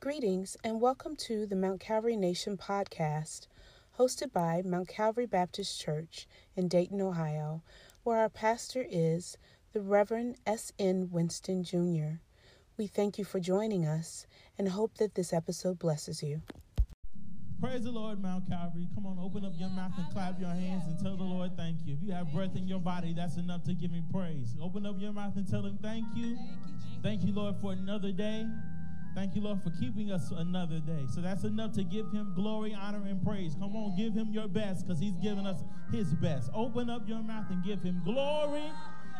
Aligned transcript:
Greetings 0.00 0.56
and 0.62 0.80
welcome 0.80 1.16
to 1.16 1.44
the 1.44 1.56
Mount 1.56 1.80
Calvary 1.80 2.14
Nation 2.14 2.56
podcast, 2.56 3.48
hosted 3.98 4.32
by 4.32 4.62
Mount 4.64 4.86
Calvary 4.86 5.26
Baptist 5.26 5.80
Church 5.80 6.28
in 6.54 6.68
Dayton, 6.68 7.00
Ohio, 7.00 7.64
where 8.04 8.18
our 8.18 8.28
pastor 8.28 8.86
is 8.88 9.36
the 9.72 9.80
Reverend 9.80 10.36
S.N. 10.46 11.08
Winston 11.10 11.64
Jr. 11.64 12.20
We 12.76 12.86
thank 12.86 13.18
you 13.18 13.24
for 13.24 13.40
joining 13.40 13.86
us 13.86 14.28
and 14.56 14.68
hope 14.68 14.98
that 14.98 15.16
this 15.16 15.32
episode 15.32 15.80
blesses 15.80 16.22
you. 16.22 16.42
Praise 17.60 17.82
the 17.82 17.90
Lord, 17.90 18.22
Mount 18.22 18.48
Calvary. 18.48 18.86
Come 18.94 19.04
on, 19.04 19.18
open 19.20 19.44
up 19.44 19.54
your 19.58 19.70
mouth 19.70 19.90
and 19.98 20.08
clap 20.12 20.38
your 20.38 20.50
hands 20.50 20.84
and 20.86 20.96
tell 21.02 21.16
the 21.16 21.24
Lord 21.24 21.56
thank 21.56 21.78
you. 21.84 21.94
If 21.94 22.06
you 22.06 22.12
have 22.12 22.32
breath 22.32 22.54
in 22.54 22.68
your 22.68 22.78
body, 22.78 23.14
that's 23.14 23.36
enough 23.36 23.64
to 23.64 23.74
give 23.74 23.90
him 23.90 24.04
praise. 24.12 24.54
Open 24.62 24.86
up 24.86 24.94
your 25.00 25.12
mouth 25.12 25.34
and 25.34 25.50
tell 25.50 25.66
him 25.66 25.76
thank 25.82 26.06
you. 26.14 26.38
Thank 27.02 27.24
you, 27.24 27.32
Lord, 27.32 27.56
for 27.60 27.72
another 27.72 28.12
day. 28.12 28.46
Thank 29.18 29.34
you, 29.34 29.42
Lord, 29.42 29.60
for 29.64 29.70
keeping 29.70 30.12
us 30.12 30.30
another 30.30 30.78
day. 30.78 31.04
So 31.12 31.20
that's 31.20 31.42
enough 31.42 31.72
to 31.72 31.82
give 31.82 32.08
him 32.12 32.34
glory, 32.36 32.72
honor, 32.72 33.02
and 33.04 33.20
praise. 33.20 33.56
Come 33.58 33.74
on, 33.74 33.96
give 33.96 34.14
him 34.14 34.28
your 34.30 34.46
best 34.46 34.86
because 34.86 35.00
he's 35.00 35.16
given 35.16 35.44
us 35.44 35.60
his 35.90 36.14
best. 36.14 36.52
Open 36.54 36.88
up 36.88 37.08
your 37.08 37.18
mouth 37.18 37.46
and 37.50 37.64
give 37.64 37.82
him 37.82 38.00
glory. 38.04 38.70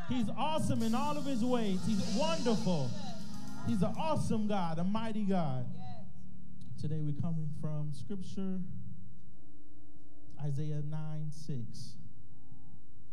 He's 0.09 0.27
awesome 0.39 0.85
in 0.85 0.95
all 0.95 1.19
of 1.19 1.25
his 1.25 1.45
ways. 1.45 1.81
He's 1.85 2.17
wonderful. 2.17 2.89
He's 3.67 3.83
an 3.83 3.93
awesome 3.99 4.47
God, 4.47 4.79
a 4.79 4.85
mighty 4.85 5.25
God. 5.25 5.67
Today 6.81 7.01
we're 7.01 7.21
coming 7.21 7.51
from 7.61 7.93
Scripture, 7.93 8.61
Isaiah 10.41 10.81
9 10.89 11.33
6. 11.33 11.57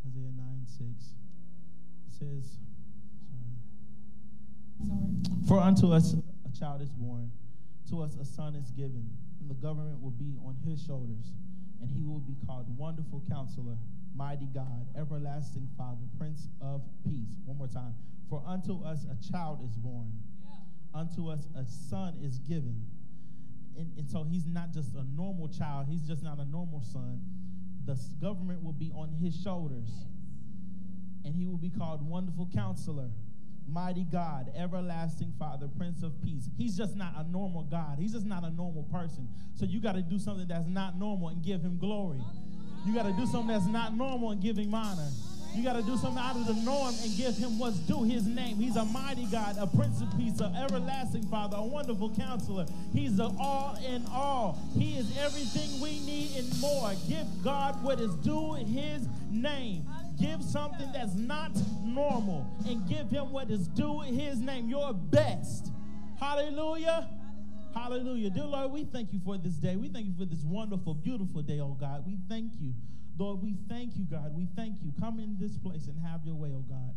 Isaiah 0.07 0.34
9 0.38 0.67
6 0.67 0.84
says, 2.12 2.59
sorry. 4.77 4.88
sorry. 4.88 5.48
For 5.48 5.59
unto 5.59 5.91
us 5.91 6.13
child 6.57 6.81
is 6.81 6.91
born, 6.91 7.31
to 7.89 8.01
us 8.01 8.15
a 8.15 8.25
son 8.25 8.55
is 8.55 8.71
given, 8.71 9.09
and 9.39 9.49
the 9.49 9.55
government 9.55 10.01
will 10.01 10.11
be 10.11 10.37
on 10.45 10.55
his 10.65 10.81
shoulders, 10.81 11.34
and 11.81 11.89
he 11.89 12.05
will 12.05 12.20
be 12.20 12.35
called 12.47 12.65
Wonderful 12.77 13.21
Counselor, 13.29 13.77
Mighty 14.15 14.47
God, 14.53 14.87
Everlasting 14.97 15.67
Father, 15.77 16.05
Prince 16.17 16.47
of 16.62 16.81
Peace. 17.03 17.35
One 17.45 17.57
more 17.57 17.67
time. 17.67 17.93
For 18.29 18.41
unto 18.47 18.84
us 18.84 19.05
a 19.05 19.31
child 19.31 19.59
is 19.63 19.75
born, 19.75 20.12
yeah. 20.43 20.99
unto 20.99 21.29
us 21.29 21.47
a 21.55 21.65
son 21.65 22.15
is 22.23 22.39
given 22.39 22.85
and, 23.77 23.91
and 23.97 24.09
so 24.09 24.23
he's 24.23 24.45
not 24.45 24.71
just 24.71 24.93
a 24.95 25.03
normal 25.15 25.49
child, 25.49 25.87
he's 25.90 26.01
just 26.01 26.23
not 26.23 26.40
a 26.40 26.45
normal 26.45 26.81
son. 26.81 27.21
The 27.85 27.99
government 28.21 28.63
will 28.63 28.73
be 28.73 28.91
on 28.95 29.12
his 29.21 29.40
shoulders, 29.41 29.90
and 31.23 31.35
he 31.35 31.45
will 31.45 31.57
be 31.57 31.69
called 31.69 32.07
Wonderful 32.07 32.49
Counselor. 32.53 33.09
Mighty 33.68 34.04
God, 34.04 34.52
everlasting 34.55 35.34
Father, 35.40 35.68
Prince 35.77 36.04
of 36.04 36.21
Peace. 36.21 36.49
He's 36.58 36.77
just 36.77 36.96
not 36.96 37.13
a 37.18 37.30
normal 37.30 37.63
God. 37.63 37.98
He's 37.99 38.13
just 38.13 38.26
not 38.26 38.44
a 38.44 38.52
normal 38.52 38.84
person. 38.84 39.27
So 39.55 39.66
you 39.66 39.80
got 39.80 39.96
to 39.96 40.02
do 40.02 40.20
something 40.20 40.48
that's 40.48 40.68
not 40.68 40.98
normal 40.98 41.30
and 41.30 41.44
give 41.44 41.62
him 41.62 41.77
glory. 41.77 42.21
You 42.86 42.93
got 42.93 43.05
to 43.05 43.13
do 43.13 43.26
something 43.26 43.48
that's 43.48 43.66
not 43.66 43.96
normal 43.96 44.32
and 44.32 44.41
give 44.41 44.58
him 44.58 44.74
honor. 44.74 45.10
You 45.55 45.63
got 45.63 45.74
to 45.74 45.84
do 45.84 45.96
something 45.96 46.21
out 46.21 46.36
of 46.36 46.48
the 46.48 46.54
norm 46.54 46.93
and 47.02 47.16
give 47.16 47.38
him 47.38 47.58
what's 47.58 47.77
due 47.80 48.04
his 48.04 48.27
name. 48.27 48.58
He's 48.58 48.76
a 48.76 48.84
mighty 48.84 49.26
God, 49.26 49.55
a 49.58 49.66
prince 49.66 50.02
of 50.02 50.16
peace, 50.18 50.41
an 50.41 50.54
everlasting 50.54 51.26
father, 51.27 51.55
a 51.58 51.63
wonderful 51.63 52.13
counselor. 52.13 52.66
He's 52.91 53.16
the 53.16 53.34
all 53.40 53.77
in 53.88 54.05
all. 54.12 54.60
He 54.77 54.98
is 54.98 55.18
everything 55.18 55.80
we 55.80 56.02
need 56.02 56.36
and 56.38 56.60
more. 56.60 56.91
Give 57.08 57.26
God 57.41 57.82
what 57.84 58.02
is 58.02 58.13
due 58.16 58.55
his 58.55 59.08
name. 59.32 59.88
Give 60.20 60.44
something 60.44 60.91
that's 60.91 61.16
not 61.16 61.52
normal 61.84 62.48
and 62.68 62.88
give 62.88 63.10
him 63.10 63.32
what 63.32 63.49
is 63.49 63.68
due 63.70 64.02
in 64.03 64.18
his 64.18 64.40
name. 64.40 64.69
Your 64.69 64.94
best. 64.94 65.72
Hallelujah. 66.19 67.09
Hallelujah. 67.74 68.30
Dear 68.30 68.46
Lord, 68.46 68.72
we 68.72 68.86
thank 68.86 69.12
you 69.12 69.19
for 69.24 69.38
this 69.38 69.56
day. 69.56 69.75
We 69.75 69.90
thank 69.90 70.06
you 70.06 70.13
for 70.18 70.25
this 70.25 70.44
wonderful, 70.44 70.94
beautiful 70.94 71.41
day, 71.41 71.59
oh 71.59 71.78
God. 71.80 72.06
We 72.06 72.18
thank 72.30 72.53
you 72.59 72.74
Lord, 73.18 73.41
we 73.41 73.56
thank 73.69 73.96
you, 73.96 74.03
God. 74.03 74.36
We 74.36 74.47
thank 74.56 74.81
you. 74.81 74.94
Come 75.00 75.20
in 75.20 75.38
this 75.40 75.58
place 75.58 75.88
and 75.88 75.98
have 76.00 76.25
your 76.25 76.36
way, 76.36 76.52
oh 76.54 76.66
God. 76.68 76.94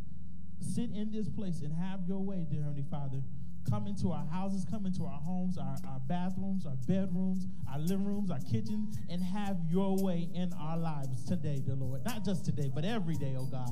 Sit 0.61 0.91
in 0.91 1.13
this 1.13 1.29
place 1.29 1.61
and 1.61 1.73
have 1.73 2.01
your 2.09 2.19
way, 2.19 2.45
dear 2.51 2.63
Heavenly 2.63 2.85
Father. 2.91 3.23
Come 3.69 3.87
into 3.87 4.13
our 4.13 4.25
houses, 4.33 4.65
come 4.71 4.87
into 4.87 5.05
our 5.05 5.21
homes, 5.21 5.59
our, 5.59 5.77
our 5.87 6.01
bathrooms, 6.07 6.65
our 6.65 6.77
bedrooms, 6.87 7.47
our 7.71 7.79
living 7.79 8.07
rooms, 8.07 8.31
our 8.31 8.41
kitchen, 8.41 8.89
and 9.11 9.23
have 9.23 9.59
your 9.69 9.97
way 10.03 10.29
in 10.35 10.53
our 10.59 10.79
lives 10.79 11.25
today, 11.25 11.61
dear 11.65 11.75
Lord. 11.75 12.05
Not 12.05 12.25
just 12.25 12.45
today, 12.45 12.71
but 12.75 12.85
every 12.85 13.17
day, 13.17 13.37
oh 13.39 13.47
God. 13.47 13.71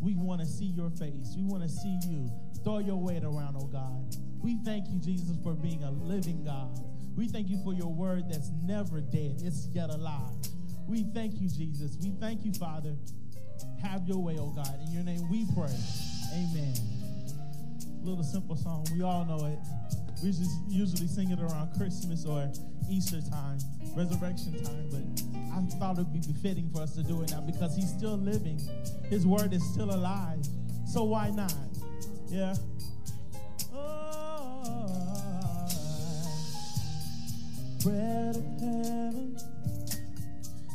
We 0.00 0.14
want 0.14 0.40
to 0.40 0.46
see 0.46 0.66
your 0.66 0.90
face. 0.90 1.34
We 1.36 1.42
want 1.42 1.62
to 1.62 1.68
see 1.68 1.98
you. 2.06 2.30
Throw 2.64 2.78
your 2.78 2.96
weight 2.96 3.24
around, 3.24 3.56
oh 3.58 3.66
God. 3.66 4.14
We 4.42 4.58
thank 4.64 4.88
you, 4.88 4.98
Jesus, 4.98 5.36
for 5.42 5.54
being 5.54 5.82
a 5.84 5.90
living 5.90 6.44
God. 6.44 6.78
We 7.16 7.26
thank 7.26 7.48
you 7.48 7.58
for 7.64 7.72
your 7.72 7.92
word 7.92 8.24
that's 8.30 8.50
never 8.62 9.00
dead, 9.00 9.42
it's 9.42 9.68
yet 9.72 9.90
alive. 9.90 10.30
We 10.86 11.04
thank 11.14 11.40
you, 11.40 11.48
Jesus. 11.48 11.96
We 12.02 12.12
thank 12.20 12.44
you, 12.44 12.52
Father. 12.52 12.94
Have 13.82 14.06
your 14.06 14.18
way, 14.18 14.36
oh 14.38 14.50
God. 14.50 14.78
In 14.86 14.92
your 14.92 15.02
name 15.02 15.28
we 15.30 15.46
pray. 15.54 15.74
Amen. 16.32 16.99
Little 18.02 18.24
simple 18.24 18.56
song. 18.56 18.86
We 18.94 19.02
all 19.02 19.24
know 19.24 19.44
it. 19.46 19.58
We 20.22 20.30
just 20.30 20.50
usually 20.68 21.06
sing 21.06 21.30
it 21.30 21.40
around 21.40 21.76
Christmas 21.76 22.24
or 22.26 22.50
Easter 22.90 23.20
time, 23.20 23.58
resurrection 23.96 24.52
time, 24.64 24.88
but 24.90 25.00
I 25.54 25.60
thought 25.78 25.98
it 25.98 26.06
would 26.06 26.12
be 26.12 26.20
befitting 26.32 26.70
for 26.74 26.82
us 26.82 26.94
to 26.96 27.02
do 27.02 27.22
it 27.22 27.30
now 27.30 27.40
because 27.40 27.76
he's 27.76 27.88
still 27.88 28.16
living. 28.16 28.60
His 29.08 29.26
word 29.26 29.52
is 29.52 29.62
still 29.72 29.94
alive. 29.94 30.44
So 30.86 31.04
why 31.04 31.30
not? 31.30 31.54
Yeah. 32.28 32.54
Oh, 33.72 34.86
bread 37.82 38.36
of 38.36 38.60
heaven 38.60 39.38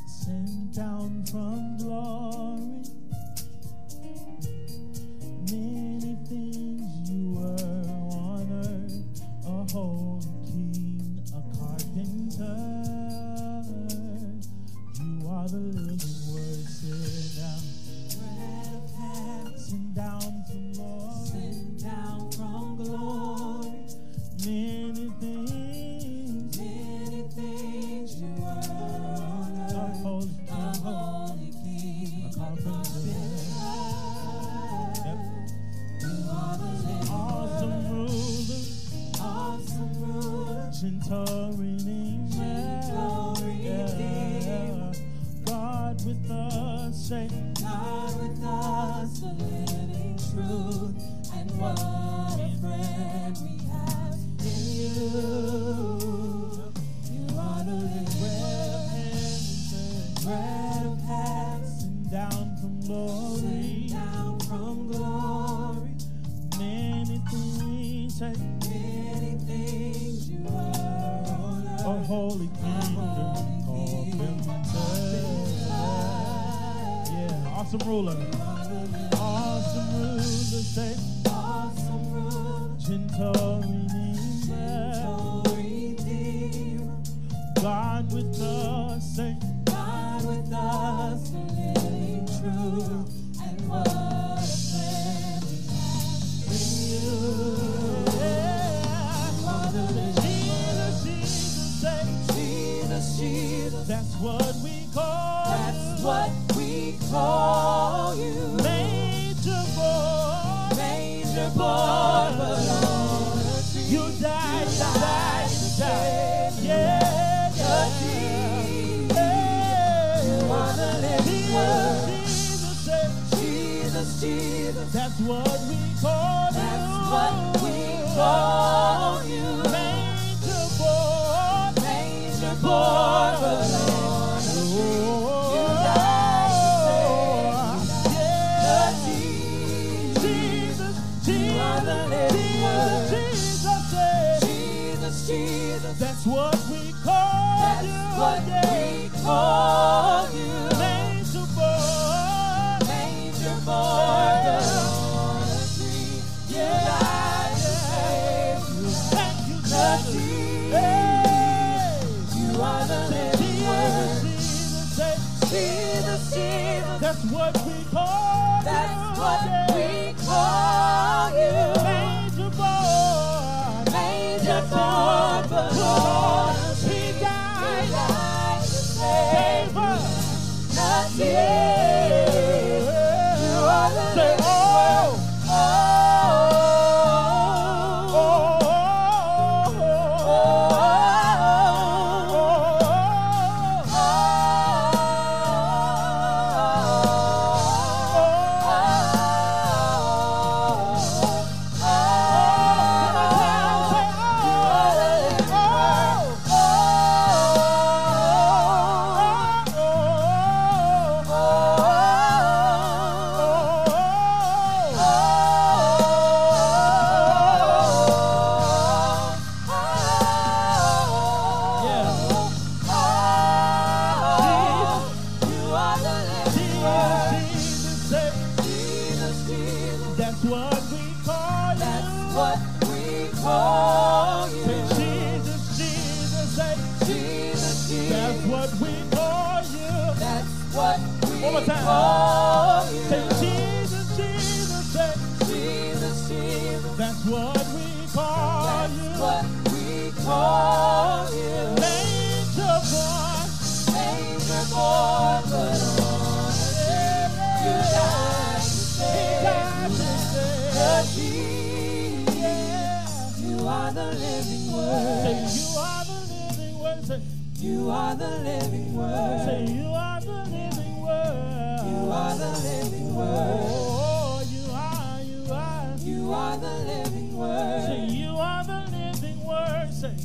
sent 0.08 0.74
down 0.74 1.26
from 1.26 1.78
glory. 1.78 2.84
Many 5.52 6.18
things 6.28 6.65
a 9.76 10.05
with 46.22 46.32
us, 46.32 47.10
say, 47.10 47.28
God 47.60 48.22
with 48.22 48.44
us, 48.44 49.20
the 49.20 49.28
living 49.28 50.18
truth, 50.32 50.96
and 51.34 51.52
what 51.60 51.80
a 52.40 52.58
friend 52.62 53.38
we 53.44 53.58
have 53.68 54.18
in 54.40 54.60
you. 54.76 54.86
You 55.96 56.35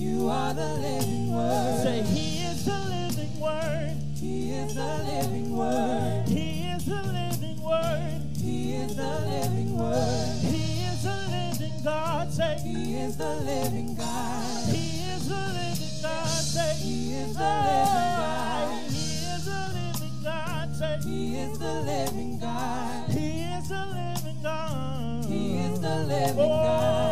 You 0.00 0.30
are 0.30 0.54
the 0.54 0.74
living 0.76 1.30
word. 1.30 1.82
say, 1.82 2.00
he 2.00 2.38
is 2.46 2.64
the 2.64 2.78
living 2.88 3.38
word. 3.38 3.96
He 4.16 4.50
is 4.52 4.74
the 4.74 4.96
living 5.04 5.54
word. 5.54 6.24
He 6.26 6.62
is 6.72 6.86
the 6.86 7.02
living 7.02 7.60
word. 7.62 8.22
He 8.40 8.76
is 8.76 8.96
the 8.96 9.20
living 9.28 9.76
word. 9.76 10.38
He 10.40 10.84
is 10.88 11.02
the 11.02 11.16
living 11.28 11.84
God. 11.84 12.32
Say, 12.32 12.56
He 12.64 12.96
is 12.96 13.18
the 13.18 13.36
living 13.44 13.94
God. 13.94 14.68
he 14.72 15.02
is 15.12 15.28
the 15.28 15.36
living 15.36 16.00
God. 16.00 16.26
Say, 16.28 16.74
He 16.80 17.14
is 17.16 17.34
the 17.36 17.52
living 17.68 18.16
God. 18.16 18.82
He 18.88 19.04
is 19.36 19.44
the 19.44 19.60
living 19.76 20.22
God. 20.24 20.76
Say, 20.76 20.98
He 21.04 21.36
is 21.40 21.58
the 21.58 21.74
living 21.82 22.38
God. 22.38 23.10
he 23.10 23.42
is 23.42 23.68
the 23.68 23.84
living 23.84 24.42
God. 24.42 25.24
He 25.26 25.58
is 25.58 25.78
the 25.78 25.96
living 26.08 26.38
Oh, 26.40 26.48
God. 26.48 27.09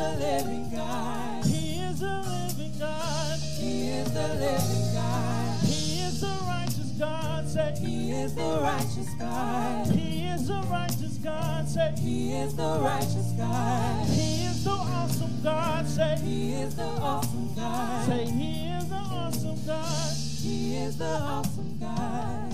The 0.00 0.16
living 0.18 0.70
God. 0.70 1.44
He 1.44 1.78
is 1.80 2.00
the 2.00 2.16
living 2.32 2.72
God. 2.78 3.38
He 3.38 3.88
is 3.90 4.12
the 4.14 4.28
living 4.28 4.94
God. 4.94 5.60
He 5.64 6.00
is 6.00 6.20
the 6.20 6.38
righteous 6.48 6.90
God. 6.98 7.48
Say, 7.48 7.74
He 7.78 8.12
is 8.12 8.34
the 8.34 8.60
righteous 8.62 9.14
God. 9.18 9.86
He 9.88 10.24
is 10.24 10.48
the 10.48 10.62
righteous 10.70 11.18
God. 11.18 11.68
Say, 11.68 11.94
He 11.98 12.32
is 12.32 12.56
the 12.56 12.80
righteous 12.80 13.32
God. 13.36 14.06
He 14.06 14.44
is 14.44 14.64
the 14.64 14.70
awesome 14.70 15.42
God. 15.42 15.86
Say, 15.86 16.16
He 16.24 16.52
is 16.54 16.76
the 16.76 16.82
awesome 16.82 17.54
God. 17.54 18.06
say 18.06 18.24
He 18.24 18.68
is 18.68 18.88
the 18.88 18.96
awesome 18.96 19.66
God. 19.66 20.16
He 20.42 20.76
is 20.76 20.96
the 20.96 21.04
awesome 21.04 21.78
God. 21.78 22.50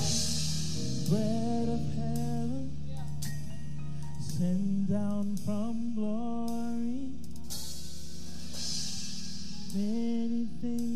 Bread 1.08 1.68
of 1.68 1.94
heaven, 1.94 2.76
sent 4.18 4.90
down 4.90 5.36
from 5.44 5.94
glory. 5.94 6.55
Many 10.66 10.95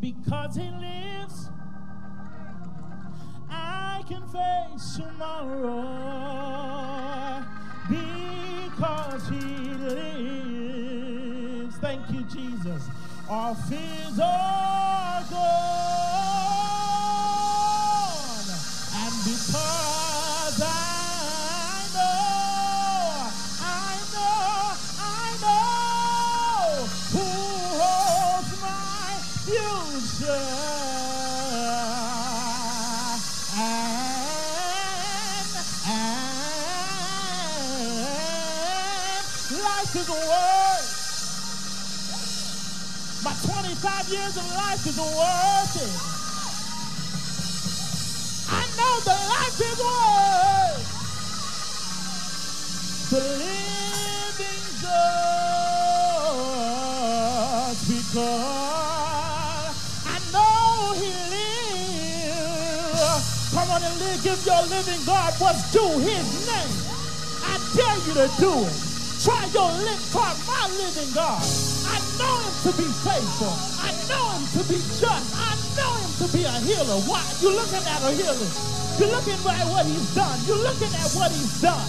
Because 0.00 0.56
he 0.56 0.70
lives, 0.70 1.50
I 3.50 4.02
can 4.08 4.22
face 4.28 4.96
tomorrow. 4.96 5.84
Because 7.88 9.28
he 9.28 9.40
lives. 9.84 11.76
Thank 11.78 12.10
you, 12.10 12.22
Jesus. 12.22 12.88
Our 13.28 13.54
fears 13.54 14.18
are 14.18 15.22
gone. 15.30 15.99
Years 44.10 44.36
of 44.36 44.44
life 44.54 44.84
is 44.86 44.98
worth 44.98 45.76
it. 45.78 45.90
I 48.50 48.66
know 48.76 49.00
the 49.06 49.14
life 49.30 49.60
is 49.60 49.78
worth 49.78 50.98
the 53.10 53.20
living 53.38 54.64
just 54.82 54.90
because 57.86 59.74
I 60.06 60.18
know 60.32 60.92
He 60.98 61.10
lives. 61.30 63.22
Come 63.54 63.70
on 63.70 63.82
and 63.82 63.96
live, 64.00 64.22
give 64.24 64.44
your 64.44 64.62
living 64.66 65.04
God 65.06 65.34
what's 65.38 65.62
due 65.70 65.98
His 65.98 66.46
name. 66.50 66.74
I 67.46 67.58
dare 67.76 67.98
you 68.08 68.14
to 68.14 68.28
do 68.40 68.52
it. 68.66 68.74
Try 69.22 69.44
your 69.54 69.70
lips 69.84 70.10
toward 70.12 70.36
my 70.48 70.66
living 70.82 71.12
God. 71.14 71.42
I 71.86 71.98
know 72.18 72.38
him 72.40 72.52
to 72.64 72.72
be 72.76 72.84
faithful. 73.04 73.69
Know 74.10 74.26
him 74.34 74.44
to 74.58 74.62
be 74.66 74.78
just. 74.98 75.30
I 75.38 75.54
know 75.78 75.92
him 76.02 76.12
to 76.18 76.26
be 76.34 76.42
a 76.42 76.54
healer. 76.66 76.98
Why? 77.06 77.22
You're 77.38 77.54
looking 77.54 77.84
at 77.86 78.02
a 78.02 78.10
healer. 78.10 78.50
You're 78.98 79.14
looking 79.14 79.38
at 79.38 79.66
what 79.70 79.86
he's 79.86 80.10
done. 80.18 80.38
You're 80.50 80.58
looking 80.66 80.90
at 80.90 81.10
what 81.14 81.30
he's 81.30 81.62
done. 81.62 81.88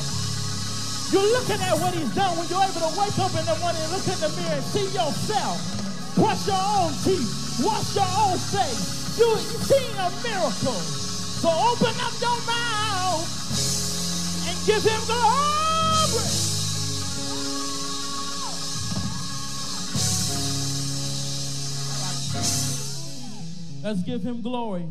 You're 1.11 1.27
looking 1.33 1.59
at 1.59 1.75
what 1.81 1.93
he's 1.97 2.13
done 2.15 2.37
when 2.37 2.47
you're 2.47 2.63
able 2.63 2.85
to 2.87 2.93
wake 2.95 3.17
up 3.19 3.33
in 3.35 3.43
the 3.43 3.57
morning 3.59 3.81
and 3.83 3.91
look 3.91 4.05
in 4.05 4.19
the 4.21 4.29
mirror 4.37 4.55
and 4.61 4.67
see 4.69 4.87
yourself. 4.93 5.57
Brush 6.15 6.45
your 6.47 6.61
own 6.77 6.93
teeth. 7.03 7.59
Wash 7.65 7.95
your 7.95 8.07
own 8.15 8.37
face. 8.37 9.19
You, 9.19 9.27
you're 9.27 9.65
seeing 9.65 9.97
a 9.97 10.09
miracle. 10.23 10.79
So 11.41 11.49
open 11.49 11.95
up 11.99 12.13
your 12.21 12.39
mouth 12.47 13.25
and 14.47 14.55
give 14.65 14.83
him 14.83 15.01
glory. 15.05 16.40
Let's 23.83 24.03
give 24.03 24.21
him 24.21 24.41
glory 24.41 24.85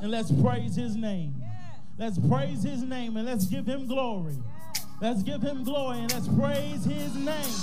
and 0.00 0.10
let's 0.10 0.30
praise 0.30 0.76
his 0.76 0.94
name. 0.94 1.34
Let's 1.98 2.18
praise 2.18 2.62
his 2.62 2.82
name 2.82 3.16
and 3.16 3.26
let's 3.26 3.46
give 3.46 3.66
him 3.66 3.86
glory. 3.88 4.36
Let's 5.00 5.22
give 5.22 5.42
him 5.42 5.64
glory 5.64 5.98
and 5.98 6.12
let's 6.12 6.28
praise 6.28 6.84
his 6.84 7.14
name. 7.16 7.54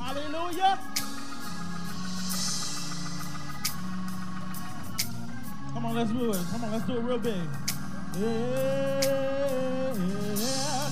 Hallelujah. 0.00 0.78
Come 5.74 5.86
on, 5.86 5.94
let's 5.94 6.10
do 6.10 6.32
it. 6.32 6.44
Come 6.50 6.64
on, 6.64 6.72
let's 6.72 6.86
do 6.86 6.96
it 6.96 7.00
real 7.00 7.18
big. 7.18 7.34
Yeah, 8.18 9.92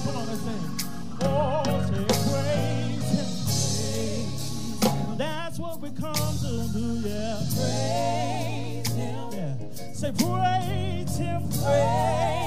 come 0.04 0.16
on, 0.16 0.26
let's 0.28 0.40
sing. 0.42 0.70
Oh, 1.22 1.62
say 1.88 2.15
Come 5.94 6.14
to 6.38 6.68
do, 6.72 7.08
yeah. 7.08 7.38
Praise 7.54 8.88
him. 8.88 9.30
Yeah. 9.32 9.92
Say 9.94 10.12
praise 10.12 11.16
him. 11.16 11.42
Praise 11.62 12.45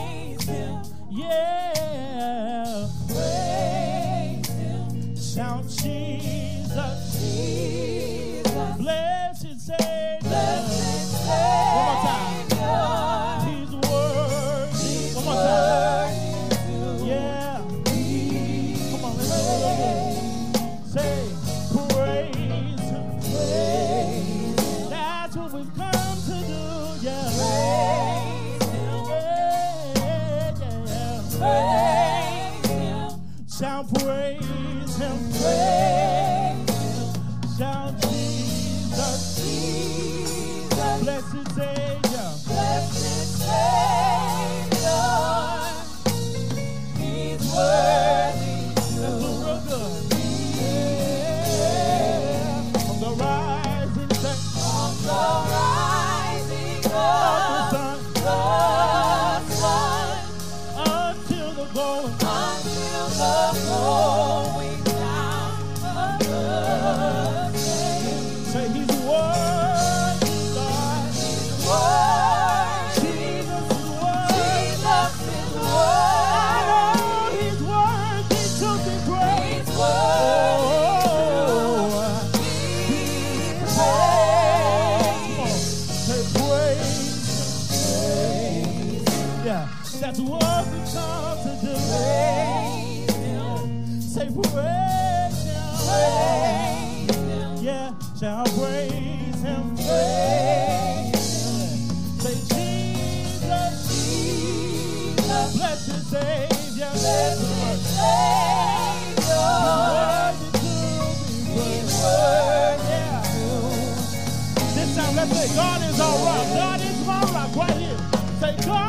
God 115.56 115.82
is 115.82 116.00
our 116.00 116.26
rock. 116.26 116.48
God 116.54 116.82
is 116.82 117.06
my 117.06 117.22
rock 117.22 117.56
right 117.56 117.72
here. 117.72 117.98
Say, 118.40 118.56
God 118.66 118.89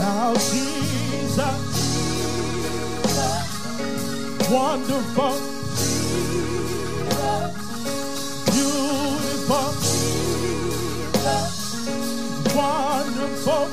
Now 0.00 0.32
Jesus, 0.32 1.36
wonderful, 4.50 5.36
beautiful, 8.46 9.70
wonderful. 12.56 13.66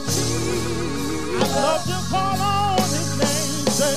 I 1.31 1.47
love 1.55 1.83
to 1.85 1.97
call 2.09 2.41
on 2.41 2.77
His 2.91 3.09
name, 3.23 3.67
say 3.71 3.95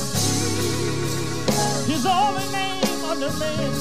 His 1.92 2.06
only 2.06 2.46
name 2.52 3.04
under 3.06 3.32
man, 3.40 3.72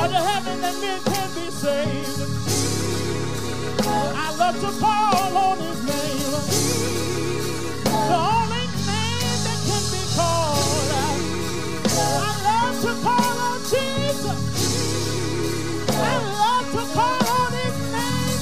under 0.00 0.22
heaven 0.30 0.60
that 0.62 0.76
men 0.80 1.00
can 1.04 1.28
be 1.34 1.50
saved. 1.50 2.55
I 3.88 4.34
love 4.38 4.56
to 4.60 4.70
call 4.80 5.36
on 5.36 5.58
his 5.58 5.80
name. 5.84 6.32
The 7.84 8.18
only 8.34 8.64
name 8.86 9.38
that 9.46 9.58
can 9.66 9.84
be 9.92 10.02
called. 10.16 10.90
I 11.94 12.32
love 12.48 12.76
to 12.82 12.92
call 13.02 13.36
on 13.50 13.58
Jesus. 13.74 14.38
I 15.90 16.14
love 16.42 16.66
to 16.76 16.82
call 16.94 17.22
on 17.40 17.50
his 17.52 17.76
name. 17.92 18.40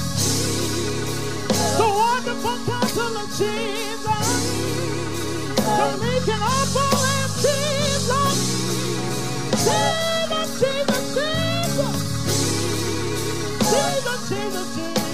The 1.77 1.87
wonderful 1.87 2.57
Jesus. 3.37 4.25
And 5.77 6.01
Jesus, 10.59 11.15
Jesus. 11.15 11.95
Jesus, 13.59 14.29
Jesus, 14.29 14.75
Jesus, 14.75 15.04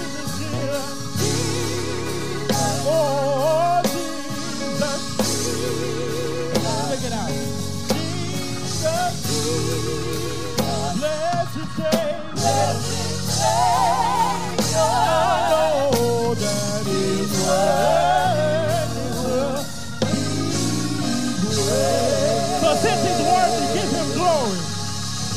since 22.81 23.01
He's 23.05 23.21
worthy, 23.21 23.65
give 23.77 23.91
Him 23.93 24.07
glory. 24.17 24.57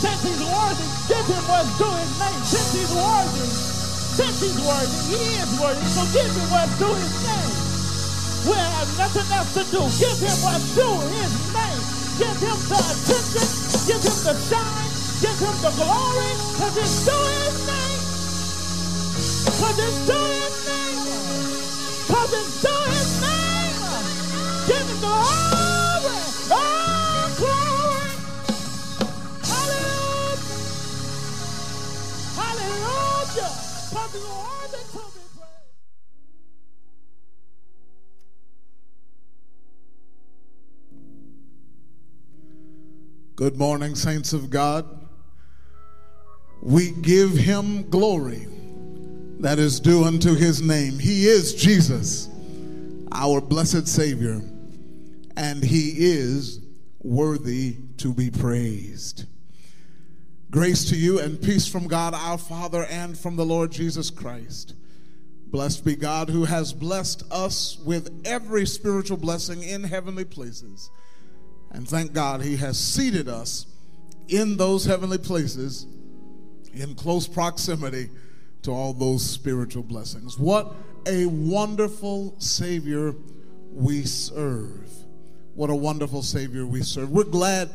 Since 0.00 0.22
He's 0.24 0.40
worthy, 0.40 0.88
give 1.08 1.26
Him 1.28 1.44
what's 1.48 1.70
due 1.76 1.92
His 1.92 2.12
name. 2.18 2.40
Since 2.44 2.72
He's 2.72 2.92
worthy, 2.94 3.43
He's 4.44 4.60
worthy, 4.60 5.00
He 5.08 5.24
is 5.40 5.58
worthy. 5.58 5.86
So 5.88 6.04
give 6.12 6.36
Him 6.36 6.50
what's 6.50 6.76
due 6.76 6.94
His 7.00 7.16
name. 7.24 7.56
We 8.44 8.56
have 8.60 8.92
nothing 8.98 9.32
else 9.32 9.54
to 9.54 9.64
do. 9.64 9.80
Give 9.96 10.20
Him 10.20 10.36
what's 10.44 10.68
due 10.76 11.00
His 11.16 11.32
name. 11.56 11.80
Give 12.20 12.36
Him 12.44 12.58
the 12.68 12.80
attention. 12.92 13.48
Give 13.88 14.02
Him 14.04 14.18
the 14.20 14.34
shine. 14.36 14.92
Give 15.24 15.38
Him 15.40 15.56
the 15.64 15.72
glory. 15.80 16.32
Because 16.52 16.76
it's 16.76 16.96
due 17.08 17.24
His 17.40 17.56
name. 17.64 18.04
Because 19.48 19.78
it's 19.80 19.98
due 20.04 20.28
His 20.36 20.56
name. 20.68 21.04
Because 22.04 22.32
it's 22.34 22.52
due 22.60 22.84
His 22.92 23.10
name. 23.24 23.80
Give 24.68 24.76
Him 24.76 25.00
the 25.00 25.06
glory. 25.06 25.53
Good 43.36 43.56
morning, 43.56 43.96
saints 43.96 44.32
of 44.32 44.48
God. 44.48 44.86
We 46.62 46.92
give 46.92 47.32
him 47.32 47.90
glory 47.90 48.46
that 49.40 49.58
is 49.58 49.80
due 49.80 50.04
unto 50.04 50.34
his 50.34 50.62
name. 50.62 50.98
He 50.98 51.26
is 51.26 51.52
Jesus, 51.52 52.28
our 53.12 53.40
blessed 53.40 53.88
Savior, 53.88 54.40
and 55.36 55.62
he 55.62 55.94
is 55.98 56.60
worthy 57.02 57.76
to 57.98 58.14
be 58.14 58.30
praised. 58.30 59.26
Grace 60.54 60.88
to 60.88 60.94
you 60.94 61.18
and 61.18 61.42
peace 61.42 61.66
from 61.66 61.88
God 61.88 62.14
our 62.14 62.38
Father 62.38 62.84
and 62.84 63.18
from 63.18 63.34
the 63.34 63.44
Lord 63.44 63.72
Jesus 63.72 64.08
Christ. 64.08 64.76
Blessed 65.48 65.84
be 65.84 65.96
God 65.96 66.30
who 66.30 66.44
has 66.44 66.72
blessed 66.72 67.24
us 67.32 67.76
with 67.84 68.22
every 68.24 68.64
spiritual 68.64 69.16
blessing 69.16 69.64
in 69.64 69.82
heavenly 69.82 70.24
places. 70.24 70.92
And 71.72 71.88
thank 71.88 72.12
God 72.12 72.40
he 72.40 72.54
has 72.58 72.78
seated 72.78 73.28
us 73.28 73.66
in 74.28 74.56
those 74.56 74.84
heavenly 74.84 75.18
places 75.18 75.88
in 76.72 76.94
close 76.94 77.26
proximity 77.26 78.08
to 78.62 78.70
all 78.70 78.92
those 78.92 79.28
spiritual 79.28 79.82
blessings. 79.82 80.38
What 80.38 80.72
a 81.04 81.26
wonderful 81.26 82.36
Savior 82.38 83.12
we 83.72 84.04
serve. 84.04 84.88
What 85.56 85.70
a 85.70 85.74
wonderful 85.74 86.22
Savior 86.22 86.64
we 86.64 86.82
serve. 86.82 87.10
We're 87.10 87.24
glad 87.24 87.70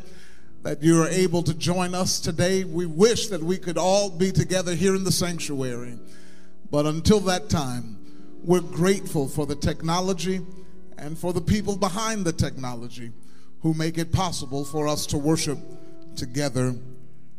that 0.62 0.82
you 0.82 1.02
are 1.02 1.08
able 1.08 1.42
to 1.42 1.54
join 1.54 1.94
us 1.94 2.20
today. 2.20 2.64
We 2.64 2.86
wish 2.86 3.28
that 3.28 3.42
we 3.42 3.56
could 3.56 3.78
all 3.78 4.10
be 4.10 4.30
together 4.30 4.74
here 4.74 4.94
in 4.94 5.04
the 5.04 5.12
sanctuary. 5.12 5.98
But 6.70 6.86
until 6.86 7.20
that 7.20 7.48
time, 7.48 7.98
we're 8.44 8.60
grateful 8.60 9.28
for 9.28 9.46
the 9.46 9.56
technology 9.56 10.40
and 10.98 11.18
for 11.18 11.32
the 11.32 11.40
people 11.40 11.76
behind 11.76 12.24
the 12.24 12.32
technology 12.32 13.12
who 13.62 13.74
make 13.74 13.98
it 13.98 14.12
possible 14.12 14.64
for 14.64 14.86
us 14.86 15.06
to 15.06 15.18
worship 15.18 15.58
together 16.16 16.74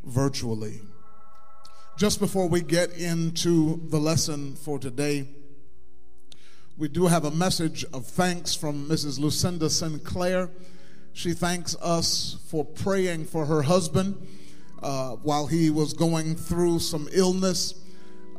virtually. 0.03 0.81
Just 1.97 2.19
before 2.19 2.47
we 2.47 2.61
get 2.61 2.91
into 2.93 3.81
the 3.89 3.99
lesson 3.99 4.55
for 4.55 4.79
today, 4.79 5.27
we 6.77 6.87
do 6.87 7.05
have 7.05 7.25
a 7.25 7.31
message 7.31 7.85
of 7.93 8.07
thanks 8.07 8.55
from 8.55 8.87
Mrs. 8.87 9.19
Lucinda 9.19 9.69
Sinclair. 9.69 10.49
She 11.13 11.33
thanks 11.33 11.75
us 11.81 12.37
for 12.47 12.63
praying 12.63 13.25
for 13.25 13.45
her 13.45 13.61
husband 13.61 14.15
uh, 14.81 15.11
while 15.17 15.47
he 15.47 15.69
was 15.69 15.93
going 15.93 16.35
through 16.35 16.79
some 16.79 17.07
illness. 17.11 17.75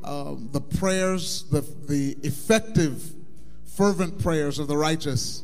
Uh, 0.03 0.35
the 0.51 0.61
prayers, 0.61 1.45
the, 1.51 1.61
the 1.61 2.17
effective, 2.23 3.15
fervent 3.65 4.19
prayers 4.19 4.59
of 4.59 4.69
the 4.69 4.77
righteous 4.77 5.43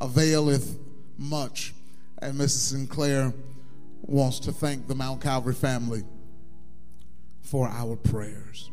availeth 0.00 0.78
much. 1.18 1.74
And 2.20 2.38
Mrs. 2.38 2.70
Sinclair 2.70 3.32
wants 4.02 4.40
to 4.40 4.52
thank 4.52 4.86
the 4.86 4.94
Mount 4.94 5.20
Calvary 5.20 5.54
family 5.54 6.02
for 7.40 7.68
our 7.68 7.96
prayers. 7.96 8.70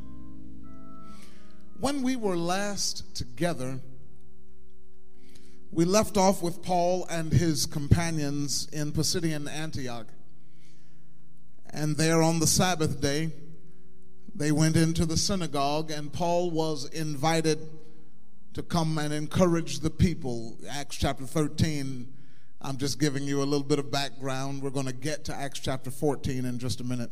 When 1.80 2.04
we 2.04 2.15
were 2.15 2.38
last 2.38 3.15
together, 3.15 3.80
we 5.71 5.86
left 5.86 6.17
off 6.17 6.41
with 6.41 6.63
Paul 6.63 7.05
and 7.10 7.32
his 7.32 7.65
companions 7.65 8.67
in 8.71 8.91
Pisidian 8.91 9.47
Antioch. 9.47 10.08
And 11.71 11.95
there 11.95 12.23
on 12.23 12.39
the 12.39 12.47
Sabbath 12.47 12.99
day, 12.99 13.32
they 14.34 14.51
went 14.51 14.75
into 14.75 15.05
the 15.05 15.17
synagogue, 15.17 15.91
and 15.91 16.12
Paul 16.12 16.49
was 16.49 16.89
invited 16.89 17.60
to 18.53 18.63
come 18.63 18.97
and 18.97 19.13
encourage 19.13 19.79
the 19.79 19.91
people. 19.91 20.58
Acts 20.69 20.95
chapter 20.95 21.25
13. 21.25 22.12
I'm 22.62 22.77
just 22.77 22.99
giving 22.99 23.23
you 23.23 23.43
a 23.43 23.45
little 23.45 23.65
bit 23.65 23.77
of 23.77 23.91
background. 23.91 24.63
We're 24.63 24.71
going 24.71 24.88
to 24.88 24.93
get 24.93 25.23
to 25.25 25.36
Acts 25.36 25.60
chapter 25.60 25.91
14 25.91 26.45
in 26.45 26.58
just 26.58 26.82
a 26.82 26.84
minute. 26.84 27.12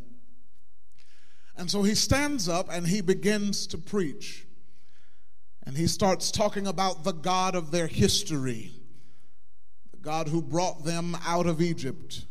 And 1.55 1.69
so 1.69 1.83
he 1.83 1.93
stands 1.93 2.49
up 2.49 2.67
and 2.71 2.87
he 2.87 3.01
begins 3.01 3.67
to 3.67 3.77
preach. 3.77 4.46
And 5.67 5.75
he 5.75 5.87
starts 5.87 6.31
talking 6.31 6.65
about 6.65 7.03
the 7.03 7.11
God 7.11 7.53
of 7.53 7.71
their 7.71 7.87
history, 7.87 8.71
the 9.91 9.97
God 9.97 10.29
who 10.29 10.41
brought 10.41 10.85
them 10.85 11.17
out 11.25 11.45
of 11.45 11.61
Egypt 11.61 12.23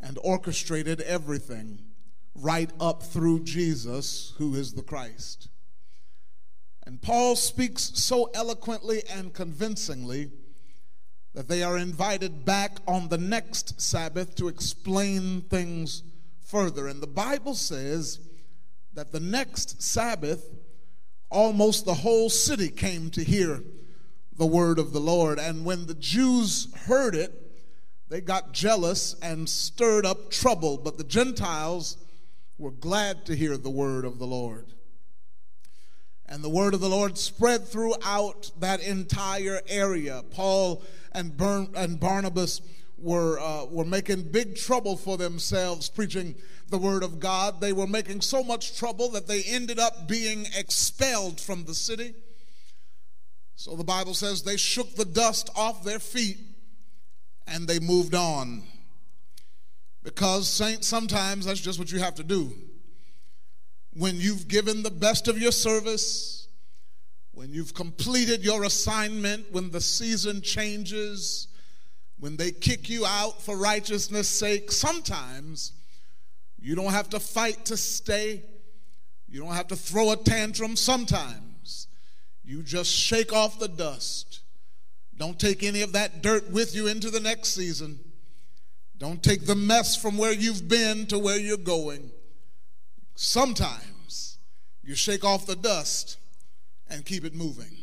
and 0.00 0.16
orchestrated 0.22 1.00
everything 1.00 1.82
right 2.36 2.70
up 2.78 3.02
through 3.02 3.40
Jesus, 3.40 4.32
who 4.38 4.54
is 4.54 4.74
the 4.74 4.82
Christ. 4.82 5.48
And 6.86 7.02
Paul 7.02 7.34
speaks 7.34 7.90
so 7.94 8.30
eloquently 8.32 9.02
and 9.12 9.34
convincingly 9.34 10.30
that 11.34 11.48
they 11.48 11.64
are 11.64 11.76
invited 11.76 12.44
back 12.44 12.78
on 12.86 13.08
the 13.08 13.18
next 13.18 13.80
Sabbath 13.80 14.36
to 14.36 14.46
explain 14.46 15.40
things 15.40 16.04
further. 16.38 16.86
And 16.86 17.02
the 17.02 17.08
Bible 17.08 17.56
says 17.56 18.20
that 18.94 19.10
the 19.10 19.18
next 19.18 19.82
Sabbath, 19.82 20.44
almost 21.30 21.84
the 21.84 21.94
whole 21.94 22.28
city 22.28 22.68
came 22.68 23.10
to 23.10 23.24
hear 23.24 23.62
the 24.36 24.46
word 24.46 24.78
of 24.78 24.92
the 24.92 25.00
Lord. 25.00 25.38
And 25.38 25.64
when 25.64 25.86
the 25.86 25.94
Jews 25.94 26.68
heard 26.86 27.14
it, 27.14 27.32
they 28.08 28.20
got 28.20 28.52
jealous 28.52 29.14
and 29.22 29.48
stirred 29.48 30.04
up 30.04 30.30
trouble. 30.30 30.76
But 30.78 30.98
the 30.98 31.04
Gentiles 31.04 31.96
were 32.58 32.72
glad 32.72 33.24
to 33.26 33.36
hear 33.36 33.56
the 33.56 33.70
word 33.70 34.04
of 34.04 34.18
the 34.18 34.26
Lord. 34.26 34.66
And 36.26 36.44
the 36.44 36.48
word 36.48 36.74
of 36.74 36.80
the 36.80 36.88
Lord 36.88 37.18
spread 37.18 37.66
throughout 37.66 38.50
that 38.60 38.80
entire 38.80 39.60
area. 39.68 40.22
Paul 40.30 40.82
and, 41.12 41.36
Barnabas 41.36 42.60
were, 43.00 43.38
uh, 43.40 43.64
were 43.66 43.84
making 43.84 44.30
big 44.30 44.56
trouble 44.56 44.96
for 44.96 45.16
themselves 45.16 45.88
preaching 45.88 46.34
the 46.68 46.78
word 46.78 47.02
of 47.02 47.18
God. 47.18 47.60
They 47.60 47.72
were 47.72 47.86
making 47.86 48.20
so 48.20 48.42
much 48.42 48.78
trouble 48.78 49.10
that 49.10 49.26
they 49.26 49.42
ended 49.42 49.78
up 49.78 50.08
being 50.08 50.46
expelled 50.56 51.40
from 51.40 51.64
the 51.64 51.74
city. 51.74 52.14
So 53.56 53.76
the 53.76 53.84
Bible 53.84 54.14
says 54.14 54.42
they 54.42 54.56
shook 54.56 54.94
the 54.94 55.04
dust 55.04 55.50
off 55.54 55.84
their 55.84 55.98
feet 55.98 56.38
and 57.46 57.66
they 57.66 57.78
moved 57.78 58.14
on. 58.14 58.62
Because, 60.02 60.48
saints, 60.48 60.86
sometimes 60.86 61.44
that's 61.44 61.60
just 61.60 61.78
what 61.78 61.92
you 61.92 61.98
have 61.98 62.14
to 62.14 62.24
do. 62.24 62.52
When 63.92 64.16
you've 64.16 64.48
given 64.48 64.82
the 64.82 64.90
best 64.90 65.28
of 65.28 65.38
your 65.38 65.52
service, 65.52 66.48
when 67.32 67.52
you've 67.52 67.74
completed 67.74 68.42
your 68.44 68.64
assignment, 68.64 69.52
when 69.52 69.70
the 69.70 69.80
season 69.80 70.40
changes, 70.40 71.48
when 72.20 72.36
they 72.36 72.52
kick 72.52 72.90
you 72.90 73.06
out 73.06 73.40
for 73.42 73.56
righteousness' 73.56 74.28
sake, 74.28 74.70
sometimes 74.70 75.72
you 76.60 76.74
don't 76.74 76.92
have 76.92 77.08
to 77.10 77.18
fight 77.18 77.64
to 77.66 77.76
stay. 77.76 78.42
You 79.26 79.40
don't 79.40 79.54
have 79.54 79.68
to 79.68 79.76
throw 79.76 80.12
a 80.12 80.16
tantrum. 80.16 80.76
Sometimes 80.76 81.88
you 82.44 82.62
just 82.62 82.92
shake 82.92 83.32
off 83.32 83.58
the 83.58 83.68
dust. 83.68 84.40
Don't 85.16 85.40
take 85.40 85.62
any 85.62 85.80
of 85.80 85.92
that 85.92 86.22
dirt 86.22 86.50
with 86.50 86.74
you 86.74 86.86
into 86.86 87.10
the 87.10 87.20
next 87.20 87.54
season. 87.54 87.98
Don't 88.98 89.22
take 89.22 89.46
the 89.46 89.54
mess 89.54 89.96
from 89.96 90.18
where 90.18 90.32
you've 90.32 90.68
been 90.68 91.06
to 91.06 91.18
where 91.18 91.38
you're 91.38 91.56
going. 91.56 92.10
Sometimes 93.14 94.38
you 94.82 94.94
shake 94.94 95.24
off 95.24 95.46
the 95.46 95.56
dust 95.56 96.18
and 96.90 97.04
keep 97.04 97.24
it 97.24 97.34
moving. 97.34 97.76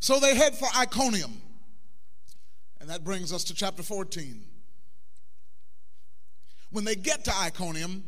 So 0.00 0.18
they 0.18 0.34
head 0.34 0.56
for 0.56 0.68
Iconium. 0.76 1.40
And 2.80 2.88
that 2.90 3.04
brings 3.04 3.32
us 3.32 3.44
to 3.44 3.54
chapter 3.54 3.82
14. 3.82 4.44
When 6.70 6.84
they 6.84 6.94
get 6.94 7.24
to 7.24 7.34
Iconium, 7.34 8.04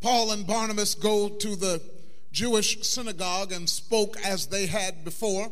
Paul 0.00 0.32
and 0.32 0.46
Barnabas 0.46 0.94
go 0.94 1.28
to 1.28 1.56
the 1.56 1.82
Jewish 2.30 2.86
synagogue 2.86 3.52
and 3.52 3.68
spoke 3.68 4.16
as 4.24 4.46
they 4.46 4.66
had 4.66 5.04
before. 5.04 5.50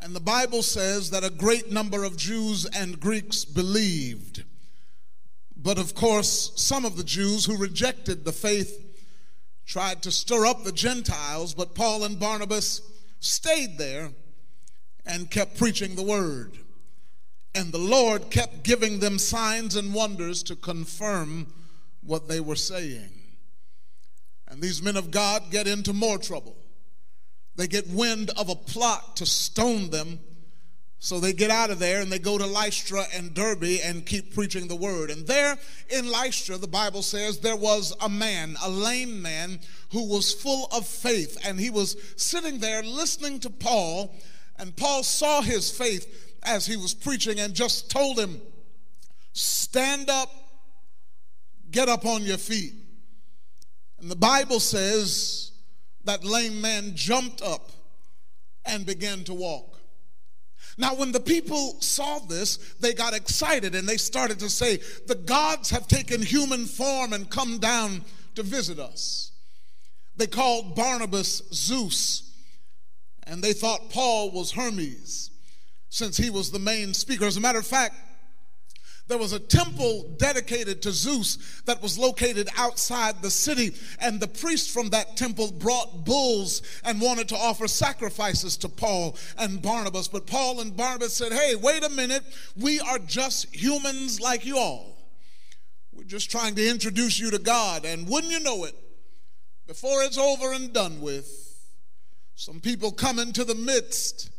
And 0.00 0.14
the 0.14 0.20
Bible 0.20 0.62
says 0.62 1.10
that 1.10 1.24
a 1.24 1.30
great 1.30 1.72
number 1.72 2.04
of 2.04 2.16
Jews 2.16 2.64
and 2.64 3.00
Greeks 3.00 3.44
believed. 3.44 4.44
But 5.56 5.78
of 5.78 5.94
course, 5.94 6.52
some 6.54 6.84
of 6.84 6.96
the 6.96 7.04
Jews 7.04 7.44
who 7.44 7.56
rejected 7.56 8.24
the 8.24 8.32
faith 8.32 8.84
tried 9.66 10.02
to 10.02 10.12
stir 10.12 10.46
up 10.46 10.62
the 10.62 10.72
Gentiles, 10.72 11.52
but 11.52 11.74
Paul 11.74 12.04
and 12.04 12.18
Barnabas 12.18 12.80
stayed 13.20 13.76
there 13.76 14.12
and 15.04 15.30
kept 15.30 15.58
preaching 15.58 15.96
the 15.96 16.02
word. 16.02 16.58
And 17.54 17.72
the 17.72 17.78
Lord 17.78 18.30
kept 18.30 18.62
giving 18.62 19.00
them 19.00 19.18
signs 19.18 19.74
and 19.74 19.94
wonders 19.94 20.42
to 20.44 20.56
confirm 20.56 21.46
what 22.02 22.28
they 22.28 22.40
were 22.40 22.56
saying. 22.56 23.10
And 24.48 24.62
these 24.62 24.82
men 24.82 24.96
of 24.96 25.10
God 25.10 25.50
get 25.50 25.66
into 25.66 25.92
more 25.92 26.18
trouble. 26.18 26.56
They 27.56 27.66
get 27.66 27.88
wind 27.88 28.30
of 28.36 28.48
a 28.48 28.54
plot 28.54 29.16
to 29.16 29.26
stone 29.26 29.90
them. 29.90 30.20
So 31.00 31.20
they 31.20 31.32
get 31.32 31.50
out 31.50 31.70
of 31.70 31.78
there 31.78 32.00
and 32.00 32.10
they 32.10 32.18
go 32.18 32.38
to 32.38 32.46
Lystra 32.46 33.04
and 33.14 33.34
Derbe 33.34 33.80
and 33.84 34.04
keep 34.04 34.34
preaching 34.34 34.66
the 34.66 34.76
word. 34.76 35.10
And 35.10 35.26
there 35.26 35.56
in 35.90 36.10
Lystra, 36.10 36.56
the 36.56 36.66
Bible 36.66 37.02
says 37.02 37.38
there 37.38 37.56
was 37.56 37.94
a 38.00 38.08
man, 38.08 38.56
a 38.64 38.70
lame 38.70 39.20
man, 39.22 39.60
who 39.92 40.08
was 40.08 40.32
full 40.32 40.66
of 40.72 40.86
faith. 40.86 41.38
And 41.44 41.60
he 41.60 41.70
was 41.70 41.96
sitting 42.16 42.58
there 42.58 42.82
listening 42.82 43.38
to 43.40 43.50
Paul. 43.50 44.14
And 44.58 44.74
Paul 44.76 45.02
saw 45.04 45.42
his 45.42 45.70
faith 45.70 46.27
as 46.42 46.66
he 46.66 46.76
was 46.76 46.94
preaching 46.94 47.40
and 47.40 47.54
just 47.54 47.90
told 47.90 48.18
him, 48.18 48.40
Stand 49.32 50.10
up, 50.10 50.30
get 51.70 51.88
up 51.88 52.04
on 52.04 52.22
your 52.22 52.38
feet. 52.38 52.74
And 54.00 54.10
the 54.10 54.16
Bible 54.16 54.60
says 54.60 55.52
that 56.04 56.24
lame 56.24 56.60
man 56.60 56.92
jumped 56.94 57.42
up 57.42 57.70
and 58.64 58.86
began 58.86 59.24
to 59.24 59.34
walk. 59.34 59.78
Now, 60.76 60.94
when 60.94 61.12
the 61.12 61.20
people 61.20 61.80
saw 61.80 62.20
this, 62.20 62.56
they 62.80 62.94
got 62.94 63.14
excited 63.14 63.74
and 63.74 63.88
they 63.88 63.96
started 63.96 64.38
to 64.40 64.50
say, 64.50 64.78
The 65.06 65.16
gods 65.16 65.70
have 65.70 65.88
taken 65.88 66.22
human 66.22 66.66
form 66.66 67.12
and 67.12 67.28
come 67.28 67.58
down 67.58 68.04
to 68.36 68.42
visit 68.42 68.78
us. 68.78 69.32
They 70.16 70.26
called 70.26 70.74
Barnabas 70.74 71.42
Zeus, 71.52 72.32
and 73.24 73.42
they 73.42 73.52
thought 73.52 73.90
Paul 73.90 74.30
was 74.30 74.52
Hermes 74.52 75.30
since 75.88 76.16
he 76.16 76.30
was 76.30 76.50
the 76.50 76.58
main 76.58 76.94
speaker. 76.94 77.24
As 77.24 77.36
a 77.36 77.40
matter 77.40 77.58
of 77.58 77.66
fact, 77.66 77.94
there 79.08 79.18
was 79.18 79.32
a 79.32 79.38
temple 79.38 80.14
dedicated 80.18 80.82
to 80.82 80.92
Zeus 80.92 81.62
that 81.64 81.82
was 81.82 81.98
located 81.98 82.50
outside 82.58 83.22
the 83.22 83.30
city, 83.30 83.74
and 84.00 84.20
the 84.20 84.28
priest 84.28 84.70
from 84.70 84.90
that 84.90 85.16
temple 85.16 85.50
brought 85.50 86.04
bulls 86.04 86.60
and 86.84 87.00
wanted 87.00 87.28
to 87.30 87.36
offer 87.36 87.66
sacrifices 87.66 88.58
to 88.58 88.68
Paul 88.68 89.16
and 89.38 89.62
Barnabas. 89.62 90.08
But 90.08 90.26
Paul 90.26 90.60
and 90.60 90.76
Barnabas 90.76 91.14
said, 91.14 91.32
Hey, 91.32 91.54
wait 91.54 91.84
a 91.84 91.88
minute, 91.88 92.22
we 92.54 92.80
are 92.80 92.98
just 92.98 93.54
humans 93.54 94.20
like 94.20 94.44
you 94.44 94.58
all. 94.58 94.98
We're 95.90 96.04
just 96.04 96.30
trying 96.30 96.54
to 96.56 96.68
introduce 96.68 97.18
you 97.18 97.30
to 97.30 97.38
God, 97.38 97.86
and 97.86 98.06
wouldn't 98.06 98.32
you 98.32 98.40
know 98.40 98.64
it, 98.64 98.74
before 99.66 100.02
it's 100.02 100.18
over 100.18 100.52
and 100.52 100.72
done 100.72 101.00
with, 101.00 101.56
some 102.34 102.60
people 102.60 102.92
come 102.92 103.18
into 103.18 103.42
the 103.42 103.54
midst 103.54 104.30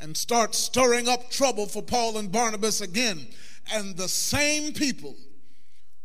and 0.00 0.16
start 0.16 0.54
stirring 0.54 1.08
up 1.08 1.30
trouble 1.30 1.66
for 1.66 1.82
Paul 1.82 2.18
and 2.18 2.32
Barnabas 2.32 2.80
again. 2.80 3.26
And 3.72 3.96
the 3.96 4.08
same 4.08 4.72
people 4.72 5.14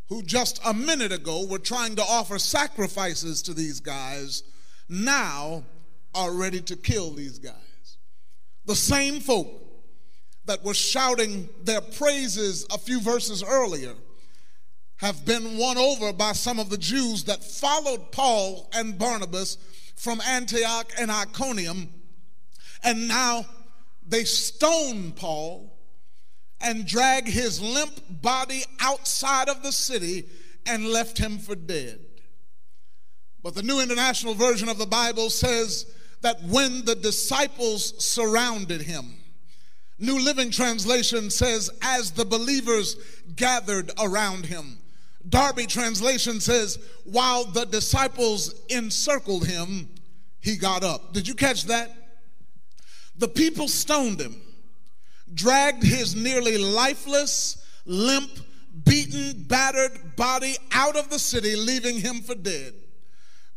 who 0.08 0.22
just 0.22 0.60
a 0.64 0.72
minute 0.72 1.12
ago 1.12 1.46
were 1.46 1.58
trying 1.58 1.96
to 1.96 2.02
offer 2.02 2.38
sacrifices 2.38 3.42
to 3.42 3.54
these 3.54 3.80
guys 3.80 4.42
now 4.88 5.64
are 6.14 6.32
ready 6.32 6.60
to 6.60 6.76
kill 6.76 7.10
these 7.10 7.38
guys. 7.38 7.98
The 8.66 8.76
same 8.76 9.20
folk 9.20 9.48
that 10.44 10.64
were 10.64 10.74
shouting 10.74 11.48
their 11.64 11.80
praises 11.80 12.66
a 12.72 12.78
few 12.78 13.00
verses 13.00 13.42
earlier 13.42 13.94
have 14.98 15.26
been 15.26 15.58
won 15.58 15.76
over 15.76 16.12
by 16.12 16.32
some 16.32 16.58
of 16.58 16.70
the 16.70 16.78
Jews 16.78 17.24
that 17.24 17.44
followed 17.44 18.12
Paul 18.12 18.70
and 18.72 18.98
Barnabas 18.98 19.58
from 19.96 20.20
Antioch 20.20 20.92
and 20.98 21.10
Iconium 21.10 21.92
and 22.82 23.08
now 23.08 23.44
they 24.06 24.24
stone 24.24 25.12
Paul 25.12 25.76
and 26.60 26.86
drag 26.86 27.26
his 27.26 27.60
limp 27.60 28.00
body 28.22 28.62
outside 28.80 29.48
of 29.48 29.62
the 29.62 29.72
city 29.72 30.26
and 30.64 30.86
left 30.86 31.18
him 31.18 31.38
for 31.38 31.54
dead. 31.54 32.00
But 33.42 33.54
the 33.54 33.62
New 33.62 33.80
International 33.80 34.34
Version 34.34 34.68
of 34.68 34.78
the 34.78 34.86
Bible 34.86 35.30
says 35.30 35.86
that 36.22 36.42
when 36.42 36.84
the 36.84 36.94
disciples 36.96 38.04
surrounded 38.04 38.82
him, 38.82 39.14
New 39.98 40.20
Living 40.20 40.50
Translation 40.50 41.30
says, 41.30 41.70
as 41.80 42.10
the 42.10 42.24
believers 42.24 42.96
gathered 43.34 43.92
around 43.98 44.46
him. 44.46 44.78
Darby 45.28 45.66
Translation 45.66 46.40
says, 46.40 46.78
while 47.04 47.44
the 47.44 47.64
disciples 47.64 48.54
encircled 48.68 49.46
him, 49.46 49.88
he 50.40 50.56
got 50.56 50.84
up. 50.84 51.12
Did 51.12 51.26
you 51.26 51.34
catch 51.34 51.64
that? 51.64 52.05
The 53.18 53.28
people 53.28 53.68
stoned 53.68 54.20
him, 54.20 54.40
dragged 55.32 55.82
his 55.82 56.14
nearly 56.14 56.58
lifeless, 56.58 57.64
limp, 57.86 58.30
beaten, 58.84 59.44
battered 59.44 60.16
body 60.16 60.56
out 60.72 60.96
of 60.96 61.08
the 61.08 61.18
city, 61.18 61.56
leaving 61.56 61.98
him 61.98 62.20
for 62.20 62.34
dead. 62.34 62.74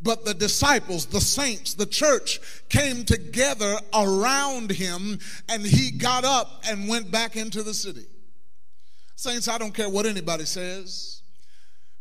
But 0.02 0.24
the 0.24 0.34
disciples, 0.34 1.08
the 1.08 1.20
saints, 1.20 1.74
the 1.74 1.86
church 1.86 2.40
came 2.70 3.04
together 3.04 3.80
around 3.94 4.72
him, 4.72 5.20
and 5.50 5.66
he 5.66 5.92
got 5.92 6.24
up 6.24 6.62
and 6.66 6.88
went 6.88 7.12
back 7.12 7.36
into 7.36 7.64
the 7.64 7.74
city. 7.74 8.06
Saints, 9.16 9.50
I 9.50 9.58
don't 9.58 9.74
care 9.74 9.90
what 9.90 10.06
anybody 10.06 10.46
says. 10.46 11.22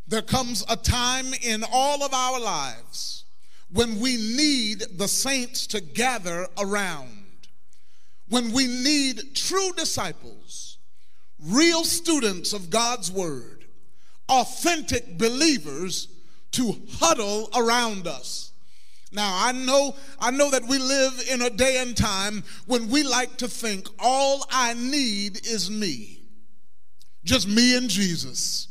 There 0.06 0.22
comes 0.22 0.64
a 0.68 0.76
time 0.76 1.34
in 1.42 1.64
all 1.72 2.04
of 2.04 2.14
our 2.14 2.38
lives 2.38 3.24
when 3.70 3.98
we 3.98 4.16
need 4.16 4.84
the 4.96 5.08
saints 5.08 5.66
to 5.68 5.80
gather 5.80 6.46
around 6.56 7.17
when 8.28 8.52
we 8.52 8.66
need 8.66 9.34
true 9.34 9.72
disciples, 9.76 10.78
real 11.40 11.84
students 11.84 12.52
of 12.52 12.70
God's 12.70 13.10
word, 13.10 13.64
authentic 14.28 15.16
believers 15.18 16.08
to 16.52 16.76
huddle 16.92 17.48
around 17.54 18.06
us. 18.06 18.52
Now, 19.10 19.32
I 19.34 19.52
know 19.52 19.94
I 20.20 20.30
know 20.30 20.50
that 20.50 20.64
we 20.64 20.78
live 20.78 21.22
in 21.30 21.40
a 21.40 21.50
day 21.50 21.78
and 21.78 21.96
time 21.96 22.44
when 22.66 22.88
we 22.88 23.02
like 23.02 23.38
to 23.38 23.48
think 23.48 23.88
all 23.98 24.44
I 24.50 24.74
need 24.74 25.46
is 25.46 25.70
me. 25.70 26.20
Just 27.24 27.48
me 27.48 27.76
and 27.76 27.88
Jesus. 27.88 28.68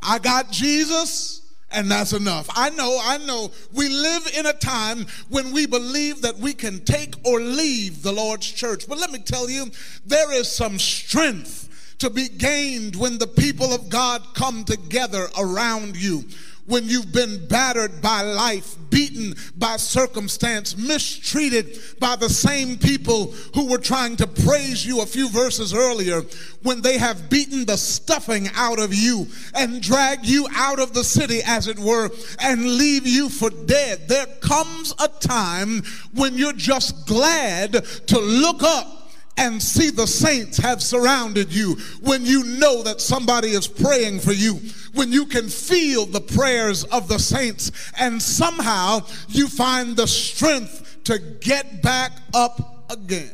I 0.00 0.18
got 0.18 0.50
Jesus, 0.50 1.39
and 1.72 1.90
that's 1.90 2.12
enough. 2.12 2.48
I 2.54 2.70
know, 2.70 2.98
I 3.02 3.18
know. 3.18 3.50
We 3.72 3.88
live 3.88 4.30
in 4.36 4.46
a 4.46 4.52
time 4.52 5.06
when 5.28 5.52
we 5.52 5.66
believe 5.66 6.22
that 6.22 6.36
we 6.38 6.52
can 6.52 6.84
take 6.84 7.14
or 7.24 7.40
leave 7.40 8.02
the 8.02 8.12
Lord's 8.12 8.50
church. 8.50 8.88
But 8.88 8.98
let 8.98 9.10
me 9.10 9.18
tell 9.18 9.48
you, 9.48 9.66
there 10.04 10.32
is 10.32 10.50
some 10.50 10.78
strength 10.78 11.68
to 11.98 12.10
be 12.10 12.28
gained 12.28 12.96
when 12.96 13.18
the 13.18 13.26
people 13.26 13.72
of 13.72 13.88
God 13.88 14.22
come 14.34 14.64
together 14.64 15.28
around 15.38 15.96
you. 15.96 16.24
When 16.66 16.84
you've 16.84 17.12
been 17.12 17.46
battered 17.48 18.00
by 18.00 18.22
life, 18.22 18.76
beaten 18.90 19.34
by 19.56 19.76
circumstance, 19.76 20.76
mistreated 20.76 21.78
by 21.98 22.16
the 22.16 22.28
same 22.28 22.76
people 22.76 23.32
who 23.54 23.68
were 23.68 23.78
trying 23.78 24.16
to 24.16 24.26
praise 24.26 24.84
you 24.84 25.00
a 25.00 25.06
few 25.06 25.28
verses 25.28 25.74
earlier, 25.74 26.22
when 26.62 26.80
they 26.80 26.98
have 26.98 27.30
beaten 27.30 27.64
the 27.64 27.76
stuffing 27.76 28.48
out 28.54 28.78
of 28.78 28.94
you 28.94 29.26
and 29.54 29.82
dragged 29.82 30.26
you 30.26 30.46
out 30.54 30.78
of 30.78 30.92
the 30.92 31.04
city, 31.04 31.40
as 31.44 31.66
it 31.66 31.78
were, 31.78 32.10
and 32.40 32.76
leave 32.76 33.06
you 33.06 33.28
for 33.28 33.50
dead, 33.50 34.08
there 34.08 34.26
comes 34.40 34.94
a 35.00 35.08
time 35.08 35.82
when 36.14 36.36
you're 36.36 36.52
just 36.52 37.06
glad 37.06 37.72
to 38.06 38.18
look 38.18 38.62
up 38.62 38.99
and 39.36 39.62
see 39.62 39.90
the 39.90 40.06
saints 40.06 40.58
have 40.58 40.82
surrounded 40.82 41.52
you, 41.52 41.76
when 42.02 42.26
you 42.26 42.44
know 42.44 42.82
that 42.82 43.00
somebody 43.00 43.50
is 43.50 43.66
praying 43.66 44.20
for 44.20 44.32
you, 44.32 44.60
when 44.94 45.12
you 45.12 45.26
can 45.26 45.48
feel 45.48 46.04
the 46.06 46.20
prayers 46.20 46.84
of 46.84 47.08
the 47.08 47.18
saints, 47.18 47.72
and 47.98 48.20
somehow 48.20 49.00
you 49.28 49.48
find 49.48 49.96
the 49.96 50.06
strength 50.06 50.98
to 51.04 51.18
get 51.18 51.82
back 51.82 52.12
up 52.34 52.90
again. 52.90 53.30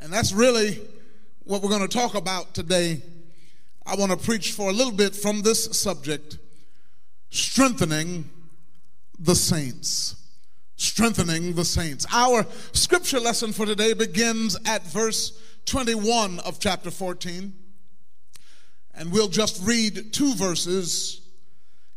And 0.00 0.12
that's 0.12 0.32
really 0.32 0.80
what 1.44 1.62
we're 1.62 1.70
going 1.70 1.86
to 1.86 1.98
talk 1.98 2.14
about 2.14 2.54
today. 2.54 3.02
I 3.86 3.96
want 3.96 4.10
to 4.10 4.16
preach 4.16 4.52
for 4.52 4.70
a 4.70 4.72
little 4.72 4.92
bit 4.92 5.14
from 5.14 5.42
this 5.42 5.64
subject 5.78 6.38
strengthening 7.30 8.28
the 9.18 9.34
saints 9.34 10.16
strengthening 10.76 11.54
the 11.54 11.64
saints. 11.64 12.06
Our 12.12 12.46
scripture 12.72 13.20
lesson 13.20 13.52
for 13.52 13.66
today 13.66 13.94
begins 13.94 14.56
at 14.66 14.84
verse 14.86 15.38
21 15.66 16.40
of 16.40 16.58
chapter 16.58 16.90
14. 16.90 17.52
And 18.94 19.12
we'll 19.12 19.28
just 19.28 19.66
read 19.66 20.12
two 20.12 20.34
verses 20.34 21.20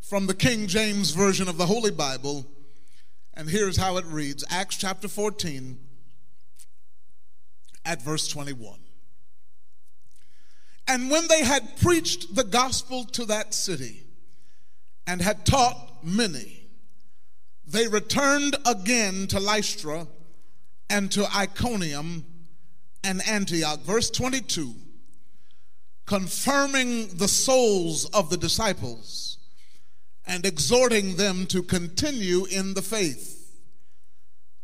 from 0.02 0.28
the 0.28 0.34
King 0.34 0.68
James 0.68 1.12
Version 1.12 1.48
of 1.48 1.58
the 1.58 1.66
Holy 1.66 1.92
Bible. 1.92 2.46
And 3.34 3.50
here's 3.50 3.78
how 3.78 3.98
it 3.98 4.06
reads 4.06 4.44
Acts 4.50 4.78
chapter 4.78 5.08
14 5.08 5.78
at 7.86 8.02
verse 8.02 8.28
21. 8.28 8.80
And 10.88 11.12
when 11.12 11.28
they 11.28 11.44
had 11.44 11.78
preached 11.78 12.36
the 12.36 12.44
gospel 12.44 13.04
to 13.06 13.26
that 13.26 13.54
city 13.54 14.04
and 15.06 15.22
had 15.22 15.46
taught 15.46 16.04
many, 16.04 16.57
they 17.68 17.88
returned 17.88 18.56
again 18.66 19.28
to 19.28 19.40
Lystra 19.40 20.08
and 20.90 21.12
to 21.12 21.28
Iconium 21.36 22.26
and 23.04 23.22
Antioch. 23.28 23.82
Verse 23.82 24.10
22 24.10 24.74
confirming 26.06 27.10
the 27.18 27.28
souls 27.28 28.06
of 28.12 28.30
the 28.30 28.38
disciples 28.38 29.38
and 30.26 30.46
exhorting 30.46 31.18
them 31.18 31.46
to 31.46 31.62
continue 31.62 32.46
in 32.46 32.74
the 32.74 32.82
faith, 32.82 33.60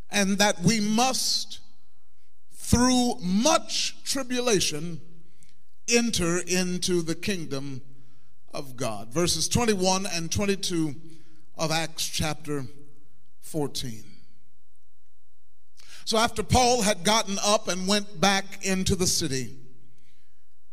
and 0.09 0.37
that 0.37 0.61
we 0.61 0.79
must, 0.79 1.59
through 2.53 3.15
much 3.19 4.01
tribulation, 4.03 4.99
enter 5.89 6.39
into 6.39 7.01
the 7.01 7.15
kingdom 7.15 7.81
of 8.53 8.75
God. 8.77 9.13
Verses 9.13 9.47
21 9.49 10.05
and 10.05 10.31
22 10.31 10.95
of 11.57 11.71
Acts 11.71 12.07
chapter 12.07 12.65
14. 13.53 14.03
So 16.05 16.17
after 16.17 16.41
Paul 16.41 16.81
had 16.81 17.03
gotten 17.03 17.37
up 17.45 17.67
and 17.67 17.87
went 17.87 18.19
back 18.19 18.65
into 18.65 18.95
the 18.95 19.05
city, 19.05 19.53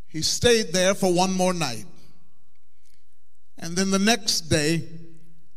he 0.09 0.23
stayed 0.23 0.73
there 0.73 0.95
for 0.95 1.13
one 1.13 1.35
more 1.35 1.53
night. 1.53 1.85
And 3.59 3.77
then 3.77 3.91
the 3.91 3.99
next 3.99 4.49
day, 4.49 4.89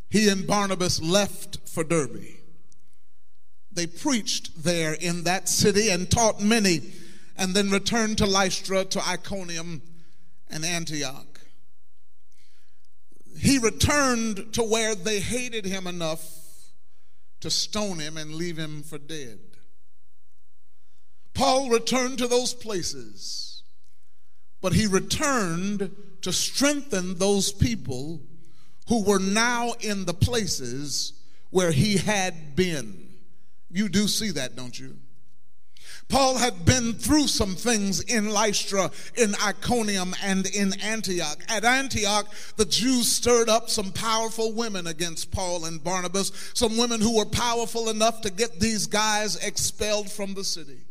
he 0.10 0.28
and 0.28 0.46
Barnabas 0.46 1.02
left 1.02 1.60
for 1.66 1.86
Derbe. 1.86 2.26
They 3.72 3.88
preached 3.88 4.62
there 4.62 4.94
in 4.94 5.24
that 5.24 5.48
city 5.48 5.92
and 5.92 6.12
taught 6.12 6.42
many, 6.42 6.82
and 7.38 7.54
then 7.54 7.72
returned 7.72 8.18
to 8.18 8.26
Lystra, 8.26 8.84
to 8.84 9.08
Iconium, 9.08 9.82
and 10.50 10.66
Antioch. 10.66 11.40
He 13.40 13.60
returned 13.60 14.54
to 14.56 14.62
where 14.62 14.94
they 14.94 15.22
hated 15.22 15.64
him 15.64 15.88
enough 15.88 16.43
to 17.44 17.50
stone 17.50 18.00
him 18.00 18.16
and 18.16 18.36
leave 18.36 18.56
him 18.56 18.82
for 18.84 18.98
dead. 18.98 19.38
Paul 21.34 21.70
returned 21.70 22.18
to 22.20 22.28
those 22.30 22.54
places, 22.54 23.64
but 24.62 24.72
he 24.72 24.88
returned 24.88 25.94
to 26.22 26.32
strengthen 26.32 27.16
those 27.16 27.52
people 27.52 28.22
who 28.88 29.04
were 29.04 29.20
now 29.20 29.74
in 29.82 30.06
the 30.06 30.14
places 30.14 31.20
where 31.50 31.74
he 31.74 31.98
had 31.98 32.56
been. 32.56 33.10
You 33.70 33.90
do 33.90 34.08
see 34.08 34.32
that, 34.32 34.56
don't 34.56 34.80
you? 34.80 34.96
Paul 36.14 36.38
had 36.38 36.64
been 36.64 36.94
through 36.94 37.26
some 37.26 37.56
things 37.56 38.00
in 38.02 38.30
Lystra, 38.30 38.92
in 39.16 39.34
Iconium, 39.44 40.14
and 40.22 40.46
in 40.46 40.80
Antioch. 40.80 41.40
At 41.50 41.66
Antioch, 41.66 42.28
the 42.56 42.66
Jews 42.66 43.08
stirred 43.08 43.50
up 43.50 43.68
some 43.68 43.92
powerful 43.92 44.54
women 44.54 44.86
against 44.86 45.32
Paul 45.32 45.66
and 45.66 45.84
Barnabas, 45.84 46.32
some 46.54 46.78
women 46.78 47.02
who 47.02 47.18
were 47.18 47.26
powerful 47.26 47.90
enough 47.90 48.22
to 48.22 48.30
get 48.30 48.60
these 48.60 48.86
guys 48.86 49.38
expelled 49.38 50.12
from 50.12 50.36
the 50.36 50.44
city. 50.44 50.82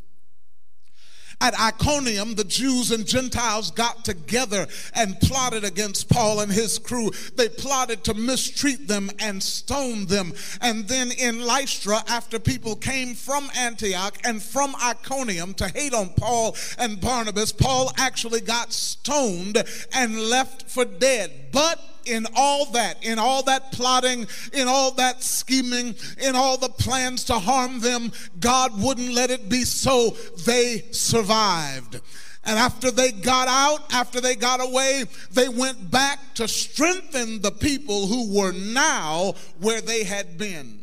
At 1.43 1.59
Iconium, 1.59 2.37
the 2.37 2.45
Jews 2.45 2.93
and 2.93 3.05
Gentiles 3.05 3.73
got 3.73 4.05
together 4.05 4.69
and 4.95 5.19
plotted 5.19 5.65
against 5.65 6.09
Paul 6.09 6.39
and 6.39 6.53
his 6.53 6.79
crew. 6.79 7.11
They 7.35 7.49
plotted 7.49 8.05
to 8.05 8.15
mistreat 8.15 8.87
them 8.87 9.11
and 9.19 9.43
stone 9.43 10.07
them. 10.07 10.35
And 10.61 10.87
then 10.87 11.11
in 11.11 11.45
Lystra, 11.45 12.05
after 12.07 12.39
people 12.39 12.77
came 12.77 13.17
from 13.17 13.51
Antioch 13.57 14.19
and 14.23 14.41
from 14.41 14.77
Iconium 14.81 15.55
to 15.55 15.67
hate 15.67 15.95
on 15.95 16.11
Paul 16.11 16.55
and 16.79 17.01
Barnabas, 17.01 17.51
Paul 17.51 17.91
actually 17.99 18.41
got 18.41 18.73
stoned 18.73 19.65
and 19.93 20.21
left 20.21 20.71
for 20.71 20.85
dead. 20.85 21.49
But 21.51 21.81
in 22.07 22.27
all 22.35 22.67
that, 22.73 23.05
in 23.05 23.19
all 23.19 23.43
that 23.45 23.73
plotting, 23.73 24.27
in 24.53 24.69
all 24.69 24.93
that 24.93 25.23
scheming, 25.23 25.95
in 26.19 26.35
all 26.35 26.57
the 26.57 26.69
plans 26.69 27.25
to 27.25 27.39
harm 27.39 27.81
them, 27.81 28.13
God 28.41 28.81
wouldn't 28.81 29.13
let 29.13 29.31
it 29.31 29.49
be 29.49 29.65
so. 29.65 30.11
They 30.45 30.85
survived. 30.91 32.01
And 32.45 32.59
after 32.59 32.91
they 32.91 33.13
got 33.13 33.47
out, 33.47 33.93
after 33.93 34.21
they 34.21 34.35
got 34.35 34.61
away, 34.61 35.05
they 35.31 35.49
went 35.49 35.91
back 35.91 36.19
to 36.35 36.49
strengthen 36.49 37.41
the 37.41 37.53
people 37.53 38.09
who 38.09 38.37
were 38.37 38.53
now 38.53 39.35
where 39.61 39.81
they 39.81 40.03
had 40.03 40.39
been. 40.39 40.81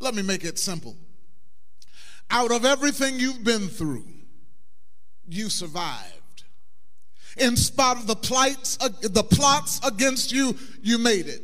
Let 0.00 0.14
me 0.14 0.22
make 0.22 0.44
it 0.44 0.58
simple. 0.58 0.96
Out 2.30 2.50
of 2.50 2.64
everything 2.64 3.20
you've 3.20 3.44
been 3.44 3.68
through, 3.68 4.04
you 5.28 5.48
survived. 5.48 6.17
In 7.38 7.56
spite 7.56 7.96
of 7.96 8.06
the 8.06 8.16
plights, 8.16 8.78
uh, 8.80 8.88
the 9.02 9.22
plots 9.22 9.80
against 9.86 10.32
you, 10.32 10.56
you 10.82 10.98
made 10.98 11.26
it. 11.26 11.42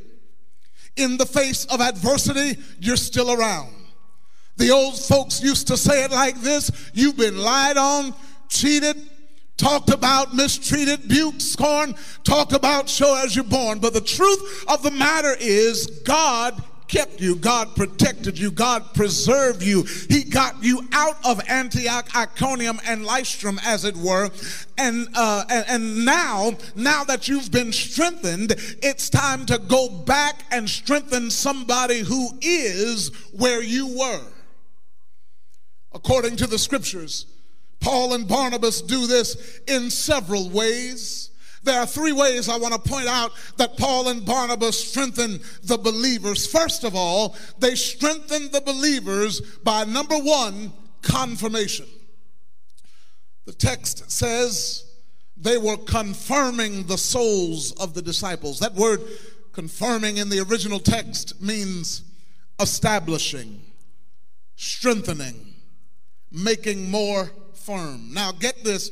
In 0.97 1.17
the 1.17 1.27
face 1.27 1.65
of 1.67 1.81
adversity, 1.81 2.61
you're 2.81 2.97
still 2.97 3.33
around. 3.33 3.75
The 4.57 4.71
old 4.71 4.99
folks 4.99 5.43
used 5.43 5.67
to 5.69 5.77
say 5.77 6.05
it 6.05 6.11
like 6.11 6.41
this 6.41 6.71
You've 6.95 7.17
been 7.17 7.39
lied 7.39 7.77
on, 7.77 8.15
cheated, 8.49 8.97
talked 9.57 9.91
about, 9.91 10.35
mistreated, 10.35 11.03
buked, 11.03 11.43
scorned, 11.43 11.97
talked 12.23 12.53
about, 12.53 12.89
show 12.89 13.17
as 13.17 13.35
you're 13.35 13.45
born. 13.45 13.79
But 13.79 13.95
the 13.95 14.01
truth 14.01 14.65
of 14.69 14.83
the 14.83 14.91
matter 14.91 15.35
is, 15.39 15.87
God 16.05 16.63
kept 16.89 17.21
you, 17.21 17.37
God 17.37 17.75
protected 17.77 18.39
you, 18.39 18.51
God 18.51 18.95
preserved 18.95 19.63
you. 19.63 19.85
He 20.09 20.25
got 20.25 20.63
you 20.63 20.87
out 20.93 21.17
of 21.25 21.41
Antioch, 21.49 22.15
Iconium, 22.15 22.81
and 22.87 23.05
Lystrum, 23.05 23.59
as 23.65 23.85
it 23.85 23.97
were. 23.97 24.31
And, 24.79 25.09
uh, 25.15 25.45
and, 25.51 25.65
and 25.69 26.05
now, 26.05 26.57
now 26.75 27.05
that 27.05 27.29
you've 27.29 27.51
been 27.51 27.73
strengthened, 27.73 28.55
it's 28.83 29.11
time 29.11 29.47
to 29.47 29.59
go 29.59 29.89
back 29.89 30.45
and 30.51 30.69
strengthen 30.69 31.31
somebody 31.31 32.01
who 32.01 32.31
is 32.41 33.09
where 33.33 33.63
you 33.63 33.99
were. 33.99 34.27
According 35.93 36.37
to 36.37 36.47
the 36.47 36.59
scriptures, 36.59 37.27
Paul 37.81 38.15
and 38.15 38.27
Barnabas 38.27 38.83
do 38.83 39.07
this 39.07 39.61
in 39.67 39.91
several 39.91 40.51
ways. 40.51 41.31
There 41.65 41.79
are 41.81 41.87
three 41.87 42.13
ways 42.13 42.49
I 42.49 42.59
want 42.59 42.75
to 42.75 42.91
point 42.91 43.09
out 43.09 43.33
that 43.57 43.77
Paul 43.77 44.09
and 44.09 44.25
Barnabas 44.25 44.79
strengthen 44.79 45.41
the 45.63 45.79
believers. 45.79 46.47
First 46.47 46.85
of 46.85 46.95
all, 46.95 47.37
they 47.59 47.75
strengthen 47.75 48.51
the 48.53 48.61
believers 48.61 49.41
by 49.41 49.85
number 49.85 50.17
one, 50.17 50.73
confirmation. 51.03 51.87
The 53.47 53.53
text 53.53 54.11
says 54.11 54.85
they 55.37 55.59
were 55.59 55.77
confirming 55.77 56.87
the 56.87 56.99
souls 56.99 57.73
of 57.73 57.95
the 57.95 58.03
disciples. 58.03 58.59
That 58.61 58.75
word 58.75 59.01
confirming 59.53 60.19
in 60.19 60.29
the 60.29 60.41
original 60.41 60.79
text 60.79 61.41
means 61.41 62.03
establishing, 62.61 63.61
strengthening, 64.57 65.55
making 66.31 66.91
more 66.91 67.31
firm. 67.55 68.13
Now, 68.13 68.33
get 68.33 68.65
this 68.65 68.91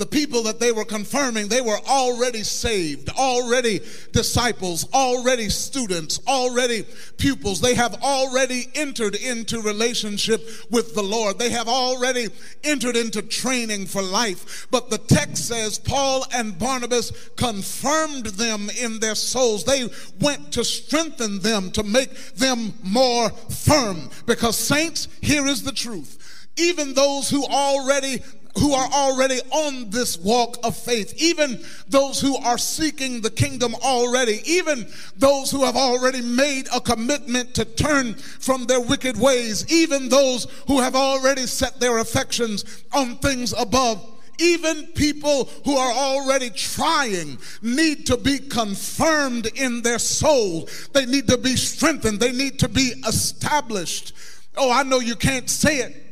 the 0.00 0.06
people 0.06 0.42
that 0.44 0.58
they 0.58 0.72
were 0.72 0.86
confirming, 0.86 1.46
they 1.46 1.60
were 1.60 1.78
already 1.86 2.42
saved, 2.42 3.10
already 3.10 3.80
disciples, 4.12 4.88
already 4.94 5.50
students, 5.50 6.20
already 6.26 6.86
pupils. 7.18 7.60
They 7.60 7.74
have 7.74 8.02
already 8.02 8.68
entered 8.74 9.14
into 9.14 9.60
relationship 9.60 10.40
with 10.70 10.94
the 10.94 11.02
Lord. 11.02 11.38
They 11.38 11.50
have 11.50 11.68
already 11.68 12.28
entered 12.64 12.96
into 12.96 13.20
training 13.20 13.86
for 13.86 14.00
life. 14.00 14.66
But 14.70 14.88
the 14.88 14.96
text 14.96 15.46
says 15.46 15.78
Paul 15.78 16.24
and 16.32 16.58
Barnabas 16.58 17.12
confirmed 17.36 18.24
them 18.24 18.70
in 18.80 19.00
their 19.00 19.14
souls. 19.14 19.64
They 19.64 19.86
went 20.18 20.50
to 20.52 20.64
strengthen 20.64 21.40
them, 21.40 21.70
to 21.72 21.82
make 21.82 22.14
them 22.36 22.72
more 22.82 23.28
firm. 23.28 24.08
Because, 24.24 24.56
saints, 24.56 25.08
here 25.20 25.46
is 25.46 25.62
the 25.62 25.72
truth 25.72 26.16
even 26.56 26.92
those 26.92 27.30
who 27.30 27.44
already 27.46 28.22
who 28.58 28.72
are 28.72 28.88
already 28.92 29.40
on 29.50 29.90
this 29.90 30.18
walk 30.18 30.56
of 30.64 30.76
faith, 30.76 31.14
even 31.16 31.62
those 31.88 32.20
who 32.20 32.36
are 32.36 32.58
seeking 32.58 33.20
the 33.20 33.30
kingdom 33.30 33.74
already, 33.76 34.40
even 34.44 34.86
those 35.16 35.50
who 35.50 35.64
have 35.64 35.76
already 35.76 36.20
made 36.20 36.66
a 36.74 36.80
commitment 36.80 37.54
to 37.54 37.64
turn 37.64 38.14
from 38.14 38.64
their 38.64 38.80
wicked 38.80 39.18
ways, 39.18 39.70
even 39.72 40.08
those 40.08 40.46
who 40.66 40.80
have 40.80 40.94
already 40.94 41.46
set 41.46 41.78
their 41.80 41.98
affections 41.98 42.84
on 42.92 43.16
things 43.16 43.52
above. 43.58 44.16
Even 44.38 44.86
people 44.94 45.50
who 45.66 45.76
are 45.76 45.92
already 45.92 46.48
trying 46.48 47.36
need 47.60 48.06
to 48.06 48.16
be 48.16 48.38
confirmed 48.38 49.46
in 49.54 49.82
their 49.82 49.98
soul. 49.98 50.66
They 50.94 51.04
need 51.04 51.28
to 51.28 51.36
be 51.36 51.56
strengthened. 51.56 52.20
They 52.20 52.32
need 52.32 52.58
to 52.60 52.68
be 52.70 52.94
established. 53.06 54.14
Oh, 54.56 54.72
I 54.72 54.82
know 54.82 54.98
you 54.98 55.14
can't 55.14 55.50
say 55.50 55.80
it 55.80 56.09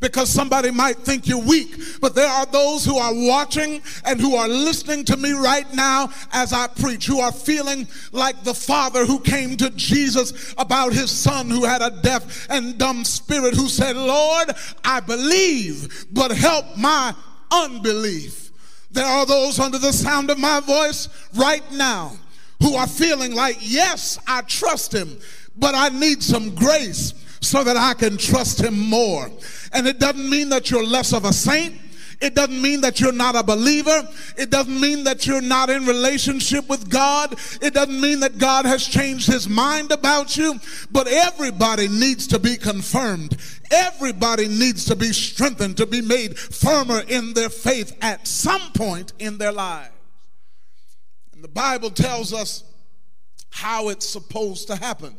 because 0.00 0.28
somebody 0.28 0.70
might 0.70 0.98
think 0.98 1.26
you're 1.26 1.42
weak. 1.42 1.76
But 2.00 2.14
there 2.14 2.28
are 2.28 2.46
those 2.46 2.84
who 2.84 2.96
are 2.96 3.12
watching 3.14 3.82
and 4.04 4.20
who 4.20 4.36
are 4.36 4.48
listening 4.48 5.04
to 5.06 5.16
me 5.16 5.32
right 5.32 5.72
now 5.74 6.10
as 6.32 6.52
I 6.52 6.66
preach, 6.66 7.06
who 7.06 7.20
are 7.20 7.32
feeling 7.32 7.88
like 8.12 8.42
the 8.44 8.54
father 8.54 9.06
who 9.06 9.20
came 9.20 9.56
to 9.58 9.70
Jesus 9.70 10.54
about 10.58 10.92
his 10.92 11.10
son 11.10 11.50
who 11.50 11.64
had 11.64 11.82
a 11.82 11.90
deaf 12.02 12.48
and 12.50 12.78
dumb 12.78 13.04
spirit, 13.04 13.54
who 13.54 13.68
said, 13.68 13.96
Lord, 13.96 14.50
I 14.84 15.00
believe, 15.00 16.06
but 16.12 16.30
help 16.30 16.76
my 16.76 17.14
unbelief. 17.50 18.50
There 18.90 19.04
are 19.04 19.26
those 19.26 19.58
under 19.58 19.78
the 19.78 19.92
sound 19.92 20.30
of 20.30 20.38
my 20.38 20.60
voice 20.60 21.08
right 21.34 21.70
now 21.72 22.16
who 22.62 22.74
are 22.74 22.86
feeling 22.86 23.34
like, 23.34 23.58
yes, 23.60 24.18
I 24.26 24.42
trust 24.42 24.92
him, 24.94 25.18
but 25.56 25.74
I 25.74 25.90
need 25.90 26.22
some 26.22 26.54
grace 26.54 27.12
so 27.40 27.64
that 27.64 27.76
I 27.76 27.94
can 27.94 28.16
trust 28.16 28.60
him 28.60 28.78
more. 28.78 29.30
And 29.72 29.86
it 29.86 29.98
doesn't 29.98 30.28
mean 30.28 30.48
that 30.50 30.70
you're 30.70 30.84
less 30.84 31.12
of 31.12 31.24
a 31.24 31.32
saint. 31.32 31.80
It 32.20 32.34
doesn't 32.34 32.62
mean 32.62 32.80
that 32.80 32.98
you're 32.98 33.12
not 33.12 33.36
a 33.36 33.42
believer. 33.42 34.08
It 34.38 34.48
doesn't 34.50 34.80
mean 34.80 35.04
that 35.04 35.26
you're 35.26 35.42
not 35.42 35.68
in 35.68 35.84
relationship 35.84 36.66
with 36.68 36.88
God. 36.88 37.34
It 37.60 37.74
doesn't 37.74 38.00
mean 38.00 38.20
that 38.20 38.38
God 38.38 38.64
has 38.64 38.86
changed 38.86 39.26
his 39.26 39.48
mind 39.48 39.92
about 39.92 40.36
you. 40.36 40.58
But 40.90 41.08
everybody 41.08 41.88
needs 41.88 42.26
to 42.28 42.38
be 42.38 42.56
confirmed. 42.56 43.36
Everybody 43.70 44.48
needs 44.48 44.86
to 44.86 44.96
be 44.96 45.12
strengthened, 45.12 45.76
to 45.76 45.86
be 45.86 46.00
made 46.00 46.38
firmer 46.38 47.00
in 47.00 47.34
their 47.34 47.50
faith 47.50 47.94
at 48.00 48.26
some 48.26 48.72
point 48.72 49.12
in 49.18 49.36
their 49.36 49.52
lives. 49.52 49.90
And 51.34 51.44
the 51.44 51.48
Bible 51.48 51.90
tells 51.90 52.32
us 52.32 52.64
how 53.50 53.90
it's 53.90 54.08
supposed 54.08 54.68
to 54.68 54.76
happen. 54.76 55.14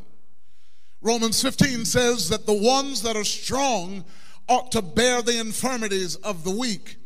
Romans 1.02 1.42
15 1.42 1.86
says 1.86 2.30
that 2.30 2.46
the 2.46 2.54
ones 2.54 3.02
that 3.04 3.16
are 3.16 3.24
strong 3.24 4.04
ought 4.50 4.72
to 4.72 4.82
bear 4.82 5.22
the 5.22 5.40
infirmities 5.40 6.16
of 6.18 6.44
the 6.44 6.52
weak. 6.52 6.98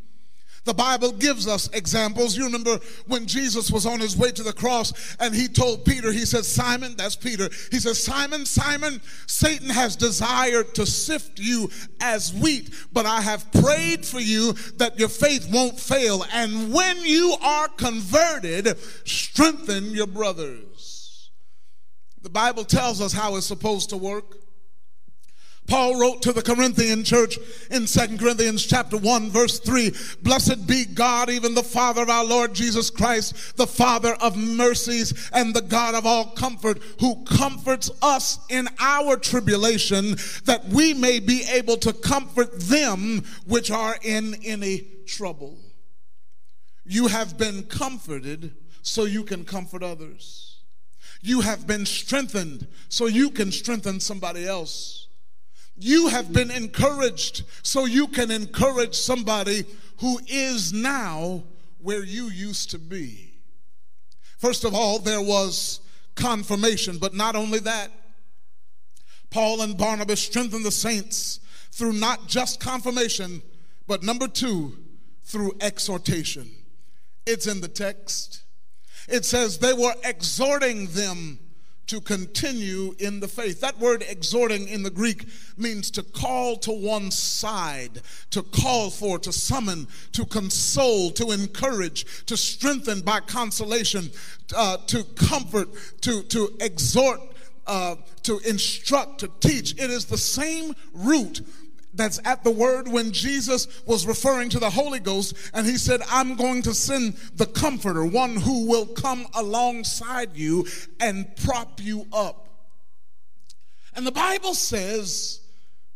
The 0.64 0.74
Bible 0.76 1.12
gives 1.12 1.48
us 1.48 1.70
examples. 1.74 2.38
You 2.38 2.46
remember 2.46 2.80
when 3.08 3.26
Jesus 3.26 3.72
was 3.72 3.88
on 3.88 4.00
his 4.00 4.16
way 4.16 4.32
to 4.32 4.44
the 4.44 4.54
cross 4.54 5.16
and 5.20 5.34
he 5.34 5.48
told 5.48 5.86
Peter, 5.86 6.12
he 6.12 6.24
said, 6.24 6.46
Simon, 6.46 6.94
that's 6.96 7.16
Peter, 7.16 7.50
he 7.72 7.80
says, 7.80 8.02
Simon, 8.04 8.46
Simon, 8.46 9.02
Satan 9.26 9.70
has 9.70 9.96
desired 9.96 10.76
to 10.76 10.86
sift 10.86 11.40
you 11.40 11.70
as 12.00 12.32
wheat, 12.32 12.72
but 12.94 13.08
I 13.08 13.22
have 13.22 13.52
prayed 13.52 14.06
for 14.06 14.20
you 14.20 14.54
that 14.78 15.00
your 15.00 15.10
faith 15.10 15.50
won't 15.52 15.80
fail. 15.80 16.24
And 16.32 16.72
when 16.72 16.98
you 17.02 17.36
are 17.42 17.68
converted, 17.70 18.78
strengthen 19.04 19.86
your 19.90 20.08
brothers. 20.08 20.71
The 22.22 22.30
Bible 22.30 22.64
tells 22.64 23.02
us 23.02 23.14
how 23.14 23.36
it's 23.36 23.46
supposed 23.46 23.90
to 23.90 23.98
work. 23.98 24.38
Paul 25.68 26.00
wrote 26.00 26.22
to 26.24 26.34
the 26.34 26.42
Corinthian 26.42 27.04
church 27.04 27.38
in 27.70 27.86
2 27.86 28.18
Corinthians 28.18 28.66
chapter 28.66 28.98
1 28.98 29.30
verse 29.30 29.60
3, 29.60 29.94
Blessed 30.22 30.68
be 30.68 30.86
God, 30.86 31.30
even 31.30 31.56
the 31.56 31.64
Father 31.64 32.02
of 32.02 32.10
our 32.10 32.26
Lord 32.26 32.54
Jesus 32.54 32.90
Christ, 32.90 33.56
the 33.56 33.68
Father 33.68 34.16
of 34.16 34.36
mercies 34.36 35.30
and 35.34 35.54
the 35.54 35.62
God 35.62 35.96
of 35.96 36.06
all 36.06 36.32
comfort, 36.32 36.82
who 37.00 37.24
comforts 37.24 37.90
us 38.02 38.40
in 38.50 38.68
our 38.80 39.16
tribulation, 39.16 40.18
that 40.46 40.66
we 40.70 40.94
may 40.94 41.20
be 41.20 41.44
able 41.50 41.78
to 41.78 41.94
comfort 41.94 42.60
them 42.60 43.24
which 43.46 43.72
are 43.72 43.96
in 44.02 44.36
any 44.44 44.88
trouble. 45.06 45.58
You 46.84 47.08
have 47.08 47.38
been 47.38 47.64
comforted 47.64 48.56
so 48.82 49.06
you 49.06 49.24
can 49.24 49.46
comfort 49.46 49.84
others. 49.84 50.51
You 51.22 51.42
have 51.42 51.68
been 51.68 51.86
strengthened 51.86 52.68
so 52.90 53.06
you 53.06 53.30
can 53.30 53.52
strengthen 53.52 54.00
somebody 54.00 54.46
else. 54.46 55.08
You 55.78 56.08
have 56.08 56.34
been 56.34 56.52
encouraged 56.52 57.44
so 57.64 57.86
you 57.86 58.08
can 58.08 58.32
encourage 58.32 58.96
somebody 58.96 59.66
who 60.00 60.20
is 60.28 60.74
now 60.74 61.44
where 61.80 62.04
you 62.04 62.26
used 62.26 62.72
to 62.72 62.80
be. 62.80 63.34
First 64.38 64.64
of 64.64 64.74
all, 64.74 65.00
there 65.00 65.22
was 65.22 65.82
confirmation, 66.16 66.98
but 66.98 67.14
not 67.14 67.36
only 67.36 67.60
that, 67.60 67.92
Paul 69.30 69.62
and 69.62 69.78
Barnabas 69.78 70.22
strengthened 70.22 70.66
the 70.66 70.72
saints 70.72 71.40
through 71.72 71.94
not 71.94 72.28
just 72.28 72.60
confirmation, 72.60 73.42
but 73.88 74.04
number 74.04 74.28
two, 74.28 74.78
through 75.24 75.54
exhortation. 75.62 76.52
It's 77.26 77.48
in 77.48 77.62
the 77.62 77.68
text. 77.68 78.41
It 79.12 79.26
says 79.26 79.58
they 79.58 79.74
were 79.74 79.94
exhorting 80.04 80.88
them 80.88 81.40
to 81.88 82.00
continue 82.00 82.96
in 83.00 83.20
the 83.20 83.28
faith. 83.28 83.60
That 83.60 83.78
word 83.78 84.06
exhorting 84.08 84.70
in 84.70 84.84
the 84.84 84.90
Greek 84.90 85.26
means 85.58 85.92
to 85.92 86.04
call 86.04 86.56
to 86.60 86.72
one 86.72 87.12
side, 87.12 88.02
to 88.30 88.44
call 88.44 88.90
for, 88.90 89.20
to 89.20 89.34
summon, 89.34 89.90
to 90.14 90.26
console, 90.26 91.12
to 91.12 91.32
encourage, 91.32 92.26
to 92.28 92.38
strengthen 92.38 93.02
by 93.02 93.20
consolation, 93.20 94.10
uh, 94.56 94.78
to 94.88 95.04
comfort, 95.04 95.68
to, 96.00 96.24
to 96.24 96.56
exhort, 96.62 97.20
uh, 97.68 97.96
to 98.24 98.40
instruct, 98.48 99.20
to 99.20 99.28
teach. 99.42 99.74
It 99.74 99.90
is 99.90 100.06
the 100.06 100.18
same 100.18 100.74
root 100.94 101.42
that's 101.94 102.20
at 102.26 102.44
the 102.44 102.52
word 102.52 102.88
when 102.88 103.12
Jesus 103.12 103.68
was 103.86 104.08
referring 104.08 104.50
to 104.50 104.60
the 104.60 104.70
Holy 104.70 105.00
Ghost 105.00 105.36
and 105.54 105.66
he 105.66 105.78
said, 105.78 106.02
I'm 106.10 106.36
going 106.36 106.62
to 106.64 106.74
send 106.74 107.16
the 107.36 107.46
comforter, 107.46 108.06
one 108.06 108.36
who 108.36 108.68
will 108.68 108.86
come 108.86 109.28
alongside 109.34 110.36
you 110.36 110.68
and 111.00 111.36
prop 111.38 111.82
you 111.82 112.06
up. 112.14 112.50
And 113.96 114.08
the 114.08 114.12
Bible 114.12 114.54
says 114.54 115.42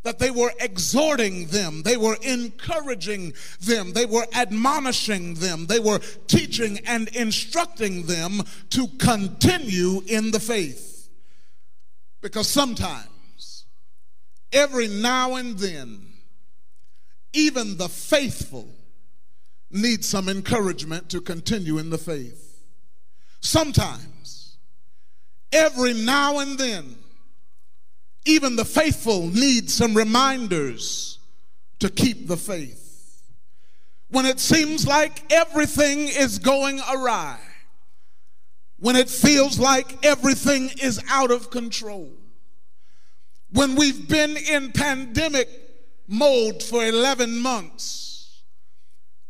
that 0.04 0.20
they 0.20 0.30
were 0.30 0.52
exhorting 0.60 1.48
them, 1.48 1.82
they 1.82 1.98
were 1.98 2.18
encouraging 2.22 3.34
them, 3.62 3.94
they 3.94 4.06
were 4.06 4.28
admonishing 4.34 5.34
them, 5.36 5.66
they 5.66 5.80
were 5.80 6.00
teaching 6.28 6.80
and 6.86 7.08
instructing 7.16 8.04
them 8.04 8.44
to 8.70 8.88
continue 9.00 10.02
in 10.06 10.30
the 10.32 10.40
faith. 10.40 11.10
Because 12.22 12.48
sometimes, 12.48 13.08
every 14.56 14.88
now 14.88 15.36
and 15.36 15.60
then, 15.60 16.02
even 17.34 17.78
the 17.78 17.90
faithful 17.90 18.68
need 19.70 20.04
some 20.04 20.30
encouragement 20.30 21.10
to 21.10 21.20
continue 21.20 21.78
in 21.78 21.90
the 21.90 21.98
faith. 21.98 22.64
Sometimes, 23.42 24.58
every 25.52 25.94
now 25.94 26.40
and 26.40 26.58
then, 26.58 26.96
even 28.26 28.56
the 28.56 28.66
faithful 28.66 29.28
need 29.28 29.70
some 29.70 29.94
reminders 29.94 31.20
to 31.80 31.90
keep 31.90 32.28
the 32.28 32.38
faith. 32.38 33.22
When 34.10 34.26
it 34.26 34.40
seems 34.40 34.88
like 34.88 35.32
everything 35.32 36.08
is 36.08 36.40
going 36.40 36.80
awry, 36.80 37.38
when 38.80 38.96
it 38.96 39.10
feels 39.10 39.60
like 39.60 40.06
everything 40.06 40.72
is 40.82 41.04
out 41.10 41.32
of 41.32 41.52
control 41.52 42.10
when 43.52 43.76
we've 43.76 44.08
been 44.08 44.38
in 44.38 44.72
pandemic 44.72 45.50
mode 46.08 46.62
for 46.62 46.84
11 46.84 47.40
months, 47.40 48.44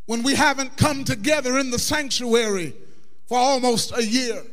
when 0.06 0.24
we 0.24 0.36
haven't 0.36 0.78
come 0.78 1.04
together 1.04 1.58
in 1.58 1.72
the 1.72 1.80
sanctuary 1.80 2.74
for 3.28 3.38
almost 3.38 3.96
a 3.96 4.06
year, 4.06 4.44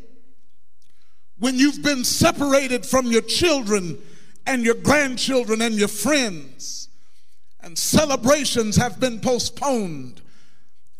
when 1.39 1.59
you've 1.59 1.83
been 1.83 2.05
separated 2.05 2.87
from 2.87 3.07
your 3.07 3.23
children 3.23 3.99
and 4.47 4.65
your 4.65 4.75
grandchildren 4.75 5.61
and 5.63 5.75
your 5.75 5.89
friends, 5.89 6.89
and 7.61 7.79
celebrations 7.79 8.77
have 8.77 8.99
been 8.99 9.21
postponed, 9.21 10.21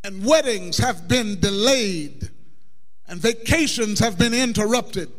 and 0.05 0.25
weddings 0.25 0.79
have 0.79 1.09
been 1.09 1.39
delayed, 1.41 2.31
and 3.09 3.21
vacations 3.21 3.99
have 3.99 4.19
been 4.19 4.35
interrupted, 4.35 5.11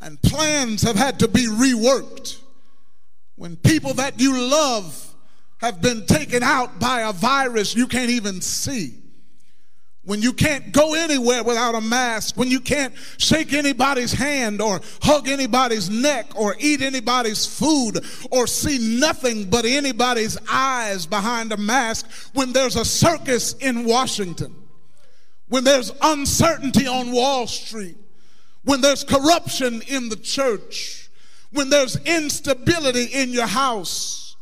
and 0.00 0.20
plans 0.22 0.82
have 0.82 0.96
had 0.96 1.18
to 1.18 1.28
be 1.28 1.46
reworked. 1.46 2.38
When 3.38 3.54
people 3.54 3.94
that 3.94 4.18
you 4.18 4.36
love 4.36 5.14
have 5.58 5.80
been 5.80 6.06
taken 6.06 6.42
out 6.42 6.80
by 6.80 7.02
a 7.02 7.12
virus 7.12 7.74
you 7.74 7.86
can't 7.86 8.10
even 8.10 8.40
see. 8.40 8.94
When 10.02 10.22
you 10.22 10.32
can't 10.32 10.72
go 10.72 10.94
anywhere 10.94 11.44
without 11.44 11.76
a 11.76 11.80
mask, 11.80 12.36
when 12.36 12.48
you 12.48 12.60
can't 12.60 12.94
shake 13.18 13.52
anybody's 13.52 14.12
hand 14.12 14.60
or 14.60 14.80
hug 15.02 15.28
anybody's 15.28 15.88
neck 15.88 16.26
or 16.34 16.56
eat 16.58 16.82
anybody's 16.82 17.46
food 17.46 18.04
or 18.32 18.48
see 18.48 18.98
nothing 18.98 19.48
but 19.48 19.64
anybody's 19.64 20.36
eyes 20.50 21.06
behind 21.06 21.52
a 21.52 21.56
mask, 21.56 22.10
when 22.32 22.52
there's 22.52 22.74
a 22.74 22.84
circus 22.84 23.52
in 23.54 23.84
Washington, 23.84 24.54
when 25.48 25.62
there's 25.62 25.92
uncertainty 26.02 26.88
on 26.88 27.12
Wall 27.12 27.46
Street, 27.46 27.98
when 28.64 28.80
there's 28.80 29.04
corruption 29.04 29.82
in 29.88 30.08
the 30.08 30.16
church, 30.16 31.07
when 31.52 31.70
there's 31.70 31.96
instability 32.04 33.04
in 33.04 33.30
your 33.30 33.46
house, 33.46 34.36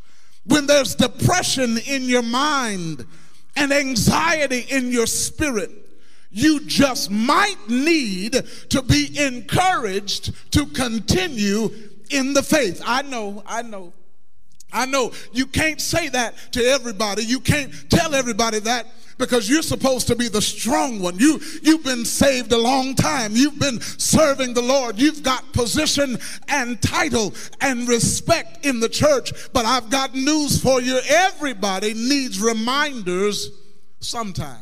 when 0.45 0.67
there's 0.67 0.95
depression 0.95 1.79
in 1.87 2.05
your 2.05 2.23
mind 2.23 3.07
and 3.57 3.73
anxiety 3.73 4.67
in 4.71 4.91
your 4.91 5.07
spirit, 5.07 5.71
you 6.31 6.61
just 6.67 7.11
might 7.11 7.57
need 7.69 8.33
to 8.69 8.83
be 8.83 9.19
encouraged 9.19 10.33
to 10.53 10.67
continue 10.67 11.71
in 12.11 12.35
the 12.35 12.43
faith. 12.43 12.83
I 12.85 13.03
know, 13.03 13.43
I 13.47 13.63
know. 13.63 13.93
I 14.77 14.85
know 14.85 15.11
you 15.33 15.47
can't 15.47 15.81
say 15.81 16.11
that 16.11 16.35
to 16.53 16.63
everybody. 16.63 17.25
You 17.25 17.41
can't 17.41 17.73
tell 17.89 18.15
everybody 18.15 18.59
that 18.61 18.87
because 19.17 19.49
you're 19.49 19.63
supposed 19.63 20.07
to 20.09 20.17
be 20.17 20.29
the 20.29 20.43
strong 20.43 21.01
one. 21.01 21.19
You 21.19 21.41
you've 21.63 21.83
been 21.83 22.05
saved 22.05 22.53
a 22.53 22.59
long 22.59 22.95
time. 22.95 23.33
You've 23.35 23.59
been 23.59 23.81
serving 23.81 24.53
the 24.53 24.61
Lord. 24.61 24.99
You've 24.99 25.23
got 25.23 25.51
position 25.55 26.19
and 26.49 26.81
title 26.83 27.33
and 27.63 27.89
respect 27.89 28.67
in 28.67 28.81
the 28.81 28.89
church. 28.89 29.33
But 29.55 29.65
I've 29.65 29.89
got 29.89 30.15
news 30.15 30.61
for 30.61 30.83
you. 30.83 31.01
Everybody 31.09 31.95
needs 31.95 32.39
reminders 32.39 33.51
sometimes. 34.01 34.61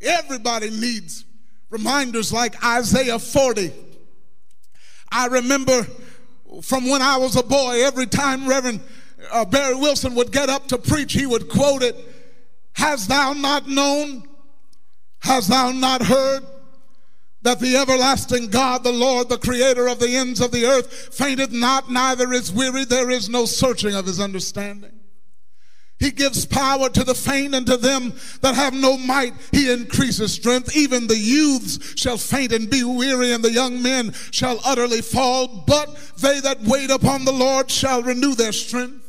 Everybody 0.00 0.70
needs 0.70 1.26
reminders 1.68 2.32
like 2.32 2.64
Isaiah 2.64 3.18
40. 3.18 3.72
I 5.10 5.26
remember 5.26 5.86
from 6.62 6.88
when 6.88 7.02
I 7.02 7.16
was 7.16 7.36
a 7.36 7.42
boy, 7.42 7.84
every 7.84 8.06
time 8.06 8.48
Reverend 8.48 8.80
uh, 9.32 9.44
Barry 9.44 9.74
Wilson 9.74 10.14
would 10.14 10.32
get 10.32 10.48
up 10.48 10.66
to 10.68 10.78
preach, 10.78 11.12
he 11.12 11.26
would 11.26 11.48
quote 11.48 11.82
it 11.82 11.96
Hast 12.74 13.08
thou 13.08 13.32
not 13.32 13.68
known? 13.68 14.28
Hast 15.20 15.48
thou 15.48 15.72
not 15.72 16.02
heard? 16.02 16.44
That 17.42 17.60
the 17.60 17.76
everlasting 17.76 18.48
God, 18.48 18.82
the 18.82 18.92
Lord, 18.92 19.28
the 19.28 19.38
creator 19.38 19.88
of 19.88 20.00
the 20.00 20.16
ends 20.16 20.40
of 20.40 20.50
the 20.50 20.66
earth, 20.66 21.14
fainteth 21.14 21.52
not, 21.52 21.90
neither 21.90 22.32
is 22.32 22.52
weary, 22.52 22.84
there 22.84 23.10
is 23.10 23.28
no 23.28 23.46
searching 23.46 23.94
of 23.94 24.06
his 24.06 24.20
understanding. 24.20 24.97
He 25.98 26.12
gives 26.12 26.46
power 26.46 26.88
to 26.90 27.02
the 27.02 27.14
faint 27.14 27.54
and 27.54 27.66
to 27.66 27.76
them 27.76 28.12
that 28.40 28.54
have 28.54 28.72
no 28.72 28.96
might. 28.96 29.34
He 29.50 29.70
increases 29.70 30.32
strength. 30.32 30.76
Even 30.76 31.08
the 31.08 31.18
youths 31.18 31.98
shall 32.00 32.16
faint 32.16 32.52
and 32.52 32.70
be 32.70 32.84
weary, 32.84 33.32
and 33.32 33.42
the 33.42 33.50
young 33.50 33.82
men 33.82 34.12
shall 34.30 34.60
utterly 34.64 35.02
fall. 35.02 35.64
But 35.66 35.96
they 36.18 36.40
that 36.40 36.62
wait 36.62 36.90
upon 36.90 37.24
the 37.24 37.32
Lord 37.32 37.70
shall 37.70 38.02
renew 38.02 38.34
their 38.34 38.52
strength. 38.52 39.04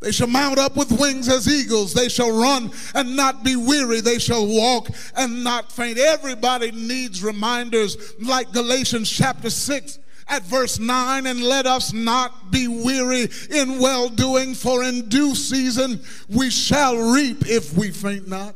They 0.00 0.12
shall 0.12 0.28
mount 0.28 0.58
up 0.58 0.76
with 0.76 0.92
wings 0.92 1.28
as 1.28 1.48
eagles. 1.48 1.92
They 1.92 2.08
shall 2.08 2.30
run 2.30 2.70
and 2.94 3.16
not 3.16 3.44
be 3.44 3.56
weary. 3.56 4.00
They 4.00 4.18
shall 4.18 4.46
walk 4.46 4.88
and 5.16 5.42
not 5.42 5.72
faint. 5.72 5.98
Everybody 5.98 6.70
needs 6.70 7.22
reminders 7.22 8.14
like 8.20 8.52
Galatians 8.52 9.10
chapter 9.10 9.50
6 9.50 9.98
at 10.28 10.42
verse 10.44 10.78
9 10.78 11.26
and 11.26 11.40
let 11.40 11.66
us 11.66 11.92
not 11.92 12.50
be 12.50 12.68
weary 12.68 13.28
in 13.50 13.78
well 13.78 14.08
doing 14.08 14.54
for 14.54 14.82
in 14.84 15.08
due 15.08 15.34
season 15.34 16.00
we 16.28 16.50
shall 16.50 16.96
reap 17.12 17.46
if 17.46 17.76
we 17.76 17.90
faint 17.90 18.28
not 18.28 18.54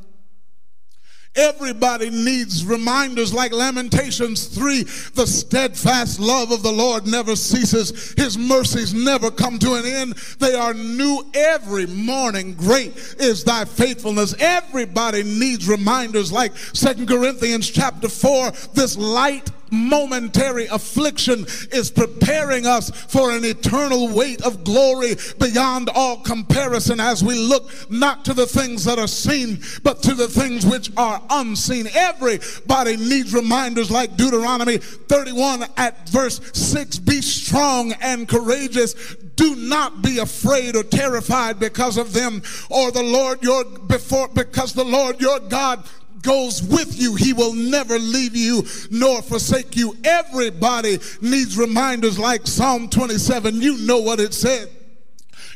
Everybody 1.35 2.11
needs 2.11 2.67
reminders 2.67 3.33
like 3.33 3.53
Lamentations 3.53 4.49
3 4.49 4.83
the 5.15 5.27
steadfast 5.27 6.21
love 6.21 6.51
of 6.51 6.63
the 6.63 6.71
Lord 6.71 7.07
never 7.07 7.37
ceases, 7.37 8.13
His 8.19 8.37
mercies 8.37 8.93
never 8.93 9.31
come 9.31 9.59
to 9.61 9.75
an 9.75 9.87
end. 9.87 10.13
They 10.41 10.53
are 10.53 10.75
new 10.75 11.25
every 11.33 11.87
morning. 11.87 12.53
Great 12.53 12.95
is 13.19 13.45
thy 13.45 13.65
faithfulness. 13.65 14.35
Everybody 14.39 15.23
needs 15.23 15.67
reminders 15.67 16.31
like 16.31 16.55
Second 16.55 17.09
Corinthians 17.09 17.71
chapter 17.71 18.11
4 18.11 18.51
this 18.75 18.99
light 18.99 19.51
momentary 19.73 20.67
affliction 20.67 21.47
is 21.73 21.91
preparing 21.91 22.67
us 22.67 22.91
for 22.91 23.33
an 23.33 23.45
eternal 23.45 24.09
weight 24.09 24.43
of 24.43 24.63
glory 24.63 25.17
beyond 25.41 25.89
all 25.95 26.19
comparison 26.19 27.01
as 27.01 27.25
we 27.25 27.35
look 27.35 27.71
not 27.91 28.25
to 28.27 28.35
the 28.35 28.47
things 28.47 28.85
that 28.85 28.99
are 28.99 29.09
seen, 29.09 29.61
but 29.83 30.03
to 30.03 30.15
the 30.15 30.29
things 30.29 30.67
which 30.67 30.91
are 30.97 31.23
unseen. 31.31 31.89
Everybody 31.95 32.97
needs 32.97 33.35
reminders 33.35 33.91
like 33.91 34.17
Deuteronomy 34.17 34.79
31 34.79 35.65
at 35.77 36.09
verse 36.09 36.41
6 36.53 36.99
Be 36.99 37.23
strong 37.23 37.93
and 38.01 38.29
courageous. 38.29 39.17
Do 39.35 39.57
not 39.57 40.03
be 40.03 40.19
afraid 40.19 40.77
or 40.77 40.83
terrified 40.83 41.59
because 41.59 41.97
of 41.97 42.13
them 42.13 42.43
or 42.71 42.93
the 42.93 43.03
Lord 43.03 43.43
your 43.43 43.65
before 43.65 44.29
because 44.29 44.75
the 44.75 44.85
Lord 44.85 45.21
your 45.21 45.41
God 45.41 45.85
goes 46.23 46.63
with 46.63 46.99
you. 46.99 47.15
He 47.15 47.33
will 47.33 47.55
never 47.55 47.99
leave 47.99 48.37
you 48.37 48.65
nor 48.91 49.23
forsake 49.23 49.77
you. 49.77 49.97
Everybody 50.05 50.99
needs 51.21 51.59
reminders 51.59 52.19
like 52.19 52.47
Psalm 52.47 52.89
27. 52.89 53.61
You 53.61 53.79
know 53.79 53.99
what 53.99 54.21
it 54.21 54.33
said. 54.33 54.69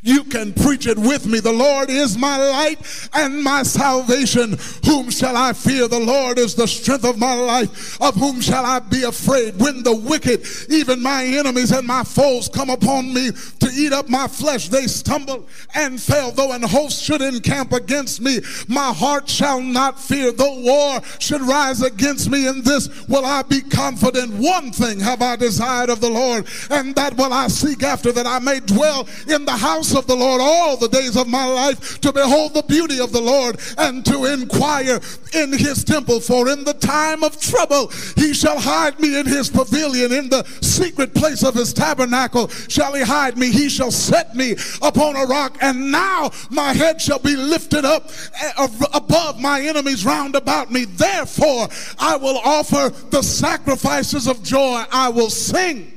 You 0.07 0.23
can 0.23 0.53
preach 0.53 0.87
it 0.87 0.97
with 0.97 1.27
me. 1.27 1.41
The 1.41 1.53
Lord 1.53 1.91
is 1.91 2.17
my 2.17 2.37
light 2.37 2.79
and 3.13 3.43
my 3.43 3.65
salvation. 3.65 4.57
Whom 4.85 5.11
shall 5.11 5.37
I 5.37 5.53
fear? 5.53 5.89
The 5.89 5.99
Lord 5.99 6.39
is 6.39 6.55
the 6.55 6.69
strength 6.69 7.05
of 7.05 7.19
my 7.19 7.35
life. 7.35 8.01
Of 8.01 8.15
whom 8.15 8.41
shall 8.41 8.65
I 8.65 8.79
be 8.79 9.03
afraid? 9.03 9.59
When 9.59 9.83
the 9.83 9.97
wicked, 9.97 10.47
even 10.71 11.03
my 11.03 11.25
enemies 11.25 11.73
and 11.73 11.85
my 11.85 12.05
foes, 12.05 12.49
come 12.49 12.71
upon 12.71 13.13
me 13.13 13.33
to 13.33 13.69
eat 13.75 13.93
up 13.93 14.09
my 14.09 14.29
flesh, 14.29 14.69
they 14.69 14.87
stumble 14.87 15.49
and 15.75 16.01
fail. 16.01 16.31
Though 16.31 16.53
an 16.53 16.63
host 16.63 17.03
should 17.03 17.21
encamp 17.21 17.73
against 17.73 18.21
me, 18.21 18.39
my 18.69 18.93
heart 18.93 19.29
shall 19.29 19.61
not 19.61 20.01
fear. 20.01 20.31
Though 20.31 20.61
war 20.61 21.01
should 21.19 21.43
rise 21.43 21.83
against 21.83 22.31
me, 22.31 22.47
in 22.47 22.63
this 22.63 23.09
will 23.09 23.25
I 23.25 23.43
be 23.43 23.61
confident. 23.61 24.35
One 24.35 24.71
thing 24.71 25.01
have 25.01 25.21
I 25.21 25.35
desired 25.35 25.91
of 25.91 26.01
the 26.01 26.11
Lord, 26.11 26.47
and 26.71 26.95
that 26.95 27.17
will 27.17 27.33
I 27.33 27.49
seek 27.49 27.83
after, 27.83 28.13
that 28.13 28.27
I 28.27 28.39
may 28.39 28.61
dwell 28.61 29.09
in 29.27 29.45
the 29.45 29.51
house 29.51 29.96
of 29.97 30.07
the 30.07 30.15
Lord 30.15 30.41
all 30.41 30.77
the 30.77 30.89
days 30.89 31.17
of 31.17 31.27
my 31.27 31.47
life 31.47 32.01
to 32.01 32.13
behold 32.13 32.55
the 32.55 32.63
beauty 32.63 33.01
of 33.01 33.13
the 33.13 33.21
Lord 33.21 33.59
and 33.79 34.05
to 34.07 34.27
inquire 34.27 35.01
in 35.33 35.53
his 35.53 35.83
temple. 35.83 36.21
For 36.21 36.49
in 36.49 36.65
the 36.65 36.75
time 36.75 37.25
of 37.25 37.41
trouble 37.41 37.89
he 38.17 38.35
shall 38.35 38.59
hide 38.59 39.01
me 39.01 39.19
in 39.19 39.27
his 39.27 39.49
pavilion, 39.49 40.13
in 40.13 40.29
the 40.29 40.45
secret 40.61 41.15
place 41.15 41.43
of 41.43 41.55
his 41.55 41.73
tabernacle 41.73 42.49
shall 42.49 42.95
he 42.95 43.03
hide 43.03 43.37
me. 43.37 43.51
He 43.51 43.69
shall 43.69 43.91
set 43.91 44.37
me 44.37 44.57
upon 44.83 45.17
a 45.17 45.25
rock, 45.25 45.57
and 45.61 45.91
now 45.91 46.31
my 46.51 46.73
head 46.73 47.01
shall 47.01 47.19
be 47.19 47.35
lifted 47.35 47.85
up 47.85 48.11
eh, 48.41 48.69
above 48.95 49.41
my 49.41 49.61
enemies 49.63 50.05
round 50.05 50.37
about 50.37 50.71
me. 50.71 50.85
Therefore, 50.85 51.69
I 51.99 52.17
will 52.17 52.39
offer 52.39 52.93
the 53.11 53.23
sacrifices 53.23 54.27
of 54.27 54.43
joy. 54.43 54.85
I 54.93 55.09
will 55.09 55.31
sing 55.31 55.96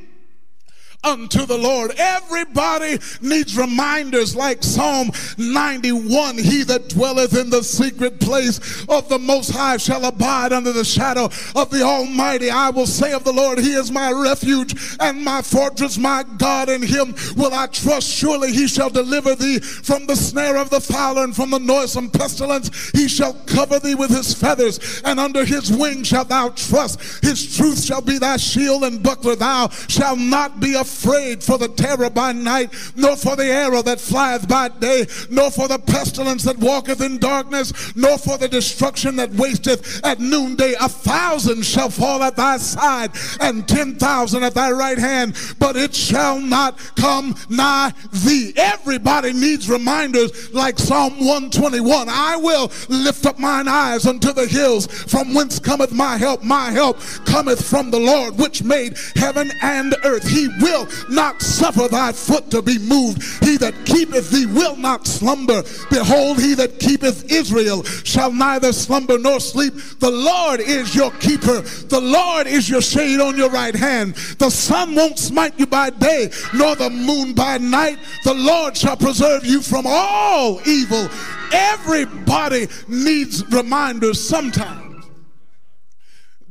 unto 1.04 1.46
the 1.46 1.58
Lord. 1.58 1.94
Everybody 1.98 3.00
needs 3.22 3.58
reminders 3.58 4.36
like 4.36 4.64
Psalm 4.64 5.12
91 5.38 6.38
He 6.38 6.64
that 6.64 6.90
dwelleth 6.90 7.38
in 7.38 7.50
the 7.50 7.64
secret 7.64 8.20
place 8.20 8.86
of 8.90 9.08
the 9.08 9.20
Most 9.20 9.52
High 9.52 9.78
shall 9.78 10.06
abide 10.06 10.52
under 10.52 10.74
the 10.74 10.84
shadow 10.84 11.26
of 11.56 11.70
the 11.70 11.82
Almighty. 11.84 12.50
I 12.50 12.70
will 12.70 12.86
say 12.86 13.14
of 13.14 13.24
the 13.24 13.32
Lord, 13.32 13.60
He 13.60 13.74
is 13.74 13.92
my 13.92 14.12
refuge 14.12 14.98
and 15.00 15.24
my 15.24 15.42
fortress, 15.42 15.98
my 15.98 16.24
God. 16.38 16.70
In 16.70 16.82
Him 16.82 17.16
will 17.36 17.54
I 17.54 17.68
trust. 17.68 18.10
Surely 18.10 18.52
He 18.52 18.68
shall 18.68 18.90
deliver 18.90 19.36
thee 19.36 19.60
from 19.60 20.06
the 20.06 20.16
snare 20.16 20.58
of 20.58 20.70
the 20.70 20.82
fowler 20.82 21.24
and 21.24 21.36
from 21.36 21.52
the 21.52 21.60
noisome 21.60 22.10
pestilence. 22.10 22.92
He 22.92 23.08
shall 23.08 23.34
cover 23.46 23.80
thee 23.80 23.96
with 23.96 24.10
His 24.10 24.34
feathers, 24.34 25.02
and 25.06 25.20
under 25.20 25.46
His 25.46 25.72
wings 25.72 26.08
shalt 26.08 26.30
thou 26.30 26.50
trust. 26.50 27.24
His 27.24 27.56
truth 27.56 27.84
shall 27.84 28.02
be 28.02 28.18
thy 28.18 28.38
shield 28.38 28.84
and 28.84 29.02
buckler. 29.02 29.36
Thou 29.36 29.70
shalt 29.70 30.20
not 30.20 30.60
be 30.60 30.74
afraid 30.74 30.89
afraid 30.90 31.44
for 31.44 31.58
the 31.58 31.68
terror 31.68 32.10
by 32.10 32.32
night, 32.32 32.74
nor 32.96 33.16
for 33.16 33.36
the 33.36 33.46
arrow 33.46 33.82
that 33.84 34.00
flieth 34.00 34.48
by 34.48 34.70
day, 34.70 35.06
nor 35.30 35.52
for 35.52 35.68
the 35.68 35.78
pestilence 35.78 36.44
that 36.44 36.58
walketh 36.58 37.02
in 37.02 37.20
darkness, 37.20 37.96
nor 37.96 38.18
for 38.18 38.38
the 38.38 38.48
destruction 38.48 39.16
that 39.16 39.32
wasteth 39.34 40.04
at 40.04 40.20
noonday. 40.20 40.74
A 40.82 40.90
thousand 40.90 41.64
shall 41.64 41.90
fall 41.90 42.24
at 42.24 42.36
thy 42.36 42.58
side, 42.58 43.12
and 43.40 43.68
ten 43.68 43.96
thousand 43.96 44.44
at 44.44 44.56
thy 44.56 44.72
right 44.72 44.98
hand, 44.98 45.36
but 45.60 45.76
it 45.76 45.94
shall 45.94 46.40
not 46.40 46.78
come 46.96 47.36
nigh 47.50 47.94
thee. 48.12 48.54
Everybody 48.58 49.34
needs 49.34 49.70
reminders 49.70 50.54
like 50.54 50.80
Psalm 50.80 51.20
121. 51.20 52.08
I 52.10 52.36
will 52.38 52.72
lift 52.90 53.26
up 53.26 53.38
mine 53.38 53.68
eyes 53.68 54.08
unto 54.08 54.34
the 54.34 54.48
hills, 54.48 54.88
from 54.88 55.34
whence 55.34 55.60
cometh 55.60 55.92
my 55.92 56.18
help. 56.18 56.44
My 56.44 56.72
help 56.72 57.00
cometh 57.26 57.64
from 57.64 57.92
the 57.92 58.00
Lord, 58.00 58.38
which 58.38 58.64
made 58.64 58.98
heaven 59.16 59.52
and 59.62 59.96
earth. 60.04 60.28
He 60.28 60.48
will 60.62 60.79
not 61.10 61.42
suffer 61.42 61.88
thy 61.88 62.12
foot 62.12 62.52
to 62.52 62.62
be 62.62 62.78
moved. 62.78 63.22
He 63.44 63.58
that 63.58 63.74
keepeth 63.86 64.30
thee 64.30 64.46
will 64.46 64.76
not 64.76 65.08
slumber. 65.08 65.64
Behold, 65.90 66.40
he 66.40 66.54
that 66.56 66.80
keepeth 66.80 67.32
Israel 67.32 67.84
shall 67.84 68.32
neither 68.32 68.74
slumber 68.74 69.18
nor 69.18 69.40
sleep. 69.40 69.74
The 70.00 70.12
Lord 70.12 70.60
is 70.60 70.96
your 70.96 71.12
keeper. 71.12 71.62
The 71.62 72.02
Lord 72.02 72.48
is 72.48 72.70
your 72.70 72.82
shade 72.82 73.20
on 73.20 73.38
your 73.38 73.50
right 73.50 73.76
hand. 73.76 74.16
The 74.38 74.50
sun 74.50 74.96
won't 74.96 75.20
smite 75.20 75.58
you 75.58 75.68
by 75.68 75.90
day, 75.90 76.32
nor 76.54 76.76
the 76.76 76.90
moon 76.90 77.34
by 77.34 77.58
night. 77.58 78.00
The 78.24 78.34
Lord 78.34 78.78
shall 78.78 78.98
preserve 78.98 79.46
you 79.46 79.62
from 79.62 79.86
all 79.88 80.60
evil. 80.68 81.10
Everybody 81.52 82.68
needs 82.88 83.46
reminders 83.52 84.20
sometimes. 84.22 85.06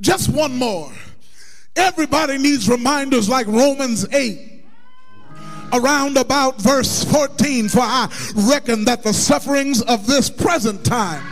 Just 0.01 0.29
one 0.29 0.57
more. 0.57 0.93
Everybody 1.79 2.39
needs 2.39 2.69
reminders 2.69 3.29
like 3.29 3.47
Romans 3.47 4.05
8 4.13 4.49
around 5.73 6.17
about 6.17 6.61
verse 6.61 7.05
14 7.05 7.69
for 7.69 7.81
I 7.81 8.09
reckon 8.35 8.85
that 8.87 9.03
the 9.03 9.13
sufferings 9.13 9.83
of 9.83 10.07
this 10.07 10.31
present 10.31 10.85
time 10.85 11.23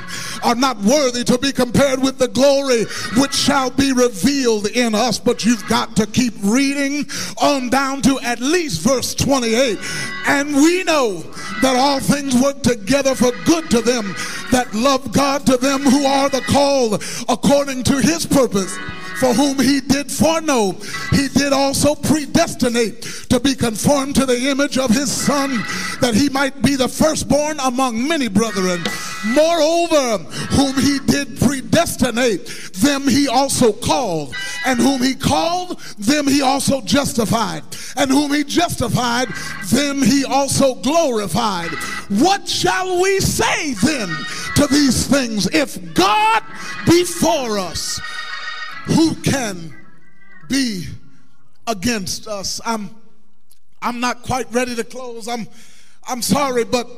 are 0.44 0.54
not 0.54 0.78
worthy 0.82 1.24
to 1.24 1.38
be 1.38 1.52
compared 1.52 2.02
with 2.02 2.18
the 2.18 2.28
glory 2.28 2.84
which 3.16 3.34
shall 3.34 3.70
be 3.70 3.92
revealed 3.92 4.66
in 4.68 4.94
us 4.94 5.18
but 5.18 5.44
you've 5.44 5.66
got 5.68 5.96
to 5.96 6.06
keep 6.06 6.34
reading 6.42 7.06
on 7.40 7.70
down 7.70 8.02
to 8.02 8.20
at 8.20 8.38
least 8.40 8.82
verse 8.82 9.14
28 9.14 9.78
and 10.26 10.54
we 10.54 10.84
know 10.84 11.20
that 11.62 11.74
all 11.74 11.98
things 12.00 12.40
work 12.40 12.62
together 12.62 13.14
for 13.14 13.32
good 13.46 13.70
to 13.70 13.80
them 13.80 14.14
that 14.52 14.72
love 14.74 15.12
God 15.12 15.46
to 15.46 15.56
them 15.56 15.80
who 15.80 16.04
are 16.04 16.28
the 16.28 16.42
called 16.42 17.02
according 17.28 17.82
to 17.84 18.00
his 18.00 18.26
purpose 18.26 18.78
for 19.18 19.32
whom 19.32 19.58
he 19.58 19.80
did 19.80 20.10
foreknow, 20.10 20.72
he 21.12 21.28
did 21.28 21.52
also 21.52 21.94
predestinate 21.94 23.02
to 23.30 23.40
be 23.40 23.54
conformed 23.54 24.14
to 24.16 24.26
the 24.26 24.48
image 24.50 24.78
of 24.78 24.90
his 24.90 25.10
son, 25.10 25.50
that 26.00 26.14
he 26.14 26.28
might 26.28 26.62
be 26.62 26.76
the 26.76 26.88
firstborn 26.88 27.58
among 27.60 28.06
many 28.06 28.28
brethren. 28.28 28.82
Moreover, 29.26 30.18
whom 30.50 30.74
he 30.76 30.98
did 31.06 31.38
predestinate, 31.40 32.46
them 32.74 33.08
he 33.08 33.26
also 33.28 33.72
called, 33.72 34.34
and 34.64 34.78
whom 34.78 35.02
he 35.02 35.14
called, 35.14 35.80
them 35.98 36.26
he 36.26 36.42
also 36.42 36.80
justified, 36.82 37.62
and 37.96 38.10
whom 38.10 38.32
he 38.32 38.44
justified, 38.44 39.28
them 39.70 40.02
he 40.02 40.24
also 40.24 40.74
glorified. 40.74 41.70
What 42.08 42.48
shall 42.48 43.00
we 43.00 43.20
say 43.20 43.74
then 43.74 44.08
to 44.56 44.66
these 44.66 45.06
things? 45.06 45.48
If 45.52 45.94
God 45.94 46.42
be 46.86 47.04
for 47.04 47.58
us, 47.58 48.00
who 48.86 49.14
can 49.16 49.74
be 50.48 50.86
against 51.66 52.26
us? 52.26 52.60
I'm 52.64 52.90
I'm 53.82 54.00
not 54.00 54.22
quite 54.22 54.52
ready 54.52 54.74
to 54.74 54.84
close. 54.84 55.28
I'm 55.28 55.46
I'm 56.08 56.22
sorry, 56.22 56.64
but 56.64 56.88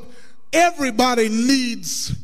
everybody 0.53 1.29
needs 1.29 2.15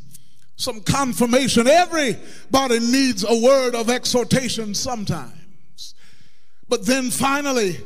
some 0.56 0.80
confirmation. 0.80 1.66
Everybody 1.66 2.78
needs 2.80 3.24
a 3.28 3.42
word 3.42 3.74
of 3.74 3.90
exhortation 3.90 4.74
sometimes. 4.74 5.94
But 6.68 6.86
then 6.86 7.10
finally, 7.10 7.78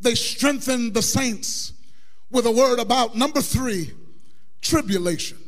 they 0.00 0.14
strengthen 0.14 0.92
the 0.92 1.02
saints 1.02 1.72
with 2.30 2.46
a 2.46 2.50
word 2.50 2.78
about 2.78 3.14
number 3.14 3.40
three, 3.40 3.92
tribulation. 4.60 5.38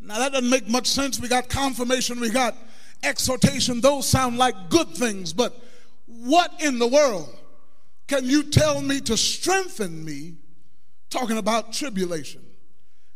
Now 0.00 0.18
that 0.18 0.32
doesn't 0.32 0.50
make 0.50 0.68
much 0.68 0.88
sense. 0.88 1.20
We 1.20 1.28
got 1.28 1.48
confirmation, 1.48 2.18
we 2.18 2.30
got 2.30 2.56
exhortation, 3.02 3.80
those 3.80 4.08
sound 4.08 4.38
like 4.38 4.70
good 4.70 4.88
things, 4.88 5.32
but 5.32 5.60
what 6.06 6.52
in 6.60 6.78
the 6.78 6.86
world 6.86 7.34
can 8.06 8.24
you 8.24 8.42
tell 8.42 8.80
me 8.80 9.00
to 9.00 9.16
strengthen 9.16 10.04
me 10.04 10.34
talking 11.10 11.38
about 11.38 11.72
tribulation? 11.72 12.42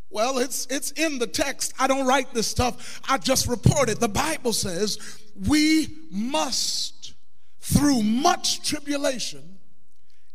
Well, 0.09 0.39
it's 0.39 0.67
it's 0.71 0.93
in 0.93 1.19
the 1.19 1.27
text. 1.27 1.75
I 1.79 1.87
don't 1.87 2.07
write 2.07 2.33
this 2.33 2.47
stuff. 2.47 3.01
I 3.09 3.19
just 3.19 3.47
report 3.47 3.91
it. 3.91 4.01
The 4.01 4.09
Bible 4.09 4.53
says 4.53 5.21
we 5.47 5.89
must 6.11 7.15
through 7.61 8.03
much 8.03 8.67
tribulation 8.67 9.59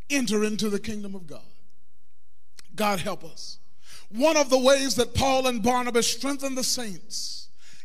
enter 0.09 0.43
into 0.43 0.69
the 0.69 0.79
kingdom 0.79 1.15
of 1.15 1.25
God. 1.25 1.41
God 2.75 2.99
help 2.99 3.23
us. 3.23 3.57
One 4.09 4.35
of 4.35 4.49
the 4.49 4.59
ways 4.59 4.95
that 4.95 5.15
Paul 5.15 5.47
and 5.47 5.63
Barnabas 5.63 6.11
strengthened 6.11 6.57
the 6.57 6.63
saints 6.63 7.40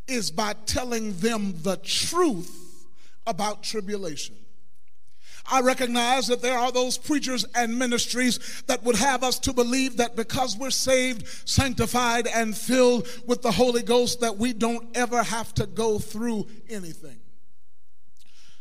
is 0.09 0.31
by 0.31 0.55
telling 0.67 1.17
them 1.19 1.55
the 1.63 1.77
truth 1.79 2.87
about 3.27 3.63
tribulation. 3.63 4.37
I 5.51 5.61
recognize 5.61 6.27
that 6.27 6.43
there 6.43 6.59
are 6.59 6.73
those 6.73 6.99
preachers 6.99 7.45
and 7.55 7.79
ministries 7.79 8.63
that 8.67 8.83
would 8.83 8.97
have 8.97 9.23
us 9.23 9.39
to 9.41 9.53
believe 9.53 9.99
that 9.99 10.17
because 10.17 10.57
we're 10.57 10.71
saved, 10.71 11.27
sanctified, 11.49 12.27
and 12.27 12.57
filled 12.57 13.07
with 13.27 13.43
the 13.43 13.53
Holy 13.53 13.83
Ghost, 13.83 14.21
that 14.21 14.37
we 14.39 14.53
don't 14.53 14.97
ever 14.97 15.23
have 15.23 15.55
to 15.55 15.67
go 15.67 15.99
through 15.99 16.49
anything. 16.69 17.19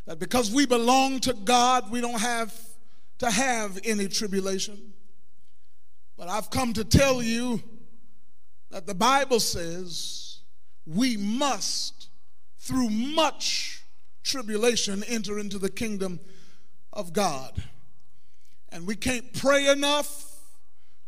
That 0.06 0.20
because 0.20 0.52
we 0.52 0.68
belong 0.68 1.20
to 1.22 1.34
God, 1.34 1.92
we 1.92 2.02
don't 2.02 2.20
have 2.20 2.54
to 3.20 3.32
have 3.32 3.80
any 3.84 4.08
tribulation. 4.08 4.94
But 6.18 6.30
I've 6.30 6.52
come 6.52 6.74
to 6.74 6.84
tell 6.84 7.22
you 7.24 7.62
that 8.70 8.86
the 8.86 8.94
Bible 8.94 9.40
says 9.40 10.25
we 10.86 11.18
must, 11.18 12.10
through 12.60 12.90
much 12.90 13.84
tribulation, 14.24 15.04
enter 15.04 15.40
into 15.40 15.58
the 15.58 15.70
kingdom 15.70 16.20
of 16.94 17.14
God. 17.14 17.64
And 18.70 18.88
we 18.88 18.96
can't 18.96 19.34
pray 19.34 19.68
enough, 19.68 20.40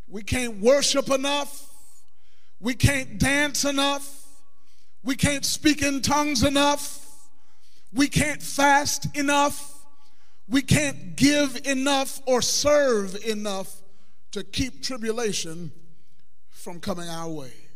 we 0.08 0.24
can't 0.24 0.60
worship 0.60 1.10
enough, 1.10 1.70
we 2.60 2.74
can't 2.74 3.20
dance 3.20 3.66
enough, 3.66 4.26
we 5.04 5.16
can't 5.16 5.46
speak 5.46 5.82
in 5.82 6.02
tongues 6.02 6.44
enough, 6.44 7.04
we 7.94 8.08
can't 8.08 8.42
fast 8.42 9.16
enough, 9.18 9.74
we 10.48 10.62
can't 10.62 11.16
give 11.16 11.60
enough 11.66 12.22
or 12.26 12.42
serve 12.42 13.16
enough 13.26 13.82
to 14.32 14.44
keep 14.44 14.82
tribulation 14.84 15.72
from 16.50 16.80
coming 16.80 17.10
our 17.10 17.30
way. 17.30 17.67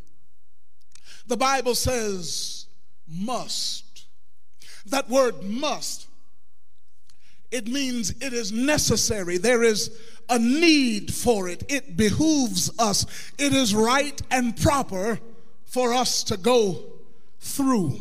The 1.32 1.38
Bible 1.38 1.76
says 1.76 2.66
must. 3.08 4.06
That 4.88 5.10
word 5.10 5.42
must, 5.42 6.08
it 7.52 7.70
means 7.70 8.10
it 8.20 8.34
is 8.34 8.52
necessary. 8.52 9.38
There 9.38 9.64
is 9.64 9.98
a 10.28 10.38
need 10.38 11.14
for 11.14 11.48
it. 11.48 11.64
It 11.70 11.96
behooves 11.96 12.70
us. 12.78 13.06
It 13.38 13.54
is 13.54 13.74
right 13.74 14.22
and 14.30 14.58
proper 14.58 15.22
for 15.64 15.94
us 15.94 16.26
to 16.26 16.36
go 16.36 16.84
through. 17.40 17.98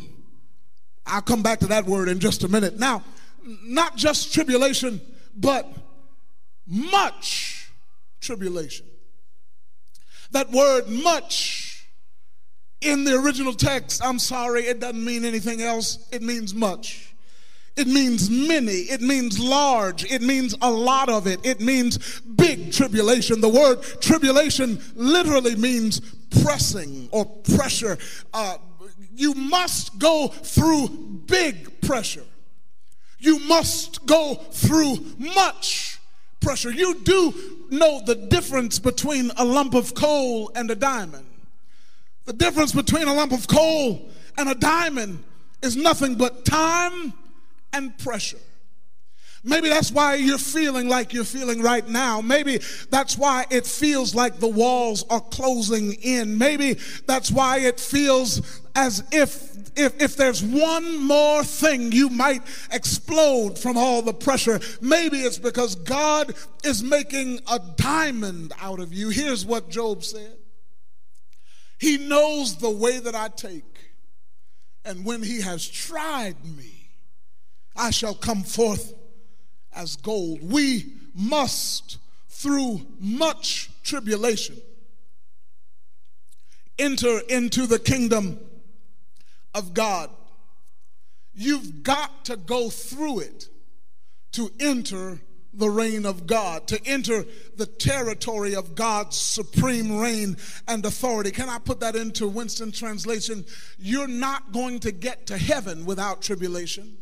I'll 1.05 1.21
come 1.21 1.41
back 1.41 1.59
to 1.59 1.67
that 1.67 1.85
word 1.85 2.09
in 2.09 2.19
just 2.19 2.43
a 2.43 2.49
minute. 2.49 2.79
Now, 2.79 3.01
not 3.63 3.95
just 3.95 4.33
tribulation, 4.33 4.99
but 5.37 5.73
much 6.67 7.71
tribulation. 8.19 8.87
That 10.31 10.51
word 10.51 10.89
much 10.89 11.60
in 12.81 13.03
the 13.03 13.15
original 13.15 13.53
text, 13.53 14.03
I'm 14.03 14.19
sorry, 14.19 14.63
it 14.63 14.79
doesn't 14.79 15.03
mean 15.03 15.23
anything 15.23 15.61
else. 15.61 16.07
It 16.11 16.21
means 16.21 16.53
much. 16.53 17.13
It 17.77 17.87
means 17.87 18.29
many. 18.29 18.81
It 18.91 19.01
means 19.01 19.39
large. 19.39 20.03
It 20.03 20.21
means 20.21 20.55
a 20.61 20.69
lot 20.69 21.07
of 21.07 21.25
it. 21.25 21.39
It 21.45 21.61
means 21.61 22.19
big 22.21 22.73
tribulation. 22.73 23.39
The 23.39 23.49
word 23.49 23.81
tribulation 24.01 24.81
literally 24.95 25.55
means 25.55 26.01
pressing 26.43 27.07
or 27.11 27.25
pressure. 27.25 27.97
Uh, 28.33 28.57
you 29.15 29.33
must 29.35 29.99
go 29.99 30.27
through 30.27 30.89
big 31.27 31.81
pressure. 31.81 32.25
You 33.19 33.39
must 33.39 34.05
go 34.05 34.35
through 34.35 34.97
much 35.17 35.99
pressure. 36.39 36.71
You 36.71 36.95
do 36.95 37.33
know 37.69 38.01
the 38.03 38.15
difference 38.15 38.79
between 38.79 39.31
a 39.37 39.45
lump 39.45 39.75
of 39.75 39.93
coal 39.93 40.51
and 40.55 40.69
a 40.71 40.75
diamond. 40.75 41.25
The 42.25 42.33
difference 42.33 42.71
between 42.71 43.07
a 43.07 43.13
lump 43.13 43.31
of 43.31 43.47
coal 43.47 44.09
and 44.37 44.49
a 44.49 44.55
diamond 44.55 45.23
is 45.61 45.75
nothing 45.75 46.15
but 46.15 46.45
time 46.45 47.13
and 47.73 47.97
pressure. 47.97 48.37
Maybe 49.43 49.69
that's 49.69 49.91
why 49.91 50.15
you're 50.15 50.37
feeling 50.37 50.87
like 50.87 51.13
you're 51.13 51.23
feeling 51.23 51.63
right 51.63 51.87
now. 51.87 52.21
Maybe 52.21 52.59
that's 52.91 53.17
why 53.17 53.45
it 53.49 53.65
feels 53.65 54.13
like 54.13 54.39
the 54.39 54.47
walls 54.47 55.03
are 55.09 55.19
closing 55.19 55.93
in. 55.93 56.37
Maybe 56.37 56.77
that's 57.07 57.31
why 57.31 57.59
it 57.59 57.79
feels 57.79 58.61
as 58.75 59.03
if 59.11 59.49
if, 59.75 60.01
if 60.01 60.17
there's 60.17 60.43
one 60.43 61.01
more 61.01 61.45
thing 61.45 61.93
you 61.93 62.09
might 62.09 62.41
explode 62.73 63.57
from 63.57 63.77
all 63.77 64.01
the 64.01 64.13
pressure, 64.13 64.59
maybe 64.81 65.21
it's 65.21 65.37
because 65.37 65.75
God 65.75 66.33
is 66.65 66.83
making 66.83 67.39
a 67.49 67.57
diamond 67.77 68.51
out 68.59 68.81
of 68.81 68.93
you. 68.93 69.09
Here's 69.09 69.45
what 69.45 69.69
Job 69.69 70.03
said 70.03 70.40
He 71.81 71.97
knows 71.97 72.57
the 72.57 72.69
way 72.69 72.99
that 72.99 73.15
I 73.15 73.29
take, 73.29 73.91
and 74.85 75.03
when 75.03 75.23
He 75.23 75.41
has 75.41 75.67
tried 75.67 76.45
me, 76.45 76.89
I 77.75 77.89
shall 77.89 78.13
come 78.13 78.43
forth 78.43 78.93
as 79.73 79.95
gold. 79.95 80.43
We 80.43 80.93
must, 81.15 81.97
through 82.29 82.85
much 82.99 83.71
tribulation, 83.81 84.61
enter 86.77 87.17
into 87.27 87.65
the 87.65 87.79
kingdom 87.79 88.37
of 89.55 89.73
God. 89.73 90.11
You've 91.33 91.81
got 91.81 92.25
to 92.25 92.37
go 92.37 92.69
through 92.69 93.21
it 93.21 93.49
to 94.33 94.51
enter 94.59 95.19
the 95.53 95.69
reign 95.69 96.05
of 96.05 96.27
God, 96.27 96.67
to 96.67 96.79
enter 96.85 97.25
the 97.57 97.65
territory 97.65 98.55
of 98.55 98.75
God's 98.75 99.17
supreme 99.17 99.97
reign 99.97 100.37
and 100.67 100.85
authority. 100.85 101.31
Can 101.31 101.49
I 101.49 101.59
put 101.59 101.79
that 101.81 101.95
into 101.95 102.27
Winston 102.27 102.71
translation? 102.71 103.45
You're 103.77 104.07
not 104.07 104.51
going 104.51 104.79
to 104.81 104.91
get 104.91 105.27
to 105.27 105.37
heaven 105.37 105.85
without 105.85 106.21
tribulation. 106.21 106.97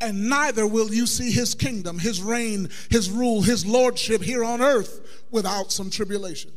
And 0.00 0.28
neither 0.28 0.66
will 0.66 0.92
you 0.92 1.06
see 1.06 1.30
his 1.30 1.54
kingdom, 1.54 1.98
his 1.98 2.22
reign, 2.22 2.68
his 2.90 3.10
rule, 3.10 3.42
his 3.42 3.64
lordship 3.64 4.22
here 4.22 4.44
on 4.44 4.60
earth 4.60 5.24
without 5.30 5.72
some 5.72 5.90
tribulation. 5.90 6.52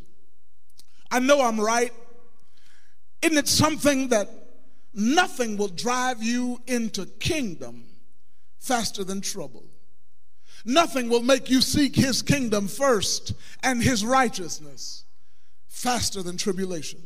I 1.10 1.20
know 1.20 1.42
I'm 1.42 1.60
right. 1.60 1.94
Isn't 3.22 3.38
it 3.38 3.48
something 3.48 4.10
that 4.10 4.30
Nothing 5.00 5.58
will 5.58 5.68
drive 5.68 6.24
you 6.24 6.60
into 6.66 7.06
kingdom 7.06 7.86
faster 8.58 9.04
than 9.04 9.22
trouble. 9.22 9.64
Nothing 10.68 11.08
will 11.08 11.24
make 11.24 11.50
you 11.50 11.62
seek 11.62 11.96
his 11.96 12.22
kingdom 12.22 12.68
first 12.68 13.32
and 13.64 13.82
his 13.82 14.04
righteousness 14.04 15.06
faster 15.70 16.22
than 16.22 16.36
tribulation. 16.36 17.00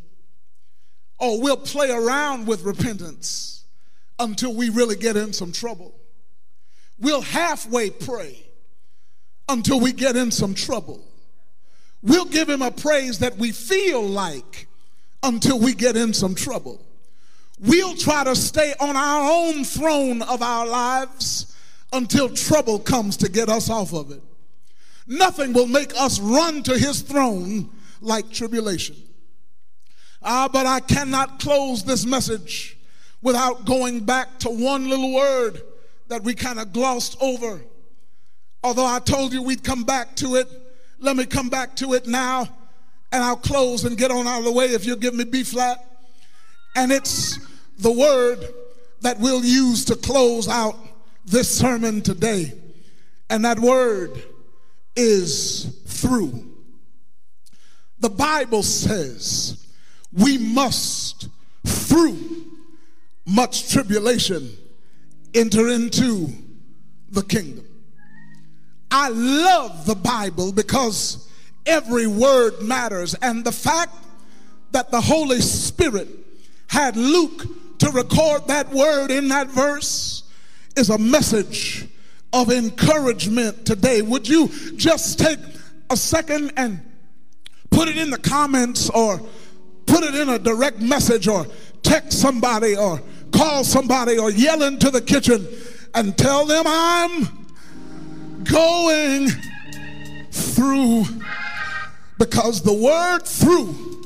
Oh, 1.19 1.39
we'll 1.39 1.57
play 1.57 1.91
around 1.91 2.47
with 2.47 2.63
repentance 2.63 3.65
until 4.17 4.55
we 4.55 4.69
really 4.69 4.95
get 4.95 5.15
in 5.15 5.31
some 5.31 5.51
trouble. 5.51 5.93
We'll 6.99 7.21
halfway 7.21 7.91
pray 7.91 8.43
until 9.47 9.79
we 9.79 9.93
get 9.93 10.15
in 10.15 10.31
some 10.31 10.55
trouble. 10.55 11.05
We'll 12.01 12.25
give 12.25 12.49
him 12.49 12.63
a 12.63 12.71
praise 12.71 13.19
that 13.19 13.37
we 13.37 13.51
feel 13.51 14.01
like 14.01 14.67
until 15.21 15.59
we 15.59 15.75
get 15.75 15.95
in 15.95 16.13
some 16.13 16.33
trouble. 16.33 16.83
We'll 17.59 17.95
try 17.95 18.23
to 18.23 18.35
stay 18.35 18.73
on 18.79 18.95
our 18.95 19.31
own 19.31 19.63
throne 19.63 20.23
of 20.23 20.41
our 20.41 20.65
lives 20.65 21.50
until 21.93 22.29
trouble 22.29 22.79
comes 22.79 23.17
to 23.17 23.29
get 23.29 23.49
us 23.49 23.69
off 23.69 23.93
of 23.93 24.11
it. 24.11 24.21
Nothing 25.07 25.53
will 25.53 25.67
make 25.67 25.93
us 25.99 26.19
run 26.19 26.63
to 26.63 26.77
his 26.77 27.01
throne 27.01 27.69
like 27.99 28.31
tribulation. 28.31 28.95
Ah, 30.23 30.47
but 30.51 30.65
I 30.65 30.79
cannot 30.79 31.39
close 31.39 31.83
this 31.83 32.05
message 32.05 32.77
without 33.21 33.65
going 33.65 34.01
back 34.01 34.39
to 34.39 34.49
one 34.49 34.89
little 34.89 35.13
word 35.13 35.61
that 36.07 36.23
we 36.23 36.33
kind 36.33 36.59
of 36.59 36.73
glossed 36.73 37.17
over. 37.21 37.61
Although 38.63 38.85
I 38.85 38.99
told 38.99 39.33
you 39.33 39.41
we'd 39.41 39.63
come 39.63 39.83
back 39.83 40.15
to 40.17 40.35
it, 40.35 40.47
let 40.99 41.15
me 41.15 41.25
come 41.25 41.49
back 41.49 41.75
to 41.77 41.93
it 41.93 42.07
now 42.07 42.47
and 43.11 43.23
I'll 43.23 43.35
close 43.35 43.85
and 43.85 43.97
get 43.97 44.11
on 44.11 44.27
out 44.27 44.39
of 44.39 44.45
the 44.45 44.51
way 44.51 44.65
if 44.65 44.85
you'll 44.85 44.97
give 44.97 45.13
me 45.13 45.23
B 45.23 45.43
flat. 45.43 45.85
And 46.75 46.91
it's 46.91 47.39
the 47.79 47.91
word 47.91 48.45
that 49.01 49.19
we'll 49.19 49.43
use 49.43 49.85
to 49.85 49.95
close 49.95 50.47
out 50.47 50.75
this 51.25 51.49
sermon 51.49 52.01
today. 52.01 52.53
And 53.29 53.45
that 53.45 53.59
word 53.59 54.21
is 54.95 55.81
through. 55.85 56.47
The 57.99 58.09
Bible 58.09 58.63
says 58.63 59.65
we 60.11 60.37
must, 60.37 61.29
through 61.65 62.17
much 63.25 63.71
tribulation, 63.71 64.49
enter 65.33 65.69
into 65.69 66.29
the 67.09 67.23
kingdom. 67.23 67.65
I 68.89 69.09
love 69.09 69.85
the 69.85 69.95
Bible 69.95 70.51
because 70.51 71.29
every 71.65 72.07
word 72.07 72.61
matters. 72.61 73.13
And 73.21 73.45
the 73.45 73.51
fact 73.51 73.95
that 74.71 74.91
the 74.91 75.01
Holy 75.01 75.39
Spirit 75.39 76.09
had 76.67 76.97
Luke 76.97 77.45
to 77.79 77.89
record 77.91 78.47
that 78.47 78.69
word 78.71 79.11
in 79.11 79.29
that 79.29 79.47
verse 79.47 80.23
is 80.75 80.89
a 80.89 80.97
message 80.97 81.87
of 82.33 82.51
encouragement 82.51 83.65
today. 83.65 84.01
Would 84.01 84.27
you 84.27 84.47
just 84.75 85.19
take 85.19 85.39
a 85.89 85.97
second 85.97 86.53
and 86.57 86.81
put 87.69 87.87
it 87.87 87.97
in 87.97 88.09
the 88.09 88.17
comments 88.17 88.89
or 88.89 89.19
put 89.85 90.03
it 90.03 90.15
in 90.15 90.29
a 90.29 90.39
direct 90.39 90.79
message 90.79 91.27
or 91.27 91.45
text 91.83 92.19
somebody 92.19 92.75
or 92.75 93.01
call 93.31 93.63
somebody 93.63 94.17
or 94.17 94.31
yell 94.31 94.63
into 94.63 94.89
the 94.89 95.01
kitchen 95.01 95.47
and 95.93 96.17
tell 96.17 96.45
them 96.45 96.63
I'm 96.67 97.47
going 98.43 99.29
through 100.31 101.03
because 102.17 102.61
the 102.61 102.73
word 102.73 103.23
through 103.25 104.03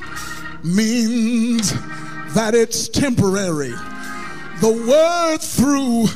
means 0.64 1.74
that 2.34 2.56
it's 2.56 2.88
temporary. 2.90 3.74
The 4.62 4.72
word 4.88 5.42
through 5.42 6.08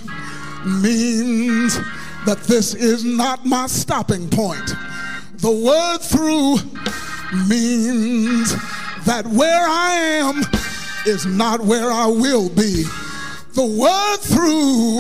means 0.66 1.78
that 2.26 2.40
this 2.44 2.74
is 2.74 3.04
not 3.04 3.46
my 3.46 3.68
stopping 3.68 4.30
point. 4.30 4.74
The 5.38 5.52
word 5.52 6.00
through 6.00 6.58
means 7.48 8.52
that 9.06 9.26
where 9.28 9.68
I 9.68 9.94
am 9.96 10.42
is 11.06 11.26
not 11.26 11.62
where 11.62 11.92
I 11.92 12.08
will 12.08 12.50
be. 12.50 12.84
The 13.54 13.66
word 13.66 14.18
through 14.18 15.00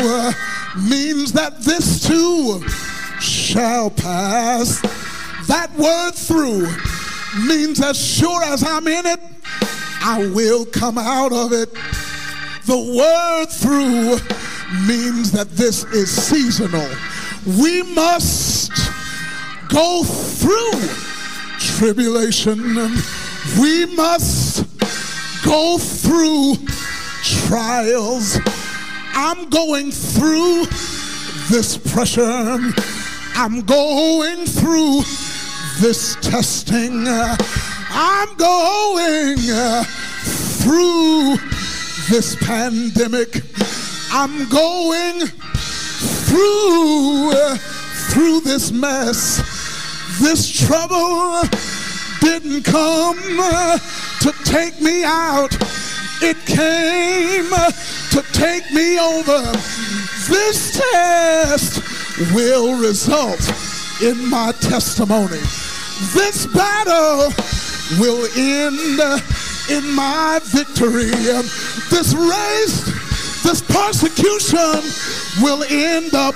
means 0.90 1.34
that 1.34 1.62
this 1.62 2.08
too 2.08 2.64
shall 3.20 3.90
pass. 3.90 4.82
That 5.48 5.72
word 5.78 6.12
through 6.14 6.68
means 7.46 7.82
as 7.82 8.00
sure 8.00 8.44
as 8.44 8.64
I'm 8.64 8.88
in 8.88 9.06
it, 9.06 9.20
I 10.02 10.30
will 10.34 10.66
come 10.66 10.98
out 10.98 11.34
of 11.34 11.52
it. 11.52 11.74
The 12.66 12.78
word 12.78 13.48
through 13.50 14.20
means 14.88 15.32
that 15.32 15.50
this 15.52 15.84
is 15.86 16.10
seasonal. 16.10 16.90
We 17.60 17.84
must 17.94 18.72
go 19.70 20.04
through 20.04 20.80
tribulation. 21.60 22.60
We 23.60 23.86
must 23.96 24.66
go 25.44 25.78
through 25.78 26.56
trials. 27.24 28.38
I'm 29.14 29.50
going 29.50 29.92
through 29.92 30.66
this 31.50 31.78
pressure. 31.78 32.58
I'm 33.36 33.62
going 33.62 34.46
through 34.46 35.02
this 35.80 36.16
testing. 36.22 37.06
I'm 37.08 38.36
going 38.36 39.36
through 40.62 41.38
this 42.10 42.36
pandemic. 42.36 43.42
I'm 44.12 44.50
going 44.50 45.28
through 46.28 47.32
through 48.10 48.40
this 48.42 48.72
mess. 48.72 49.42
This 50.20 50.50
trouble 50.66 51.44
didn't 52.20 52.64
come 52.64 53.18
to 54.22 54.34
take 54.46 54.82
me 54.82 55.04
out. 55.04 55.56
It 56.22 56.38
came 56.46 57.50
to 58.12 58.22
take 58.34 58.70
me 58.72 59.00
over. 59.00 59.42
This 60.28 60.80
test 60.92 61.82
will 62.34 62.80
result 62.80 63.40
in 64.02 64.30
my 64.30 64.52
testimony. 64.60 65.40
This 66.14 66.46
battle 66.48 67.32
will 68.00 68.26
end 68.36 69.00
in 69.70 69.94
my 69.94 70.40
victory. 70.44 71.12
This 71.90 72.14
race, 72.16 72.84
this 73.44 73.62
persecution 73.62 74.82
will 75.42 75.64
end 75.70 76.14
up 76.14 76.36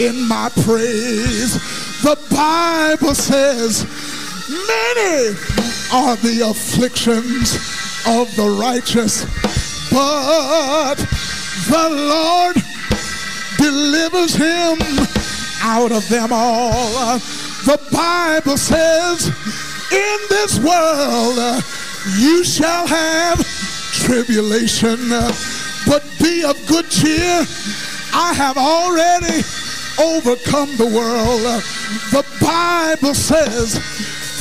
in 0.00 0.26
my 0.28 0.50
praise. 0.62 1.54
The 2.02 2.18
Bible 2.30 3.14
says, 3.14 3.84
Many 4.48 5.36
are 5.92 6.16
the 6.16 6.50
afflictions 6.50 7.54
of 8.06 8.34
the 8.36 8.56
righteous, 8.60 9.24
but 9.90 10.96
the 11.68 11.88
Lord 11.90 12.56
delivers 13.56 14.34
him 14.34 14.78
out 15.62 15.92
of 15.92 16.06
them 16.08 16.30
all. 16.32 17.18
The 17.64 17.80
Bible 17.90 18.58
says, 18.58 19.28
in 19.90 20.18
this 20.28 20.58
world 20.58 21.62
you 22.18 22.44
shall 22.44 22.86
have 22.86 23.38
tribulation, 23.92 24.98
but 25.94 26.02
be 26.18 26.42
of 26.42 26.56
good 26.66 26.90
cheer. 26.90 27.46
I 28.12 28.34
have 28.34 28.56
already 28.58 29.46
overcome 30.02 30.74
the 30.74 30.90
world. 30.90 31.62
The 32.10 32.26
Bible 32.42 33.14
says, 33.14 33.78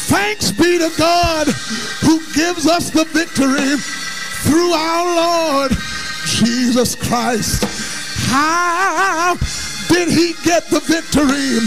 thanks 0.09 0.51
be 0.51 0.79
to 0.79 0.91
God 0.97 1.45
who 2.01 2.17
gives 2.33 2.65
us 2.65 2.89
the 2.89 3.05
victory 3.05 3.77
through 4.41 4.73
our 4.73 5.15
Lord 5.15 5.73
Jesus 6.25 6.95
Christ. 6.95 7.63
How 8.31 9.35
did 9.89 10.09
he 10.09 10.33
get 10.43 10.65
the 10.71 10.79
victory? 10.79 11.59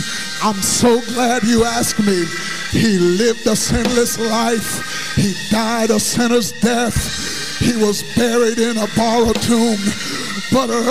I'm 0.42 0.60
so 0.62 1.00
glad 1.14 1.44
you 1.44 1.62
asked 1.62 2.00
me. 2.00 2.24
He 2.72 2.98
lived 2.98 3.46
a 3.46 3.54
sinless 3.54 4.18
life. 4.18 5.14
He 5.14 5.32
died 5.48 5.90
a 5.90 6.00
sinner's 6.00 6.50
death. 6.60 7.35
He 7.66 7.74
was 7.74 8.04
buried 8.14 8.58
in 8.60 8.78
a 8.78 8.86
borrowed 8.94 9.42
tomb. 9.42 9.76
But 10.52 10.70
early 10.70 10.86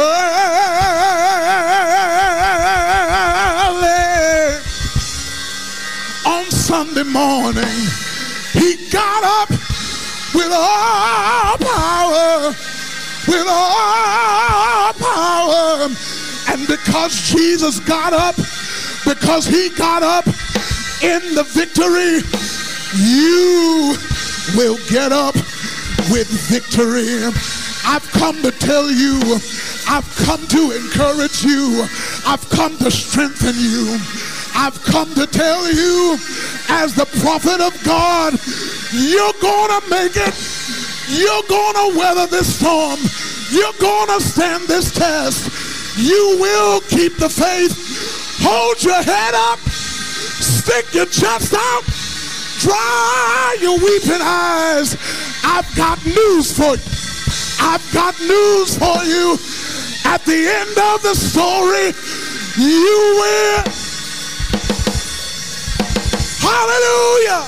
on 6.27 6.43
Sunday 6.51 7.03
morning, 7.03 7.77
he 8.51 8.75
got 8.91 9.23
up 9.23 9.49
with 10.35 10.51
all 10.51 11.57
power, 11.59 12.53
with 13.25 13.47
all 13.47 14.93
power. 14.95 15.87
And 16.49 16.67
because 16.67 17.21
Jesus 17.21 17.79
got 17.79 18.11
up, 18.11 18.35
because 19.05 19.47
he 19.47 19.69
got 19.69 20.03
up 20.03 20.27
in 21.01 21.35
the 21.35 21.45
victory, 21.47 22.19
you 23.01 23.95
will 24.57 24.77
get 24.89 25.13
up 25.13 25.35
with 26.11 26.27
victory. 26.49 27.23
I've 27.85 28.07
come 28.11 28.41
to 28.41 28.51
tell 28.51 28.89
you, 28.89 29.19
I've 29.87 30.09
come 30.25 30.45
to 30.47 30.71
encourage 30.71 31.43
you, 31.43 31.85
I've 32.25 32.47
come 32.49 32.77
to 32.79 32.89
strengthen 32.89 33.55
you. 33.55 33.97
I've 34.57 34.81
come 34.83 35.13
to 35.15 35.27
tell 35.27 35.69
you, 35.69 36.17
as 36.69 36.95
the 36.95 37.05
prophet 37.19 37.59
of 37.59 37.75
God, 37.83 38.33
you're 38.93 39.35
gonna 39.41 39.81
make 39.89 40.15
it. 40.15 40.33
You're 41.09 41.43
gonna 41.49 41.99
weather 41.99 42.25
this 42.27 42.55
storm. 42.57 42.99
You're 43.51 43.77
gonna 43.81 44.19
stand 44.21 44.63
this 44.67 44.93
test. 44.93 45.97
You 45.97 46.37
will 46.39 46.79
keep 46.81 47.17
the 47.17 47.29
faith. 47.29 47.75
Hold 48.41 48.81
your 48.81 49.01
head 49.03 49.33
up. 49.35 49.59
Stick 49.59 50.93
your 50.93 51.05
chest 51.05 51.53
out. 51.53 52.04
Dry 52.65 53.57
your 53.61 53.77
weeping 53.77 54.23
eyes. 54.23 54.97
I've 55.43 55.69
got 55.75 56.03
news 56.03 56.51
for 56.51 56.73
you. 56.73 56.81
I've 57.61 57.93
got 57.93 58.19
news 58.19 58.75
for 58.75 59.05
you. 59.05 59.37
At 60.03 60.25
the 60.25 60.49
end 60.49 60.75
of 60.75 61.03
the 61.03 61.13
story, 61.13 61.93
you 62.57 62.97
will. 63.21 63.63
Hallelujah. 66.41 67.45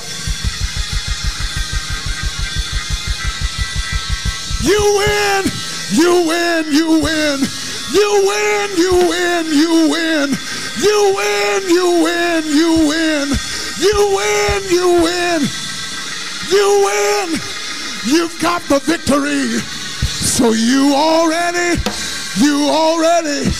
You 4.61 4.82
win. 4.99 5.45
You 5.93 6.28
win. 6.28 6.65
You 6.72 7.01
win. 7.01 7.39
You 7.91 8.09
win. 8.28 8.70
You 8.78 8.93
win. 9.09 9.45
You 9.47 9.89
win. 9.89 10.30
You 10.78 11.09
win. 11.18 11.63
You 11.65 11.65
win. 11.65 11.70
You 11.70 12.03
win. 12.03 12.45
You 12.45 12.88
win. 12.88 13.57
You 13.80 14.15
win. 14.17 14.63
You 14.69 14.88
win. 15.03 15.41
you 16.49 16.67
win. 16.86 17.39
You've 18.05 18.38
got 18.41 18.61
the 18.63 18.80
victory. 18.80 19.59
So 20.28 20.53
you 20.53 20.93
already, 20.95 21.80
you 22.38 22.69
already 22.69 23.51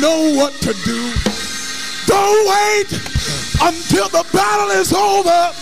know 0.00 0.34
what 0.34 0.54
to 0.62 0.72
do. 0.84 1.12
Don't 2.06 2.48
wait 2.48 2.90
until 3.62 4.08
the 4.08 4.26
battle 4.32 4.70
is 4.70 4.92
over. 4.92 5.52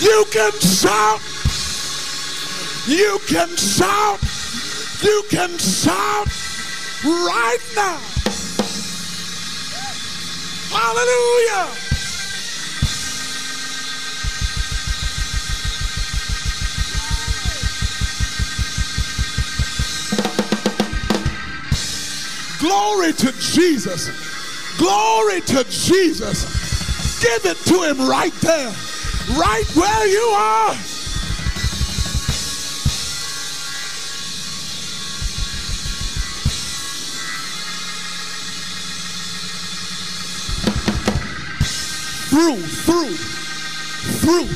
You 0.00 0.24
can 0.30 0.52
shout. 0.60 1.20
You 2.86 3.18
can 3.26 3.56
shout. 3.56 4.20
You 5.02 5.24
can 5.30 5.58
shout 5.58 6.28
right 7.04 7.58
now. 7.74 7.98
Hallelujah. 10.70 11.83
Glory 22.64 23.12
to 23.12 23.30
Jesus. 23.32 24.08
Glory 24.78 25.42
to 25.42 25.64
Jesus. 25.64 27.20
Give 27.20 27.44
it 27.44 27.58
to 27.66 27.82
him 27.82 28.08
right 28.08 28.32
there, 28.40 28.72
right 29.36 29.66
where 29.76 30.06
you 30.06 30.22
are. 30.34 30.74
Through, 42.30 42.62
through, 42.86 43.14
through. 44.22 44.48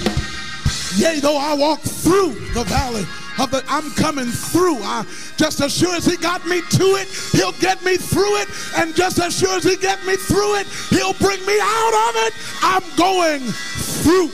Yea, 0.96 1.20
though 1.20 1.36
I 1.36 1.52
walk 1.52 1.80
through 1.80 2.32
the 2.54 2.64
valley 2.64 3.04
Uh, 3.38 3.42
of 3.42 3.50
the, 3.50 3.64
I'm 3.68 3.90
coming 3.92 4.26
through. 4.26 4.78
I, 4.82 5.04
just 5.36 5.60
as 5.60 5.74
sure 5.76 5.94
as 5.94 6.04
he 6.04 6.16
got 6.16 6.46
me 6.46 6.60
to 6.60 6.84
it, 6.96 7.08
he'll 7.32 7.52
get 7.60 7.84
me 7.84 7.96
through 7.96 8.36
it. 8.38 8.48
And 8.76 8.94
just 8.94 9.18
as 9.18 9.38
sure 9.38 9.56
as 9.56 9.64
he 9.64 9.76
get 9.76 10.04
me 10.04 10.16
through 10.16 10.56
it, 10.56 10.66
he'll 10.90 11.14
bring 11.14 11.44
me 11.46 11.58
out 11.60 11.94
of 12.08 12.16
it. 12.26 12.34
I'm 12.62 12.82
going 12.96 13.40
through. 13.40 14.30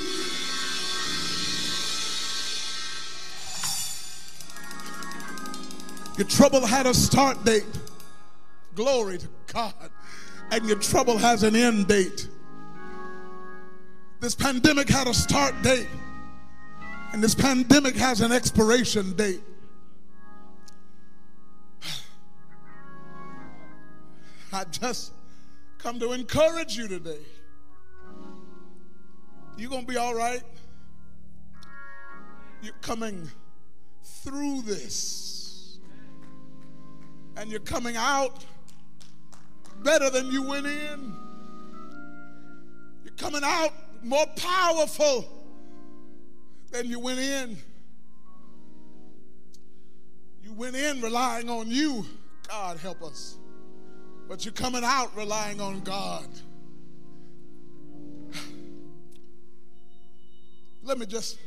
Your 6.17 6.29
trouble 6.29 6.65
had 6.65 6.87
a 6.87 6.95
start 6.95 7.45
date. 7.45 7.65
Glory 8.75 9.19
to 9.19 9.29
God. 9.53 9.75
And 10.51 10.67
your 10.67 10.79
trouble 10.79 11.19
has 11.19 11.43
an 11.43 11.57
end 11.57 11.89
date. 11.89 12.29
This 14.21 14.35
pandemic 14.35 14.89
had 14.89 15.09
a 15.09 15.15
start 15.15 15.61
date. 15.63 15.89
And 17.15 17.23
this 17.23 17.37
pandemic 17.37 17.95
has 17.95 18.21
an 18.23 18.33
expiration 18.33 19.13
date. 19.13 19.41
I 24.53 24.65
just 24.65 25.13
come 25.79 26.01
to 26.01 26.11
encourage 26.11 26.77
you 26.77 26.89
today. 26.89 27.21
You're 29.57 29.71
going 29.71 29.87
to 29.87 29.93
be 29.93 29.97
all 29.97 30.17
right. 30.17 30.43
You're 32.65 32.75
coming 32.83 33.31
through 34.03 34.63
this. 34.63 35.79
And 37.37 37.49
you're 37.49 37.61
coming 37.61 37.97
out 37.97 38.45
better 39.85 40.11
than 40.11 40.33
you 40.33 40.43
went 40.43 40.67
in. 40.67 41.15
You're 43.05 43.15
coming 43.17 43.43
out 43.45 43.71
more 44.03 44.27
powerful 44.35 45.44
than 46.75 46.91
you 46.91 46.99
went 46.99 47.21
in. 47.21 47.57
You 50.43 50.53
went 50.55 50.75
in 50.75 51.01
relying 51.01 51.49
on 51.49 51.69
you. 51.69 52.05
God 52.49 52.79
help 52.79 53.01
us. 53.01 53.37
But 54.29 54.45
you're 54.45 54.55
coming 54.55 54.83
out 54.85 55.17
relying 55.17 55.61
on 55.61 55.83
God. 55.83 56.27
Let 60.83 60.99
me 60.99 61.07
just 61.07 61.39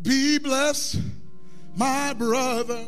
be 0.00 0.38
blessed, 0.38 1.00
my 1.76 2.14
brother. 2.14 2.86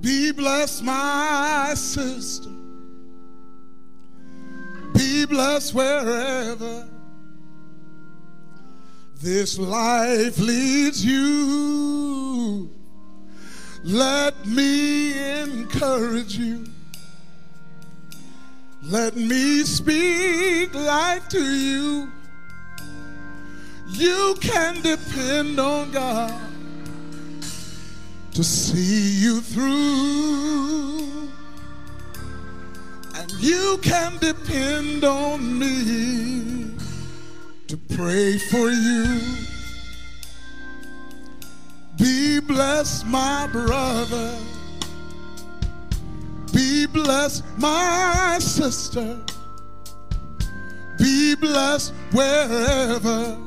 Be 0.00 0.30
blessed, 0.30 0.84
my 0.84 1.72
sister. 1.74 2.48
Be 4.94 5.26
blessed 5.26 5.74
wherever 5.74 6.88
this 9.20 9.58
life 9.58 10.38
leads 10.38 11.04
you. 11.04 12.70
Let 13.84 14.46
me 14.46 15.40
encourage 15.42 16.36
you. 16.36 16.64
Let 18.82 19.16
me 19.16 19.62
speak 19.64 20.74
life 20.74 21.28
to 21.28 21.42
you. 21.42 22.10
You 23.88 24.36
can 24.40 24.80
depend 24.80 25.60
on 25.60 25.90
God 25.90 26.40
to 28.32 28.42
see 28.42 29.20
you 29.22 29.42
through. 29.42 31.28
And 33.16 33.30
you 33.32 33.78
can 33.82 34.16
depend 34.18 35.04
on 35.04 35.58
me 35.58 36.69
to 37.70 37.76
pray 37.76 38.36
for 38.36 38.68
you. 38.68 39.20
Be 41.96 42.40
blessed, 42.40 43.06
my 43.06 43.48
brother. 43.52 44.36
Be 46.52 46.86
blessed, 46.86 47.44
my 47.58 48.38
sister. 48.40 49.16
Be 50.98 51.36
blessed 51.36 51.94
wherever 52.10 53.38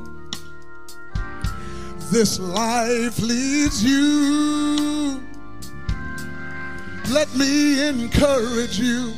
this 2.09 2.39
life 2.39 3.19
leads 3.19 3.83
you. 3.83 5.21
Let 7.09 7.35
me 7.35 7.89
encourage 7.89 8.79
you. 8.79 9.15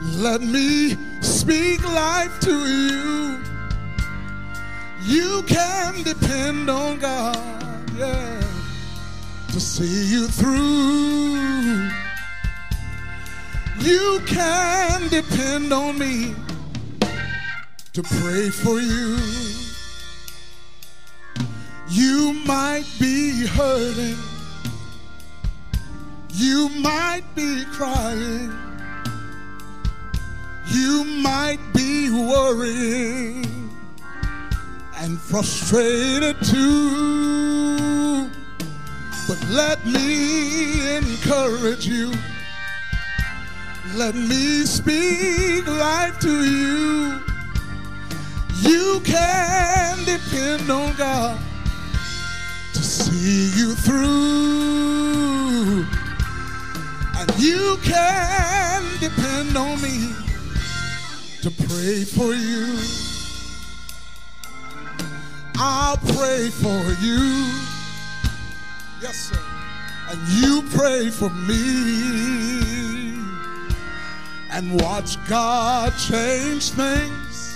Let 0.00 0.40
me 0.40 0.96
speak 1.24 1.82
life 1.84 2.38
to 2.40 2.52
you. 2.52 3.38
You 5.02 5.42
can 5.46 6.02
depend 6.02 6.70
on 6.70 6.98
God, 6.98 7.36
yeah, 7.96 8.42
to 9.48 9.60
see 9.60 10.12
you 10.12 10.28
through. 10.28 11.90
You 13.80 14.20
can 14.26 15.08
depend 15.08 15.72
on 15.72 15.98
me 15.98 16.34
to 17.92 18.02
pray 18.02 18.50
for 18.50 18.80
you. 18.80 19.18
You 21.88 22.32
might 22.46 22.86
be 22.98 23.46
hurting. 23.46 24.16
You 26.30 26.68
might 26.80 27.24
be 27.34 27.64
crying. 27.66 28.63
You 30.66 31.04
might 31.04 31.58
be 31.74 32.10
worried 32.10 33.46
and 34.96 35.20
frustrated 35.20 36.36
too. 36.42 38.30
But 39.28 39.46
let 39.48 39.84
me 39.86 40.96
encourage 40.96 41.86
you. 41.86 42.12
Let 43.94 44.14
me 44.14 44.64
speak 44.64 45.66
life 45.66 46.18
to 46.20 46.44
you. 46.44 47.20
You 48.62 49.00
can 49.04 49.98
depend 50.04 50.70
on 50.70 50.94
God 50.96 51.38
to 52.72 52.82
see 52.82 53.50
you 53.58 53.74
through. 53.74 55.84
And 57.16 57.38
you 57.38 57.76
can 57.82 58.82
depend 59.00 59.56
on 59.56 59.80
me 59.82 60.14
to 61.44 61.50
pray 61.50 62.04
for 62.04 62.32
you. 62.32 62.78
I'll 65.56 65.98
pray 65.98 66.48
for 66.48 66.82
you. 67.04 67.50
Yes, 69.02 69.28
sir. 69.28 69.38
And 70.08 70.26
you 70.40 70.62
pray 70.70 71.10
for 71.10 71.28
me. 71.28 73.18
And 74.52 74.80
watch 74.80 75.18
God 75.28 75.92
change 75.98 76.70
things. 76.70 77.54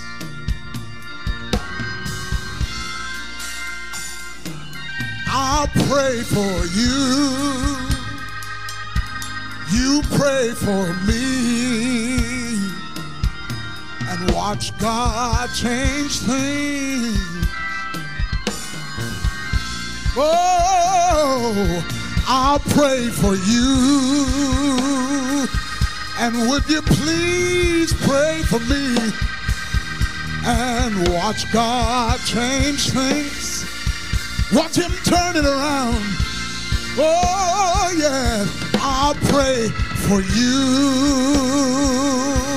I'll 5.28 5.68
pray 5.88 6.20
for 6.24 6.66
you. 6.76 7.78
You 9.72 10.02
pray 10.10 10.50
for 10.50 10.92
me. 11.06 12.17
And 14.20 14.32
watch 14.32 14.76
God 14.78 15.48
change 15.54 16.18
things. 16.18 17.16
Oh, 20.16 21.84
I'll 22.26 22.58
pray 22.58 23.10
for 23.10 23.36
you. 23.36 25.46
And 26.18 26.48
would 26.48 26.68
you 26.68 26.82
please 26.82 27.92
pray 27.92 28.42
for 28.42 28.58
me? 28.60 28.96
And 30.44 31.08
watch 31.10 31.50
God 31.52 32.18
change 32.26 32.90
things. 32.90 33.64
Watch 34.52 34.74
him 34.76 34.90
turn 35.04 35.36
it 35.36 35.44
around. 35.44 36.02
Oh, 36.98 37.94
yeah. 37.96 38.44
I'll 38.80 39.14
pray 39.14 39.68
for 40.08 40.22
you. 40.22 42.47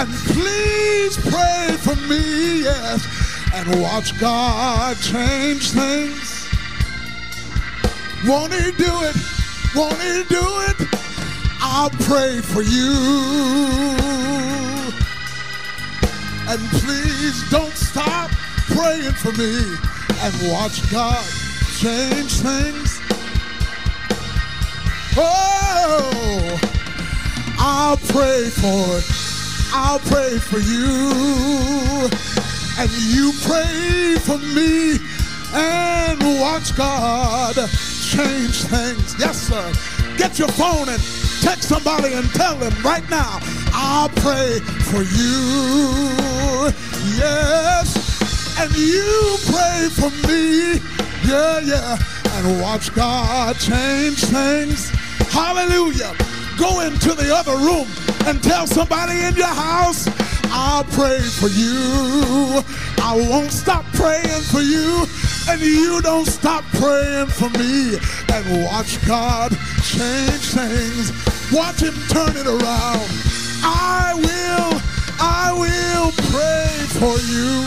And 0.00 0.08
please 0.08 1.18
pray 1.18 1.76
for 1.78 1.94
me, 2.08 2.62
yes. 2.62 3.06
And 3.52 3.82
watch 3.82 4.18
God 4.18 4.96
change 4.96 5.72
things. 5.72 6.48
Won't 8.26 8.54
he 8.54 8.70
do 8.72 8.90
it? 9.02 9.16
Won't 9.76 10.00
he 10.00 10.24
do 10.24 10.40
it? 10.68 10.88
I'll 11.60 11.90
pray 11.90 12.40
for 12.40 12.62
you. 12.62 12.96
And 16.48 16.60
please 16.80 17.50
don't 17.50 17.74
stop 17.74 18.30
praying 18.72 19.12
for 19.12 19.32
me 19.32 19.52
and 20.22 20.50
watch 20.50 20.90
God 20.90 21.22
change 21.76 22.40
things. 22.40 23.00
Oh, 25.18 26.58
I'll 27.58 27.98
pray 27.98 28.48
for 28.48 29.29
I'll 29.72 30.00
pray 30.00 30.38
for 30.38 30.58
you. 30.58 32.08
And 32.78 32.90
you 32.90 33.32
pray 33.42 34.16
for 34.20 34.38
me 34.38 34.98
and 35.52 36.40
watch 36.40 36.76
God 36.76 37.54
change 37.54 38.62
things. 38.64 39.16
Yes, 39.18 39.38
sir. 39.48 39.72
Get 40.16 40.38
your 40.38 40.48
phone 40.48 40.88
and 40.88 41.00
text 41.40 41.68
somebody 41.68 42.14
and 42.14 42.28
tell 42.30 42.56
them 42.56 42.72
right 42.82 43.08
now, 43.10 43.38
I'll 43.72 44.08
pray 44.08 44.58
for 44.90 45.02
you. 45.02 46.72
Yes. 47.16 48.58
And 48.58 48.74
you 48.76 49.36
pray 49.46 49.88
for 49.92 50.10
me. 50.26 50.80
Yeah, 51.28 51.60
yeah. 51.60 51.98
And 52.34 52.60
watch 52.60 52.92
God 52.94 53.56
change 53.58 54.24
things. 54.24 54.90
Hallelujah. 55.30 56.14
Go 56.58 56.80
into 56.80 57.14
the 57.14 57.34
other 57.34 57.56
room 57.56 57.86
and 58.26 58.42
tell 58.42 58.66
somebody 58.66 59.18
in 59.20 59.34
your 59.34 59.46
house, 59.46 60.08
I'll 60.52 60.84
pray 60.84 61.20
for 61.20 61.48
you. 61.48 62.62
I 63.02 63.14
won't 63.28 63.52
stop 63.52 63.84
praying 63.94 64.42
for 64.52 64.60
you. 64.60 65.06
And 65.48 65.60
you 65.60 66.00
don't 66.02 66.26
stop 66.26 66.64
praying 66.74 67.26
for 67.26 67.48
me. 67.58 67.98
And 68.32 68.64
watch 68.64 69.04
God 69.06 69.50
change 69.82 70.54
things. 70.54 71.12
Watch 71.52 71.80
Him 71.80 71.94
turn 72.08 72.36
it 72.36 72.46
around. 72.46 73.08
I 73.62 74.12
will, 74.16 74.80
I 75.20 75.52
will 75.52 76.12
pray 76.30 76.86
for 76.98 77.18
you. 77.30 77.66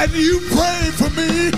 And 0.00 0.12
you 0.12 0.40
pray 0.50 0.90
for 0.92 1.10
me 1.10 1.50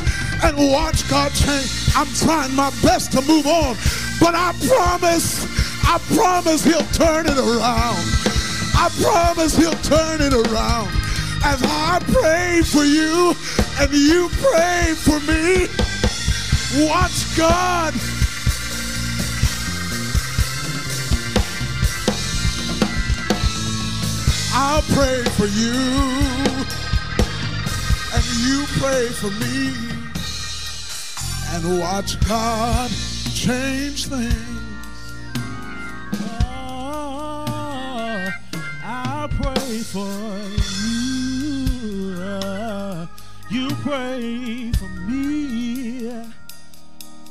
and 0.42 0.72
watch 0.72 1.08
God 1.08 1.32
change. 1.32 1.79
I'm 1.96 2.06
trying 2.14 2.54
my 2.54 2.70
best 2.82 3.12
to 3.12 3.20
move 3.22 3.46
on, 3.46 3.76
but 4.20 4.34
I 4.34 4.54
promise, 4.66 5.44
I 5.84 5.98
promise 6.14 6.64
He'll 6.64 6.86
turn 6.92 7.26
it 7.26 7.36
around. 7.36 7.98
I 8.74 8.88
promise 9.02 9.56
He'll 9.56 9.72
turn 9.82 10.20
it 10.20 10.32
around. 10.32 10.88
As 11.42 11.60
I 11.62 12.00
pray 12.06 12.62
for 12.62 12.84
you 12.84 13.34
and 13.80 13.92
you 13.92 14.28
pray 14.40 14.94
for 14.94 15.18
me, 15.20 15.66
watch 16.86 17.36
God. 17.36 17.94
I'll 24.52 24.82
pray 24.82 25.24
for 25.36 25.46
you 25.46 25.72
and 28.12 28.24
you 28.44 28.66
pray 28.78 29.08
for 29.08 29.30
me 29.44 29.89
and 31.52 31.80
watch 31.80 32.18
God 32.28 32.90
change 33.34 34.06
things. 34.06 34.34
Oh, 36.42 38.30
I'll 38.84 39.28
pray 39.28 39.80
for 39.80 40.06
you. 40.78 42.22
Uh, 42.22 43.06
you 43.50 43.68
pray 43.82 44.70
for 44.72 44.88
me. 45.10 46.12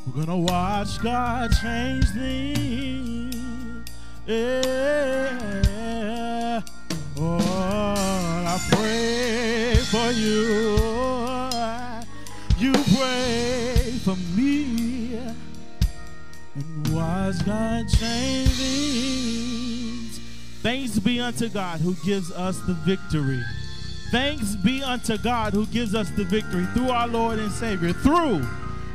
We're 0.06 0.26
gonna 0.26 0.38
watch 0.38 1.02
God 1.02 1.52
change 1.62 2.10
things. 2.10 3.36
Yeah. 4.28 5.40
Oh, 7.18 7.38
I 8.48 8.60
pray 8.70 9.76
for 9.86 10.12
you. 10.12 10.78
Pray 13.00 14.00
for 14.04 14.16
me 14.36 15.00
Cause 17.30 17.42
God 17.44 17.88
changes. 17.88 18.60
Thanks 20.64 20.98
be 20.98 21.20
unto 21.20 21.48
God 21.48 21.80
who 21.80 21.94
gives 22.04 22.32
us 22.32 22.60
the 22.62 22.74
victory. 22.74 23.44
Thanks 24.12 24.56
be 24.56 24.82
unto 24.82 25.16
God 25.18 25.54
who 25.54 25.68
gives 25.68 25.94
us 25.94 26.10
the 26.10 26.24
victory 26.24 26.66
through 26.74 26.90
our 26.90 27.08
Lord 27.08 27.38
and 27.38 27.52
Savior. 27.52 27.94
Through, 27.94 28.46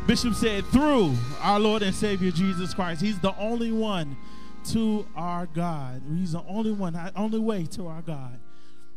Bishop 0.09 0.35
said, 0.35 0.65
through 0.67 1.15
our 1.41 1.61
Lord 1.61 1.83
and 1.83 1.95
Savior 1.95 2.33
Jesus 2.33 2.75
Christ. 2.75 3.01
He's 3.01 3.21
the 3.21 3.35
only 3.39 3.71
one 3.71 4.17
to 4.73 5.07
our 5.15 5.47
God. 5.47 6.03
He's 6.17 6.33
the 6.33 6.43
only 6.49 6.73
one, 6.73 6.99
only 7.15 7.39
way 7.39 7.67
to 7.67 7.87
our 7.87 8.03
God. 8.03 8.41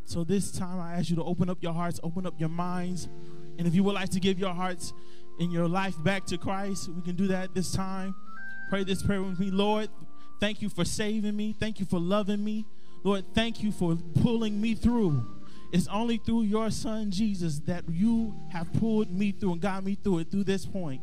So 0.04 0.24
this 0.24 0.50
time 0.50 0.80
I 0.80 0.94
ask 0.94 1.10
you 1.10 1.16
to 1.16 1.24
open 1.24 1.48
up 1.48 1.62
your 1.62 1.74
hearts, 1.74 2.00
open 2.02 2.26
up 2.26 2.34
your 2.40 2.48
minds. 2.48 3.08
And 3.58 3.66
if 3.66 3.74
you 3.74 3.82
would 3.84 3.94
like 3.94 4.10
to 4.10 4.20
give 4.20 4.38
your 4.38 4.54
hearts 4.54 4.92
and 5.38 5.52
your 5.52 5.68
life 5.68 5.94
back 6.02 6.24
to 6.26 6.38
Christ, 6.38 6.88
we 6.88 7.02
can 7.02 7.16
do 7.16 7.26
that 7.28 7.54
this 7.54 7.72
time. 7.72 8.14
Pray 8.70 8.84
this 8.84 9.02
prayer 9.02 9.22
with 9.22 9.38
me. 9.38 9.50
Lord, 9.50 9.88
thank 10.40 10.62
you 10.62 10.68
for 10.68 10.84
saving 10.84 11.36
me. 11.36 11.54
Thank 11.58 11.80
you 11.80 11.86
for 11.86 11.98
loving 11.98 12.44
me. 12.44 12.64
Lord, 13.04 13.24
thank 13.34 13.62
you 13.62 13.72
for 13.72 13.96
pulling 14.22 14.60
me 14.60 14.74
through. 14.74 15.24
It's 15.72 15.88
only 15.88 16.16
through 16.18 16.42
your 16.42 16.70
son 16.70 17.10
Jesus 17.10 17.58
that 17.60 17.84
you 17.88 18.34
have 18.50 18.72
pulled 18.74 19.10
me 19.10 19.32
through 19.32 19.52
and 19.52 19.60
got 19.60 19.84
me 19.84 19.96
through 19.96 20.20
it 20.20 20.30
through 20.30 20.44
this 20.44 20.64
point. 20.64 21.02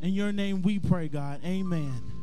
In 0.00 0.14
your 0.14 0.32
name 0.32 0.62
we 0.62 0.78
pray, 0.78 1.08
God. 1.08 1.40
Amen. 1.44 2.21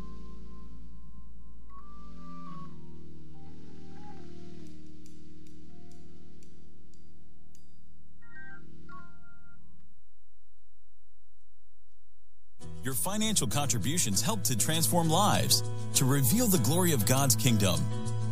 Your 12.81 12.93
financial 12.93 13.47
contributions 13.47 14.21
help 14.21 14.41
to 14.43 14.57
transform 14.57 15.09
lives, 15.09 15.63
to 15.95 16.05
reveal 16.05 16.47
the 16.47 16.59
glory 16.59 16.93
of 16.93 17.05
God's 17.05 17.35
kingdom. 17.35 17.79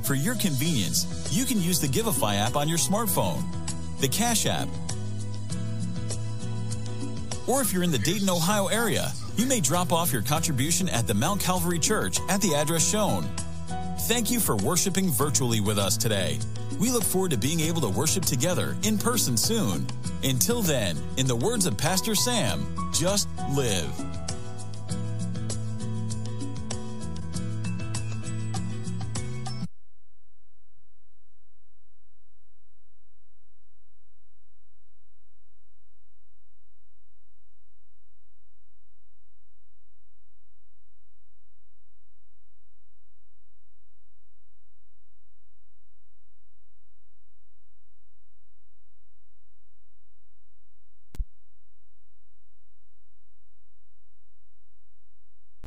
For 0.04 0.16
your 0.16 0.36
convenience, 0.36 1.28
you 1.32 1.44
can 1.44 1.62
use 1.62 1.82
the 1.82 1.88
Givelify 1.88 2.36
app 2.38 2.56
on 2.56 2.70
your 2.70 2.78
smartphone, 2.78 3.44
the 4.00 4.08
Cash 4.08 4.46
app, 4.46 4.70
or 7.46 7.62
if 7.62 7.72
you're 7.72 7.84
in 7.84 7.92
the 7.92 7.98
Dayton, 7.98 8.30
Ohio 8.30 8.68
area, 8.68 9.12
you 9.38 9.46
may 9.46 9.62
drop 9.62 9.94
off 9.94 10.12
your 10.12 10.22
contribution 10.22 10.90
at 10.90 11.08
the 11.08 11.14
Mount 11.14 11.42
Calvary 11.42 11.80
Church 11.80 12.20
at 12.30 12.42
the 12.42 12.56
address 12.56 12.90
shown. 12.90 13.24
Thank 14.02 14.30
you 14.30 14.40
for 14.40 14.58
worshiping 14.58 15.10
virtually 15.10 15.62
with 15.62 15.78
us 15.78 15.96
today. 15.96 16.40
We 16.80 16.92
look 16.92 17.04
forward 17.04 17.32
to 17.32 17.38
being 17.38 17.62
able 17.62 17.82
to 17.82 17.90
worship 17.90 18.24
together 18.24 18.76
in 18.84 18.98
person 18.98 19.38
soon. 19.38 19.88
Until 20.24 20.62
then, 20.62 20.98
in 21.18 21.26
the 21.26 21.36
words 21.36 21.66
of 21.66 21.78
Pastor 21.78 22.16
Sam, 22.16 22.66
just 22.94 23.30
live. 23.52 23.92